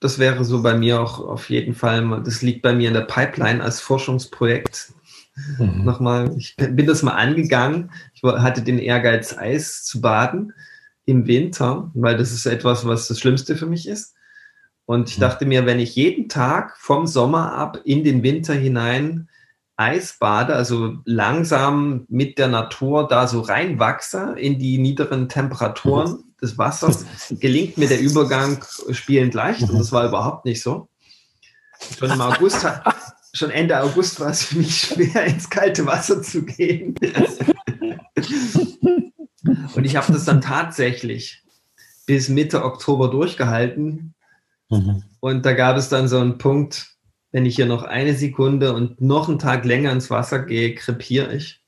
das 0.00 0.18
wäre 0.18 0.44
so 0.44 0.62
bei 0.62 0.76
mir 0.76 1.00
auch 1.00 1.20
auf 1.20 1.50
jeden 1.50 1.74
Fall, 1.74 2.22
das 2.24 2.42
liegt 2.42 2.62
bei 2.62 2.74
mir 2.74 2.88
in 2.88 2.94
der 2.94 3.02
Pipeline 3.02 3.62
als 3.62 3.80
Forschungsprojekt. 3.80 4.92
Mhm. 5.58 5.84
Nochmal, 5.84 6.34
ich 6.36 6.56
bin 6.56 6.86
das 6.86 7.04
mal 7.04 7.12
angegangen. 7.12 7.92
Ich 8.12 8.24
hatte 8.24 8.62
den 8.62 8.80
Ehrgeiz, 8.80 9.38
Eis 9.38 9.84
zu 9.84 10.00
baden 10.00 10.52
im 11.06 11.28
Winter, 11.28 11.92
weil 11.94 12.16
das 12.16 12.32
ist 12.32 12.46
etwas, 12.46 12.84
was 12.86 13.06
das 13.06 13.20
Schlimmste 13.20 13.54
für 13.54 13.66
mich 13.66 13.86
ist. 13.86 14.14
Und 14.84 15.10
ich 15.10 15.18
mhm. 15.18 15.22
dachte 15.22 15.46
mir, 15.46 15.64
wenn 15.64 15.78
ich 15.78 15.94
jeden 15.94 16.28
Tag 16.28 16.76
vom 16.76 17.06
Sommer 17.06 17.52
ab 17.52 17.80
in 17.84 18.02
den 18.02 18.24
Winter 18.24 18.54
hinein 18.54 19.28
Eis 19.76 20.16
bade, 20.18 20.54
also 20.54 20.98
langsam 21.04 22.06
mit 22.08 22.38
der 22.38 22.48
Natur 22.48 23.08
da 23.08 23.26
so 23.26 23.40
reinwachse 23.40 24.34
in 24.38 24.58
die 24.58 24.78
niederen 24.78 25.28
Temperaturen 25.28 26.12
mhm. 26.12 26.34
des 26.40 26.56
Wassers, 26.58 27.04
gelingt 27.30 27.76
mir 27.76 27.88
der 27.88 28.00
Übergang 28.00 28.64
spielend 28.90 29.34
leicht. 29.34 29.62
Und 29.62 29.78
das 29.78 29.90
war 29.90 30.06
überhaupt 30.06 30.44
nicht 30.44 30.62
so. 30.62 30.88
Schon 31.98 32.10
im 32.10 32.20
August, 32.20 32.64
schon 33.32 33.50
Ende 33.50 33.80
August 33.80 34.20
war 34.20 34.30
es 34.30 34.44
für 34.44 34.58
mich 34.58 34.80
schwer, 34.80 35.24
ins 35.24 35.50
kalte 35.50 35.84
Wasser 35.86 36.22
zu 36.22 36.44
gehen. 36.44 36.94
Und 39.74 39.84
ich 39.84 39.96
habe 39.96 40.12
das 40.12 40.24
dann 40.24 40.40
tatsächlich 40.40 41.42
bis 42.06 42.28
Mitte 42.28 42.64
Oktober 42.64 43.10
durchgehalten. 43.10 44.14
Mhm. 44.70 45.02
Und 45.20 45.44
da 45.44 45.52
gab 45.52 45.76
es 45.76 45.88
dann 45.88 46.08
so 46.08 46.18
einen 46.18 46.38
Punkt, 46.38 46.93
wenn 47.34 47.46
ich 47.46 47.56
hier 47.56 47.66
noch 47.66 47.82
eine 47.82 48.14
Sekunde 48.14 48.74
und 48.74 49.00
noch 49.00 49.28
einen 49.28 49.40
Tag 49.40 49.64
länger 49.64 49.90
ins 49.90 50.08
Wasser 50.08 50.38
gehe, 50.38 50.76
krepiere 50.76 51.34
ich. 51.34 51.60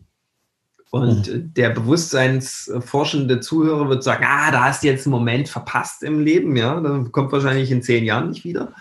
Und 0.90 1.26
mhm. 1.26 1.54
der 1.54 1.70
bewusstseinsforschende 1.70 3.40
Zuhörer 3.40 3.88
wird 3.88 4.04
sagen, 4.04 4.24
ah, 4.28 4.52
da 4.52 4.62
hast 4.62 4.84
du 4.84 4.86
jetzt 4.86 5.06
einen 5.06 5.10
Moment 5.10 5.48
verpasst 5.48 6.04
im 6.04 6.20
Leben, 6.20 6.56
ja, 6.56 6.80
dann 6.80 7.10
kommt 7.10 7.32
wahrscheinlich 7.32 7.72
in 7.72 7.82
zehn 7.82 8.04
Jahren 8.04 8.28
nicht 8.28 8.44
wieder. 8.44 8.74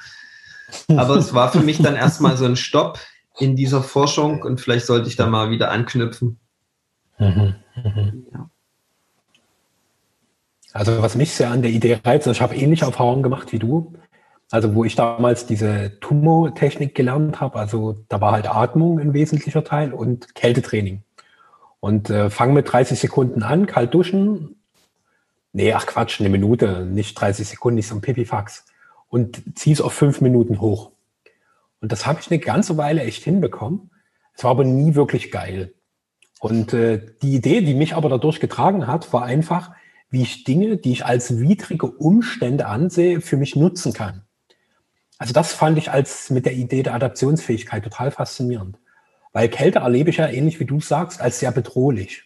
Aber 0.96 1.16
es 1.16 1.34
war 1.34 1.52
für 1.52 1.62
mich 1.62 1.82
dann 1.82 1.96
erstmal 1.96 2.38
so 2.38 2.46
ein 2.46 2.56
Stopp 2.56 3.00
in 3.40 3.56
dieser 3.56 3.82
Forschung 3.82 4.44
und 4.44 4.62
vielleicht 4.62 4.86
sollte 4.86 5.10
ich 5.10 5.16
da 5.16 5.26
mal 5.26 5.50
wieder 5.50 5.72
anknüpfen. 5.72 6.38
Mhm. 7.18 7.56
Mhm. 7.84 8.28
Ja. 8.32 8.50
Also 10.72 11.02
was 11.02 11.16
mich 11.16 11.34
sehr 11.34 11.50
an 11.50 11.64
der 11.64 11.72
Idee 11.72 12.00
reizt, 12.06 12.28
also 12.28 12.38
ich 12.38 12.42
habe 12.44 12.56
ähnliche 12.56 12.86
Erfahrungen 12.86 13.24
gemacht 13.24 13.52
wie 13.54 13.60
du. 13.60 13.96
Also 14.52 14.76
wo 14.76 14.84
ich 14.86 14.96
damals 14.96 15.46
diese 15.46 16.00
Tumo-Technik 16.00 16.94
gelernt 16.94 17.42
habe, 17.42 17.58
also 17.58 18.04
da 18.10 18.22
war 18.22 18.32
halt 18.32 18.48
Atmung 18.48 19.00
ein 19.00 19.14
wesentlicher 19.14 19.64
Teil 19.64 19.92
und 19.92 20.36
Kältetraining. 20.36 21.04
Und 21.80 22.10
äh, 22.10 22.30
fang 22.30 22.54
mit 22.54 22.72
30 22.72 23.00
Sekunden 23.00 23.44
an, 23.44 23.66
kalt 23.66 23.94
duschen. 23.94 24.56
Nee, 25.52 25.74
ach 25.74 25.86
Quatsch, 25.86 26.20
eine 26.20 26.30
Minute, 26.30 26.86
nicht 26.86 27.20
30 27.20 27.48
Sekunden, 27.48 27.76
nicht 27.76 27.88
so 27.88 27.96
ein 27.96 28.02
Pipifax. 28.02 28.66
Und 29.08 29.44
zieh's 29.56 29.82
auf 29.82 29.94
fünf 29.94 30.22
Minuten 30.22 30.62
hoch. 30.62 30.92
Und 31.82 31.92
das 31.92 32.06
habe 32.06 32.20
ich 32.20 32.32
eine 32.32 32.40
ganze 32.40 32.78
Weile 32.78 33.04
echt 33.04 33.24
hinbekommen. 33.24 33.92
Es 34.36 34.44
war 34.44 34.52
aber 34.52 34.64
nie 34.64 34.96
wirklich 34.96 35.32
geil. 35.32 35.74
Und 36.40 36.74
äh, 36.74 37.02
die 37.22 37.36
Idee, 37.36 37.62
die 37.62 37.74
mich 37.74 37.96
aber 37.96 38.10
dadurch 38.10 38.40
getragen 38.40 38.88
hat, 38.88 39.14
war 39.14 39.24
einfach, 39.24 39.72
wie 40.10 40.24
ich 40.24 40.44
Dinge, 40.44 40.78
die 40.78 40.92
ich 40.92 41.06
als 41.06 41.40
widrige 41.40 41.88
Umstände 41.88 42.68
ansehe, 42.68 43.22
für 43.22 43.38
mich 43.38 43.56
nutzen 43.56 43.94
kann. 43.94 44.25
Also 45.18 45.34
das 45.34 45.54
fand 45.54 45.78
ich 45.78 45.92
als 45.92 46.30
mit 46.30 46.46
der 46.46 46.54
Idee 46.54 46.84
der 46.84 46.94
Adaptionsfähigkeit 46.94 47.84
total 47.84 48.12
faszinierend. 48.12 48.78
Weil 49.32 49.50
Kälte 49.50 49.80
erlebe 49.80 50.10
ich 50.10 50.18
ja 50.18 50.28
ähnlich 50.28 50.60
wie 50.60 50.66
du 50.66 50.80
sagst, 50.80 51.22
als 51.22 51.40
sehr 51.40 51.52
bedrohlich. 51.52 52.24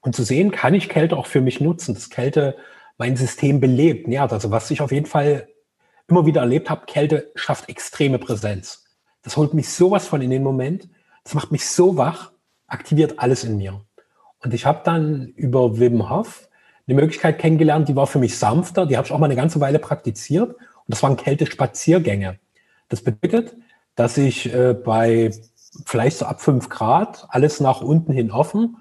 Und 0.00 0.14
zu 0.14 0.22
sehen, 0.22 0.50
kann 0.50 0.74
ich 0.74 0.88
Kälte 0.88 1.16
auch 1.16 1.26
für 1.26 1.40
mich 1.40 1.60
nutzen, 1.60 1.94
dass 1.94 2.10
Kälte 2.10 2.56
mein 2.98 3.16
System 3.16 3.60
belebt, 3.60 4.06
nährt. 4.08 4.32
Also 4.32 4.50
was 4.50 4.70
ich 4.70 4.80
auf 4.80 4.92
jeden 4.92 5.06
Fall 5.06 5.48
immer 6.06 6.26
wieder 6.26 6.42
erlebt 6.42 6.70
habe, 6.70 6.86
Kälte 6.86 7.30
schafft 7.34 7.68
extreme 7.68 8.18
Präsenz. 8.18 8.84
Das 9.22 9.36
holt 9.36 9.54
mich 9.54 9.70
sowas 9.70 10.06
von 10.06 10.20
in 10.20 10.30
den 10.30 10.42
Moment, 10.42 10.88
das 11.24 11.34
macht 11.34 11.50
mich 11.50 11.66
so 11.66 11.96
wach, 11.96 12.32
aktiviert 12.66 13.18
alles 13.18 13.44
in 13.44 13.56
mir. 13.56 13.80
Und 14.40 14.52
ich 14.52 14.66
habe 14.66 14.82
dann 14.84 15.28
über 15.36 15.78
Wim 15.78 16.10
Hof 16.10 16.48
eine 16.86 16.96
Möglichkeit 16.96 17.38
kennengelernt, 17.38 17.88
die 17.88 17.96
war 17.96 18.06
für 18.06 18.18
mich 18.18 18.36
sanfter, 18.36 18.84
die 18.84 18.98
habe 18.98 19.06
ich 19.06 19.12
auch 19.12 19.18
mal 19.18 19.26
eine 19.26 19.36
ganze 19.36 19.60
Weile 19.60 19.78
praktiziert 19.78 20.54
und 20.86 20.94
das 20.94 21.02
waren 21.02 21.16
Kältespaziergänge. 21.16 22.38
Das 22.88 23.02
bedeutet, 23.02 23.56
dass 23.94 24.16
ich 24.18 24.52
äh, 24.52 24.74
bei 24.74 25.30
vielleicht 25.86 26.18
so 26.18 26.26
ab 26.26 26.40
fünf 26.40 26.68
Grad 26.68 27.26
alles 27.30 27.60
nach 27.60 27.80
unten 27.80 28.12
hin 28.12 28.30
offen, 28.30 28.76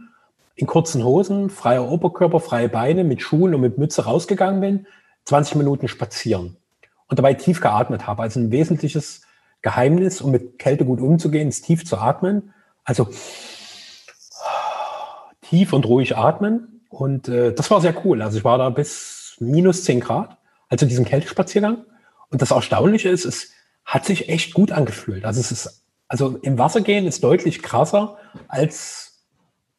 in 0.55 0.67
kurzen 0.67 1.03
Hosen, 1.03 1.49
freier 1.49 1.89
Oberkörper, 1.89 2.39
freie 2.39 2.69
Beine, 2.69 3.03
mit 3.03 3.21
Schuhen 3.21 3.55
und 3.55 3.61
mit 3.61 3.77
Mütze 3.77 4.05
rausgegangen 4.05 4.61
bin, 4.61 4.87
20 5.25 5.55
Minuten 5.55 5.87
spazieren. 5.87 6.57
und 7.07 7.19
dabei 7.19 7.33
tief 7.33 7.61
geatmet 7.61 8.07
habe. 8.07 8.23
Also 8.23 8.39
ein 8.39 8.51
wesentliches 8.51 9.21
Geheimnis, 9.61 10.21
um 10.21 10.31
mit 10.31 10.57
Kälte 10.57 10.85
gut 10.85 10.99
umzugehen, 10.99 11.49
ist 11.49 11.63
tief 11.63 11.85
zu 11.85 11.97
atmen. 11.97 12.53
Also 12.83 13.07
tief 15.41 15.73
und 15.73 15.85
ruhig 15.85 16.17
atmen. 16.17 16.81
Und 16.89 17.27
äh, 17.27 17.53
das 17.53 17.69
war 17.71 17.81
sehr 17.81 17.95
cool. 18.05 18.21
Also 18.21 18.37
ich 18.37 18.43
war 18.43 18.57
da 18.57 18.69
bis 18.69 19.35
minus 19.39 19.83
10 19.83 19.99
Grad, 19.99 20.37
also 20.69 20.85
diesen 20.85 21.05
Kältespaziergang. 21.05 21.85
Und 22.33 22.41
das 22.41 22.49
Erstaunliche 22.49 23.09
ist, 23.09 23.25
es 23.25 23.51
hat 23.85 24.05
sich 24.05 24.27
echt 24.27 24.55
gut 24.55 24.71
angefühlt. 24.71 25.23
Also 25.23 25.39
es 25.39 25.51
ist, 25.51 25.85
also 26.07 26.37
im 26.41 26.57
Wasser 26.57 26.81
gehen 26.81 27.05
ist 27.05 27.23
deutlich 27.23 27.61
krasser, 27.61 28.17
als 28.47 29.23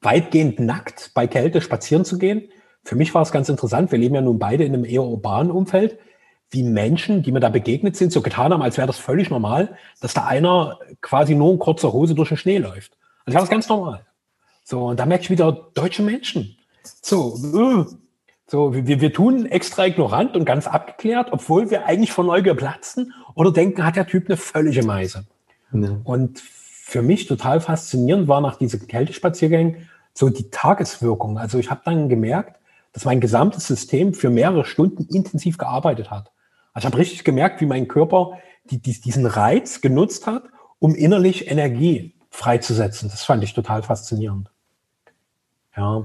weitgehend 0.00 0.60
nackt 0.60 1.10
bei 1.14 1.26
Kälte 1.26 1.60
spazieren 1.60 2.04
zu 2.04 2.16
gehen. 2.16 2.48
Für 2.84 2.94
mich 2.94 3.12
war 3.12 3.22
es 3.22 3.32
ganz 3.32 3.48
interessant. 3.48 3.90
Wir 3.90 3.98
leben 3.98 4.14
ja 4.14 4.20
nun 4.20 4.38
beide 4.38 4.62
in 4.62 4.72
einem 4.72 4.84
eher 4.84 5.02
urbanen 5.02 5.50
Umfeld 5.50 5.98
wie 6.50 6.62
Menschen, 6.62 7.24
die 7.24 7.32
mir 7.32 7.40
da 7.40 7.48
begegnet 7.48 7.96
sind, 7.96 8.12
so 8.12 8.22
getan 8.22 8.52
haben, 8.52 8.62
als 8.62 8.76
wäre 8.76 8.86
das 8.86 8.98
völlig 8.98 9.30
normal, 9.30 9.76
dass 10.00 10.14
da 10.14 10.24
einer 10.24 10.78
quasi 11.00 11.34
nur 11.34 11.50
in 11.50 11.58
kurzer 11.58 11.92
Hose 11.92 12.14
durch 12.14 12.28
den 12.28 12.38
Schnee 12.38 12.58
läuft. 12.58 12.96
Also 13.24 13.34
war 13.34 13.42
das 13.42 13.50
ganz 13.50 13.68
normal. 13.68 14.06
So, 14.62 14.84
und 14.84 15.00
da 15.00 15.06
merke 15.06 15.24
ich 15.24 15.30
wieder 15.30 15.70
deutsche 15.74 16.02
Menschen. 16.02 16.56
So, 16.84 17.34
uh, 17.34 17.86
so 18.54 18.72
wir, 18.72 19.00
wir 19.00 19.12
tun 19.12 19.46
extra 19.46 19.84
ignorant 19.84 20.36
und 20.36 20.44
ganz 20.44 20.68
abgeklärt, 20.68 21.32
obwohl 21.32 21.72
wir 21.72 21.86
eigentlich 21.86 22.12
vor 22.12 22.22
Neugier 22.22 22.54
platzen 22.54 23.12
oder 23.34 23.50
denken, 23.50 23.84
hat 23.84 23.96
der 23.96 24.06
Typ 24.06 24.28
eine 24.28 24.36
völlige 24.36 24.84
Meise. 24.84 25.26
Ja. 25.72 25.98
Und 26.04 26.38
für 26.38 27.02
mich 27.02 27.26
total 27.26 27.60
faszinierend 27.60 28.28
war 28.28 28.40
nach 28.40 28.56
diesen 28.56 28.86
Kältespaziergängen 28.86 29.88
so 30.12 30.28
die 30.28 30.50
Tageswirkung. 30.50 31.36
Also 31.36 31.58
ich 31.58 31.68
habe 31.68 31.80
dann 31.84 32.08
gemerkt, 32.08 32.60
dass 32.92 33.04
mein 33.04 33.20
gesamtes 33.20 33.66
System 33.66 34.14
für 34.14 34.30
mehrere 34.30 34.64
Stunden 34.64 35.04
intensiv 35.12 35.58
gearbeitet 35.58 36.12
hat. 36.12 36.30
Also 36.74 36.86
ich 36.86 36.92
habe 36.92 36.98
richtig 36.98 37.24
gemerkt, 37.24 37.60
wie 37.60 37.66
mein 37.66 37.88
Körper 37.88 38.38
die, 38.70 38.78
die, 38.78 39.00
diesen 39.00 39.26
Reiz 39.26 39.80
genutzt 39.80 40.28
hat, 40.28 40.44
um 40.78 40.94
innerlich 40.94 41.50
Energie 41.50 42.14
freizusetzen. 42.30 43.10
Das 43.10 43.24
fand 43.24 43.42
ich 43.42 43.52
total 43.52 43.82
faszinierend. 43.82 44.48
Ja. 45.76 46.04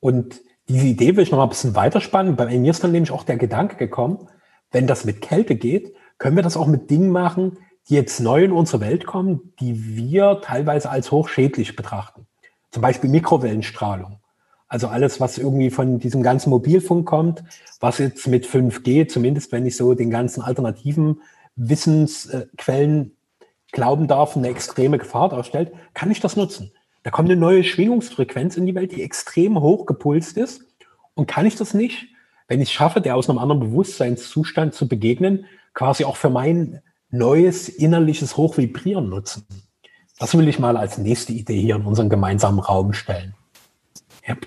Und 0.00 0.40
diese 0.68 0.86
Idee 0.86 1.16
will 1.16 1.22
ich 1.22 1.30
noch 1.30 1.38
mal 1.38 1.44
ein 1.44 1.50
bisschen 1.50 1.74
weiterspannen. 1.74 2.36
Bei 2.36 2.46
mir 2.46 2.70
ist 2.70 2.82
dann 2.82 2.92
nämlich 2.92 3.10
auch 3.10 3.24
der 3.24 3.36
Gedanke 3.36 3.76
gekommen, 3.76 4.28
wenn 4.70 4.86
das 4.86 5.04
mit 5.04 5.20
Kälte 5.20 5.54
geht, 5.56 5.94
können 6.18 6.36
wir 6.36 6.42
das 6.42 6.56
auch 6.56 6.66
mit 6.66 6.90
Dingen 6.90 7.10
machen, 7.10 7.58
die 7.88 7.94
jetzt 7.94 8.20
neu 8.20 8.44
in 8.44 8.52
unsere 8.52 8.80
Welt 8.80 9.06
kommen, 9.06 9.52
die 9.60 9.96
wir 9.96 10.40
teilweise 10.42 10.90
als 10.90 11.10
hochschädlich 11.10 11.76
betrachten. 11.76 12.26
Zum 12.70 12.82
Beispiel 12.82 13.10
Mikrowellenstrahlung. 13.10 14.18
Also 14.66 14.88
alles, 14.88 15.20
was 15.20 15.38
irgendwie 15.38 15.70
von 15.70 15.98
diesem 15.98 16.22
ganzen 16.22 16.50
Mobilfunk 16.50 17.06
kommt, 17.06 17.44
was 17.78 17.98
jetzt 17.98 18.26
mit 18.26 18.46
5G, 18.46 19.06
zumindest 19.06 19.52
wenn 19.52 19.66
ich 19.66 19.76
so 19.76 19.94
den 19.94 20.10
ganzen 20.10 20.42
alternativen 20.42 21.20
Wissensquellen 21.54 23.12
glauben 23.70 24.08
darf, 24.08 24.36
eine 24.36 24.48
extreme 24.48 24.98
Gefahr 24.98 25.28
darstellt, 25.28 25.72
kann 25.92 26.10
ich 26.10 26.20
das 26.20 26.36
nutzen. 26.36 26.72
Da 27.04 27.10
kommt 27.10 27.30
eine 27.30 27.38
neue 27.38 27.62
Schwingungsfrequenz 27.62 28.56
in 28.56 28.64
die 28.64 28.74
Welt, 28.74 28.90
die 28.90 29.02
extrem 29.02 29.60
hoch 29.60 29.84
gepulst 29.84 30.38
ist. 30.38 30.64
Und 31.12 31.28
kann 31.28 31.44
ich 31.44 31.54
das 31.54 31.74
nicht, 31.74 32.06
wenn 32.48 32.62
ich 32.62 32.70
es 32.70 32.74
schaffe, 32.74 33.02
der 33.02 33.14
aus 33.14 33.28
einem 33.28 33.38
anderen 33.38 33.60
Bewusstseinszustand 33.60 34.74
zu 34.74 34.88
begegnen, 34.88 35.44
quasi 35.74 36.04
auch 36.04 36.16
für 36.16 36.30
mein 36.30 36.80
neues 37.10 37.68
innerliches 37.68 38.38
Hochvibrieren 38.38 39.10
nutzen? 39.10 39.46
Das 40.18 40.36
will 40.36 40.48
ich 40.48 40.58
mal 40.58 40.78
als 40.78 40.96
nächste 40.96 41.34
Idee 41.34 41.60
hier 41.60 41.76
in 41.76 41.84
unseren 41.84 42.08
gemeinsamen 42.08 42.58
Raum 42.58 42.94
stellen. 42.94 43.34
Yep. 44.26 44.46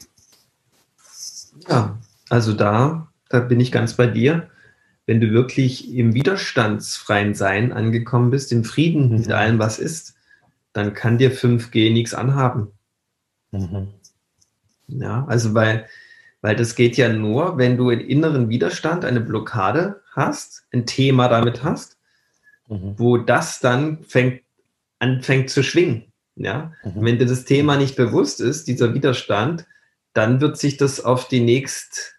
Ja, 1.69 1.99
also 2.29 2.53
da, 2.53 3.07
da 3.29 3.39
bin 3.39 3.59
ich 3.59 3.71
ganz 3.71 3.93
bei 3.93 4.07
dir. 4.07 4.49
Wenn 5.05 5.21
du 5.21 5.29
wirklich 5.29 5.93
im 5.93 6.15
widerstandsfreien 6.15 7.35
Sein 7.35 7.71
angekommen 7.71 8.31
bist, 8.31 8.51
im 8.51 8.63
Frieden 8.63 9.09
mhm. 9.09 9.17
mit 9.19 9.31
allem, 9.31 9.59
was 9.59 9.77
ist, 9.77 10.16
dann 10.73 10.93
kann 10.93 11.17
dir 11.17 11.31
5G 11.31 11.91
nichts 11.91 12.13
anhaben. 12.13 12.71
Mhm. 13.51 13.93
Ja, 14.87 15.25
also 15.27 15.53
weil, 15.53 15.87
weil 16.41 16.55
das 16.55 16.75
geht 16.75 16.97
ja 16.97 17.11
nur, 17.11 17.57
wenn 17.57 17.77
du 17.77 17.89
einen 17.89 18.01
inneren 18.01 18.49
Widerstand, 18.49 19.05
eine 19.05 19.21
Blockade 19.21 20.01
hast, 20.11 20.65
ein 20.71 20.85
Thema 20.85 21.27
damit 21.27 21.63
hast, 21.63 21.97
mhm. 22.67 22.95
wo 22.97 23.17
das 23.17 23.59
dann 23.59 24.03
fängt, 24.03 24.41
anfängt 24.99 25.49
zu 25.49 25.63
schwingen. 25.63 26.11
Ja, 26.35 26.73
mhm. 26.83 26.91
wenn 27.03 27.17
dir 27.17 27.25
das 27.25 27.45
Thema 27.45 27.77
nicht 27.77 27.95
bewusst 27.95 28.41
ist, 28.41 28.67
dieser 28.67 28.93
Widerstand, 28.93 29.65
dann 30.13 30.39
wird 30.39 30.57
sich 30.57 30.77
das 30.77 31.03
auf 31.03 31.27
die 31.27 31.39
nächst, 31.39 32.15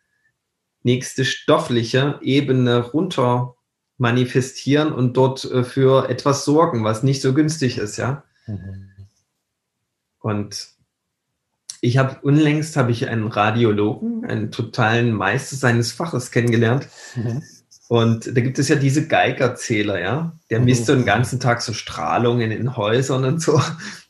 nächste 0.83 1.25
stoffliche 1.25 2.19
Ebene 2.23 2.79
runter 2.79 3.55
manifestieren 3.97 4.93
und 4.93 5.17
dort 5.17 5.45
äh, 5.45 5.65
für 5.65 6.09
etwas 6.09 6.45
sorgen, 6.45 6.85
was 6.85 7.03
nicht 7.03 7.21
so 7.21 7.35
günstig 7.35 7.79
ist, 7.79 7.97
ja. 7.97 8.25
Mhm. 8.49 8.89
Und 10.21 10.69
ich 11.81 11.99
habe 11.99 12.19
unlängst 12.23 12.77
habe 12.77 12.91
ich 12.91 13.09
einen 13.09 13.29
Radiologen, 13.29 14.25
einen 14.25 14.51
totalen 14.51 15.13
Meister 15.13 15.57
seines 15.57 15.93
Faches 15.93 16.31
kennengelernt. 16.31 16.89
Mhm. 17.15 17.43
Und 17.89 18.37
da 18.37 18.41
gibt 18.43 18.59
es 18.59 18.69
ja 18.69 18.77
diese 18.77 19.07
Geigerzähler, 19.07 19.99
ja. 19.99 20.39
Der 20.51 20.61
misst 20.61 20.87
so 20.87 20.95
den 20.95 21.07
ganzen 21.07 21.41
Tag 21.41 21.63
so 21.63 21.73
Strahlungen 21.73 22.51
in 22.51 22.77
Häusern 22.77 23.25
und 23.25 23.41
so. 23.41 23.61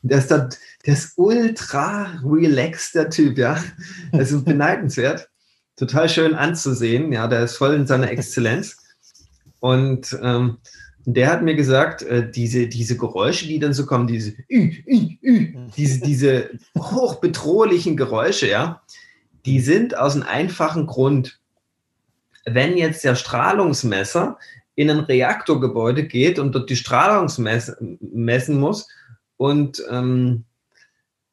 der 0.02 0.18
ist 0.18 0.30
dann, 0.30 0.48
der 0.84 0.94
ist 0.94 1.12
ultra 1.16 2.20
relaxed, 2.24 2.96
der 2.96 3.10
Typ, 3.10 3.38
ja. 3.38 3.62
Also 4.12 4.42
beneidenswert. 4.42 5.28
Total 5.76 6.08
schön 6.08 6.34
anzusehen, 6.34 7.12
ja. 7.12 7.28
Der 7.28 7.44
ist 7.44 7.56
voll 7.56 7.74
in 7.74 7.86
seiner 7.86 8.10
Exzellenz. 8.10 8.78
Und 9.60 10.18
ähm, 10.22 10.58
der 11.14 11.30
hat 11.30 11.42
mir 11.42 11.54
gesagt, 11.54 12.02
äh, 12.02 12.30
diese, 12.30 12.66
diese 12.68 12.96
Geräusche, 12.96 13.46
die 13.46 13.58
dann 13.58 13.72
so 13.72 13.86
kommen, 13.86 14.06
diese, 14.06 14.32
ü, 14.50 14.72
ü, 14.86 15.16
ü, 15.22 15.54
diese, 15.76 16.00
diese 16.00 16.50
hochbedrohlichen 16.76 17.96
Geräusche, 17.96 18.48
ja, 18.48 18.82
die 19.46 19.60
sind 19.60 19.96
aus 19.96 20.14
einem 20.14 20.24
einfachen 20.24 20.86
Grund. 20.86 21.40
Wenn 22.44 22.76
jetzt 22.76 23.04
der 23.04 23.14
Strahlungsmesser 23.14 24.38
in 24.74 24.90
ein 24.90 25.00
Reaktorgebäude 25.00 26.04
geht 26.04 26.38
und 26.38 26.54
dort 26.54 26.68
die 26.68 26.76
Strahlung 26.76 27.30
messen 28.00 28.60
muss 28.60 28.88
und 29.38 29.82
ähm, 29.90 30.44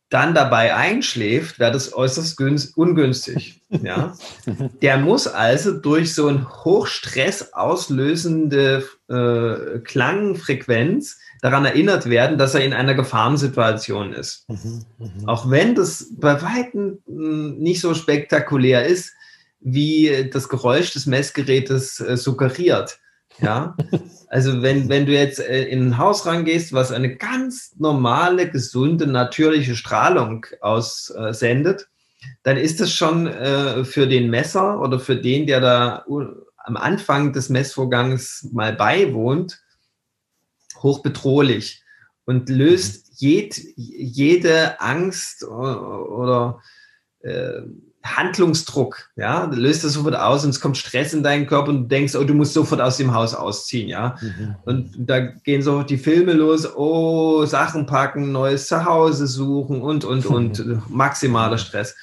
dann 0.10 0.36
dabei 0.36 0.76
einschläft, 0.76 1.60
wäre 1.60 1.72
das 1.72 1.94
äußerst 1.94 2.40
ungünstig. 2.76 3.62
Ja? 3.70 4.16
Der 4.82 4.98
muss 4.98 5.28
also 5.28 5.72
durch 5.72 6.14
so 6.14 6.28
eine 6.28 6.48
Hochstress 6.64 7.54
auslösende 7.54 8.84
äh, 9.10 9.80
Klangfrequenz 9.80 11.18
daran 11.42 11.66
erinnert 11.66 12.10
werden, 12.10 12.38
dass 12.38 12.56
er 12.56 12.64
in 12.64 12.74
einer 12.74 12.94
Gefahrensituation 12.94 14.14
ist. 14.14 14.46
Mhm, 14.48 14.86
mh. 14.98 15.10
Auch 15.26 15.50
wenn 15.50 15.76
das 15.76 16.08
bei 16.18 16.42
weitem 16.42 17.00
hm, 17.08 17.58
nicht 17.58 17.82
so 17.82 17.94
spektakulär 17.94 18.86
ist, 18.86 19.12
wie 19.60 20.30
das 20.32 20.50
Geräusch 20.50 20.94
des 20.94 21.08
Messgerätes 21.08 22.00
äh, 22.00 22.18
suggeriert. 22.18 23.00
Ja, 23.40 23.76
also 24.30 24.62
wenn, 24.62 24.90
wenn 24.90 25.06
du 25.06 25.12
jetzt 25.12 25.40
äh, 25.40 25.64
in 25.66 25.88
ein 25.88 25.98
Haus 25.98 26.26
rangehst, 26.26 26.74
was 26.74 26.92
eine 26.92 27.16
ganz 27.16 27.76
normale, 27.78 28.50
gesunde, 28.50 29.08
natürliche 29.08 29.76
Strahlung 29.76 30.46
aussendet, 30.62 31.88
dann 32.44 32.58
ist 32.58 32.80
das 32.80 32.92
schon 32.94 33.28
äh, 33.28 33.84
für 33.84 34.08
den 34.08 34.30
Messer 34.30 34.82
oder 34.82 35.00
für 35.00 35.16
den, 35.16 35.48
der 35.48 35.60
da 35.60 36.06
am 36.58 36.78
Anfang 36.78 37.34
des 37.34 37.50
Messvorgangs 37.50 38.50
mal 38.52 38.74
beiwohnt, 38.74 39.62
hochbedrohlich 40.82 41.84
und 42.26 42.50
löst 42.50 43.08
mhm. 43.08 43.14
jed, 43.18 43.62
jede 43.76 44.82
Angst 44.82 45.44
oder, 45.44 46.10
oder 46.10 46.62
äh, 47.20 47.62
Handlungsdruck, 48.06 49.10
ja, 49.16 49.48
du 49.48 49.58
löst 49.58 49.84
das 49.84 49.94
sofort 49.94 50.16
aus 50.16 50.44
und 50.44 50.52
es 50.52 50.62
kommt 50.62 50.78
Stress 50.78 51.14
in 51.14 51.24
deinen 51.24 51.48
Körper 51.48 51.70
und 51.70 51.84
du 51.84 51.88
denkst, 51.88 52.16
oh, 52.16 52.24
du 52.24 52.34
musst 52.34 52.54
sofort 52.54 52.80
aus 52.80 52.98
dem 52.98 53.14
Haus 53.14 53.34
ausziehen, 53.34 53.90
ja. 53.90 54.16
Mhm. 54.22 54.56
Und 54.66 54.92
da 54.98 55.20
gehen 55.20 55.62
sofort 55.62 55.90
die 55.90 55.98
Filme 55.98 56.34
los, 56.34 56.76
oh, 56.76 57.46
Sachen 57.46 57.86
packen, 57.86 58.32
neues 58.32 58.68
Zuhause 58.68 59.28
suchen 59.28 59.82
und, 59.82 60.06
und, 60.06 60.26
und, 60.28 60.90
maximaler 60.90 61.58
Stress. 61.58 61.96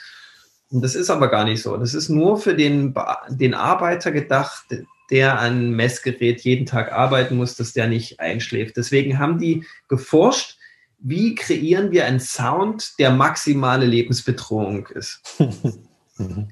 Und 0.70 0.82
das 0.82 0.94
ist 0.94 1.10
aber 1.10 1.28
gar 1.28 1.44
nicht 1.44 1.62
so. 1.62 1.76
Das 1.76 1.94
ist 1.94 2.08
nur 2.08 2.38
für 2.38 2.54
den, 2.54 2.94
den 3.28 3.54
Arbeiter 3.54 4.10
gedacht, 4.10 4.64
der 5.10 5.38
an 5.38 5.70
Messgerät 5.70 6.40
jeden 6.40 6.66
Tag 6.66 6.90
arbeiten 6.90 7.36
muss, 7.36 7.54
dass 7.54 7.74
der 7.74 7.86
nicht 7.86 8.18
einschläft. 8.18 8.76
Deswegen 8.76 9.18
haben 9.18 9.38
die 9.38 9.64
geforscht, 9.88 10.56
wie 10.98 11.34
kreieren 11.34 11.90
wir 11.90 12.06
einen 12.06 12.20
Sound, 12.20 12.92
der 12.98 13.10
maximale 13.10 13.86
Lebensbedrohung 13.86 14.86
ist. 14.88 15.20
Mhm. 16.28 16.48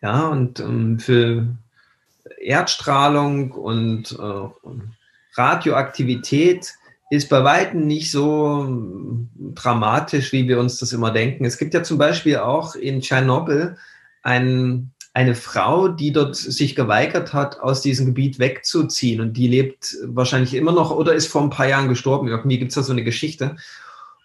Ja, 0.00 0.28
und 0.28 0.58
ähm, 0.60 0.98
für 0.98 1.46
Erdstrahlung 2.40 3.52
und 3.52 4.12
äh, 4.12 4.48
Radioaktivität 5.34 6.74
ist 7.10 7.28
bei 7.28 7.44
Weitem 7.44 7.86
nicht 7.86 8.10
so 8.10 8.64
ähm, 8.66 9.28
dramatisch, 9.54 10.32
wie 10.32 10.48
wir 10.48 10.58
uns 10.58 10.78
das 10.78 10.92
immer 10.92 11.10
denken. 11.10 11.44
Es 11.44 11.58
gibt 11.58 11.74
ja 11.74 11.82
zum 11.82 11.98
Beispiel 11.98 12.38
auch 12.38 12.74
in 12.74 13.00
Tschernobyl 13.00 13.76
ein, 14.22 14.92
eine 15.12 15.34
Frau, 15.34 15.88
die 15.88 16.12
dort 16.12 16.36
sich 16.36 16.74
geweigert 16.74 17.32
hat, 17.34 17.60
aus 17.60 17.82
diesem 17.82 18.06
Gebiet 18.06 18.38
wegzuziehen. 18.38 19.20
Und 19.20 19.36
die 19.36 19.46
lebt 19.46 19.96
wahrscheinlich 20.04 20.54
immer 20.54 20.72
noch 20.72 20.90
oder 20.90 21.14
ist 21.14 21.26
vor 21.26 21.42
ein 21.42 21.50
paar 21.50 21.68
Jahren 21.68 21.88
gestorben. 21.88 22.28
Irgendwie 22.28 22.58
gibt 22.58 22.70
es 22.70 22.76
da 22.76 22.82
so 22.82 22.92
eine 22.92 23.04
Geschichte. 23.04 23.56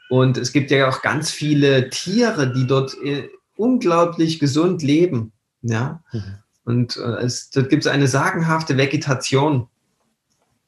Und 0.09 0.37
es 0.37 0.53
gibt 0.53 0.71
ja 0.71 0.87
auch 0.87 1.01
ganz 1.01 1.29
viele 1.29 1.89
Tiere, 1.89 2.53
die 2.53 2.65
dort 2.65 2.95
äh, 3.03 3.27
unglaublich 3.57 4.39
gesund 4.39 4.81
leben. 4.81 5.31
Ja. 5.61 6.01
Mhm. 6.11 6.37
Und 6.65 6.97
äh, 6.97 7.23
es, 7.23 7.49
dort 7.49 7.69
gibt 7.69 7.85
es 7.85 7.91
eine 7.91 8.07
sagenhafte 8.07 8.77
Vegetation. 8.77 9.67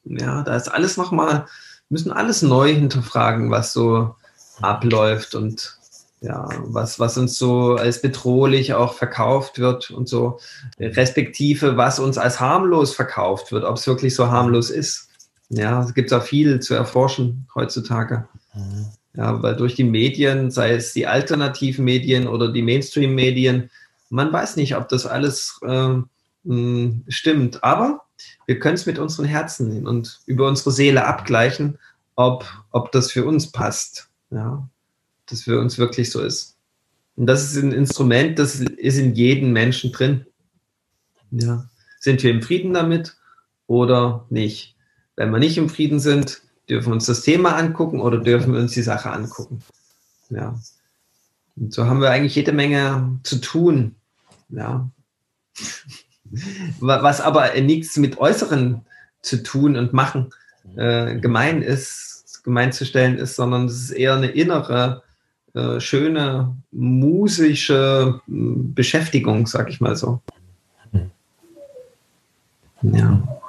Ja, 0.04 0.42
da 0.42 0.56
ist 0.56 0.68
alles 0.68 0.96
nochmal, 0.96 1.46
müssen 1.88 2.10
alles 2.10 2.42
neu 2.42 2.72
hinterfragen, 2.72 3.50
was 3.50 3.72
so 3.72 4.14
abläuft 4.60 5.34
und 5.34 5.78
ja, 6.22 6.48
was, 6.64 6.98
was 7.00 7.16
uns 7.16 7.38
so 7.38 7.76
als 7.76 8.02
bedrohlich 8.02 8.74
auch 8.74 8.94
verkauft 8.94 9.58
wird 9.58 9.90
und 9.90 10.08
so, 10.08 10.38
respektive 10.78 11.76
was 11.76 11.98
uns 11.98 12.18
als 12.18 12.40
harmlos 12.40 12.94
verkauft 12.94 13.52
wird, 13.52 13.64
ob 13.64 13.76
es 13.76 13.86
wirklich 13.86 14.14
so 14.14 14.28
harmlos 14.28 14.70
ist. 14.70 15.08
Ja, 15.48 15.82
es 15.82 15.94
gibt 15.94 16.12
da 16.12 16.20
viel 16.20 16.60
zu 16.60 16.74
erforschen 16.74 17.48
heutzutage. 17.54 18.28
Mhm. 18.54 18.86
Ja, 19.14 19.42
weil 19.42 19.56
durch 19.56 19.74
die 19.74 19.84
Medien, 19.84 20.50
sei 20.50 20.72
es 20.72 20.92
die 20.92 21.06
alternativen 21.06 21.84
Medien 21.84 22.28
oder 22.28 22.52
die 22.52 22.62
Mainstream-Medien, 22.62 23.70
man 24.08 24.32
weiß 24.32 24.56
nicht, 24.56 24.76
ob 24.76 24.88
das 24.88 25.06
alles 25.06 25.60
äh, 25.62 25.96
stimmt. 27.08 27.64
Aber 27.64 28.02
wir 28.46 28.58
können 28.58 28.74
es 28.74 28.86
mit 28.86 28.98
unseren 28.98 29.26
Herzen 29.26 29.86
und 29.86 30.20
über 30.26 30.48
unsere 30.48 30.70
Seele 30.70 31.06
abgleichen, 31.06 31.78
ob, 32.16 32.44
ob 32.70 32.92
das 32.92 33.10
für 33.10 33.24
uns 33.24 33.50
passt. 33.50 34.08
Ja, 34.30 34.68
das 35.26 35.42
für 35.42 35.60
uns 35.60 35.78
wirklich 35.78 36.10
so 36.10 36.20
ist. 36.20 36.56
Und 37.16 37.26
das 37.26 37.42
ist 37.44 37.62
ein 37.62 37.72
Instrument, 37.72 38.38
das 38.38 38.60
ist 38.60 38.98
in 38.98 39.14
jedem 39.14 39.52
Menschen 39.52 39.92
drin. 39.92 40.26
Ja. 41.30 41.68
Sind 41.98 42.22
wir 42.22 42.30
im 42.30 42.42
Frieden 42.42 42.72
damit 42.72 43.16
oder 43.66 44.26
nicht? 44.30 44.74
Wenn 45.16 45.30
wir 45.30 45.38
nicht 45.38 45.58
im 45.58 45.68
Frieden 45.68 46.00
sind, 46.00 46.42
dürfen 46.70 46.90
wir 46.90 46.94
uns 46.94 47.06
das 47.06 47.22
Thema 47.22 47.56
angucken 47.56 48.00
oder 48.00 48.18
dürfen 48.18 48.52
wir 48.52 48.60
uns 48.60 48.72
die 48.72 48.82
Sache 48.82 49.10
angucken? 49.10 49.60
Ja. 50.30 50.58
Und 51.56 51.74
so 51.74 51.86
haben 51.86 52.00
wir 52.00 52.10
eigentlich 52.10 52.36
jede 52.36 52.52
Menge 52.52 53.18
zu 53.24 53.40
tun. 53.40 53.96
Ja. 54.48 54.88
Was 56.80 57.20
aber 57.20 57.60
nichts 57.60 57.96
mit 57.96 58.18
Äußeren 58.18 58.82
zu 59.20 59.42
tun 59.42 59.76
und 59.76 59.92
machen 59.92 60.32
äh, 60.76 61.16
gemein 61.16 61.60
ist, 61.60 62.40
gemein 62.44 62.72
zu 62.72 62.86
stellen 62.86 63.18
ist, 63.18 63.34
sondern 63.34 63.66
es 63.66 63.74
ist 63.74 63.90
eher 63.90 64.14
eine 64.14 64.28
innere 64.28 65.02
äh, 65.54 65.80
schöne 65.80 66.56
musische 66.70 68.20
hm, 68.26 68.72
Beschäftigung, 68.72 69.46
sag 69.48 69.68
ich 69.68 69.80
mal 69.80 69.96
so. 69.96 70.20
Ja. 72.82 73.39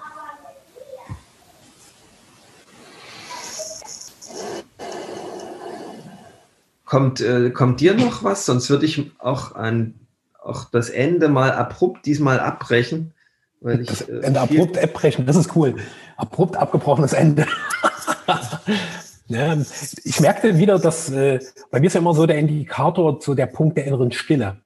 Kommt, 6.92 7.22
äh, 7.22 7.52
kommt 7.52 7.80
dir 7.80 7.94
noch 7.94 8.26
was? 8.26 8.46
Sonst 8.46 8.70
würde 8.70 8.86
ich 8.86 9.12
auch 9.18 9.56
an 9.56 9.94
auch 10.42 10.66
das 10.66 10.90
Ende 10.90 11.30
mal 11.30 11.54
abrupt 11.54 12.06
diesmal 12.06 12.42
abbrechen. 12.42 13.14
Weil 13.62 13.80
ich, 13.80 13.88
das 13.88 14.02
äh, 14.10 14.20
Ende 14.20 14.42
abrupt 14.42 14.78
abbrechen, 14.78 15.26
das 15.26 15.38
ist 15.38 15.56
cool. 15.56 15.78
Abrupt 16.18 16.58
abgebrochenes 16.58 17.14
Ende. 17.14 17.48
Ja, 19.28 19.56
ich 20.04 20.20
merkte 20.20 20.58
wieder, 20.58 20.78
dass 20.78 21.10
äh, 21.10 21.40
bei 21.70 21.80
mir 21.80 21.88
ist 21.88 21.94
ja 21.94 22.02
immer 22.02 22.14
so 22.14 22.26
der 22.26 22.38
Indikator, 22.38 23.22
so 23.22 23.34
der 23.34 23.46
Punkt 23.46 23.78
der 23.78 23.86
inneren 23.86 24.12
Stille. 24.12 24.58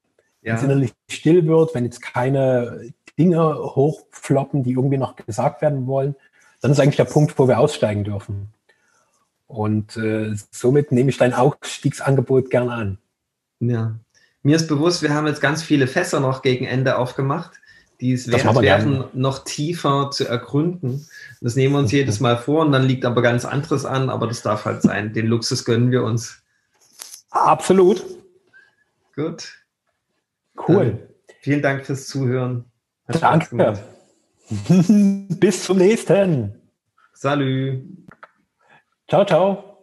Ja. 0.41 0.53
Wenn 0.53 0.55
es 0.55 0.63
innerlich 0.63 0.93
still 1.07 1.45
wird, 1.45 1.75
wenn 1.75 1.85
jetzt 1.85 2.01
keine 2.01 2.91
Dinge 3.19 3.55
hochfloppen, 3.55 4.63
die 4.63 4.71
irgendwie 4.71 4.97
noch 4.97 5.15
gesagt 5.15 5.61
werden 5.61 5.85
wollen, 5.85 6.15
dann 6.61 6.71
ist 6.71 6.79
eigentlich 6.79 6.95
der 6.95 7.05
Punkt, 7.05 7.37
wo 7.37 7.47
wir 7.47 7.59
aussteigen 7.59 8.03
dürfen. 8.03 8.54
Und 9.47 9.95
äh, 9.97 10.33
somit 10.51 10.91
nehme 10.91 11.09
ich 11.09 11.17
dein 11.17 11.33
Aufstiegsangebot 11.33 12.49
gern 12.49 12.69
an. 12.69 12.97
Ja. 13.59 13.95
Mir 14.43 14.55
ist 14.55 14.67
bewusst, 14.67 15.01
wir 15.01 15.13
haben 15.13 15.27
jetzt 15.27 15.41
ganz 15.41 15.63
viele 15.63 15.87
Fässer 15.87 16.19
noch 16.19 16.41
gegen 16.41 16.65
Ende 16.65 16.97
aufgemacht 16.97 17.59
die 18.01 18.13
es 18.13 18.29
wert 18.29 18.61
werden, 18.61 19.05
noch 19.13 19.43
tiefer 19.43 20.11
zu 20.11 20.27
ergründen. 20.27 21.07
Das 21.41 21.55
nehmen 21.55 21.73
wir 21.75 21.79
uns 21.79 21.91
jedes 21.91 22.19
Mal 22.19 22.37
vor 22.37 22.65
und 22.65 22.71
dann 22.71 22.83
liegt 22.83 23.05
aber 23.05 23.21
ganz 23.21 23.45
anderes 23.45 23.85
an, 23.85 24.09
aber 24.09 24.27
das 24.27 24.41
darf 24.41 24.65
halt 24.65 24.81
sein. 24.81 25.13
Den 25.13 25.27
Luxus 25.27 25.65
gönnen 25.65 25.91
wir 25.91 26.03
uns. 26.03 26.41
Absolut. 27.29 28.03
Gut. 29.15 29.53
Cool. 30.67 30.85
Dann 30.85 30.99
vielen 31.41 31.61
Dank 31.61 31.85
fürs 31.85 32.07
Zuhören. 32.07 32.65
Hat 33.07 33.21
Danke. 33.21 33.79
Bis 35.39 35.63
zum 35.63 35.77
nächsten. 35.77 36.55
Salü. 37.13 37.81
Ciao, 39.07 39.25
ciao. 39.25 39.74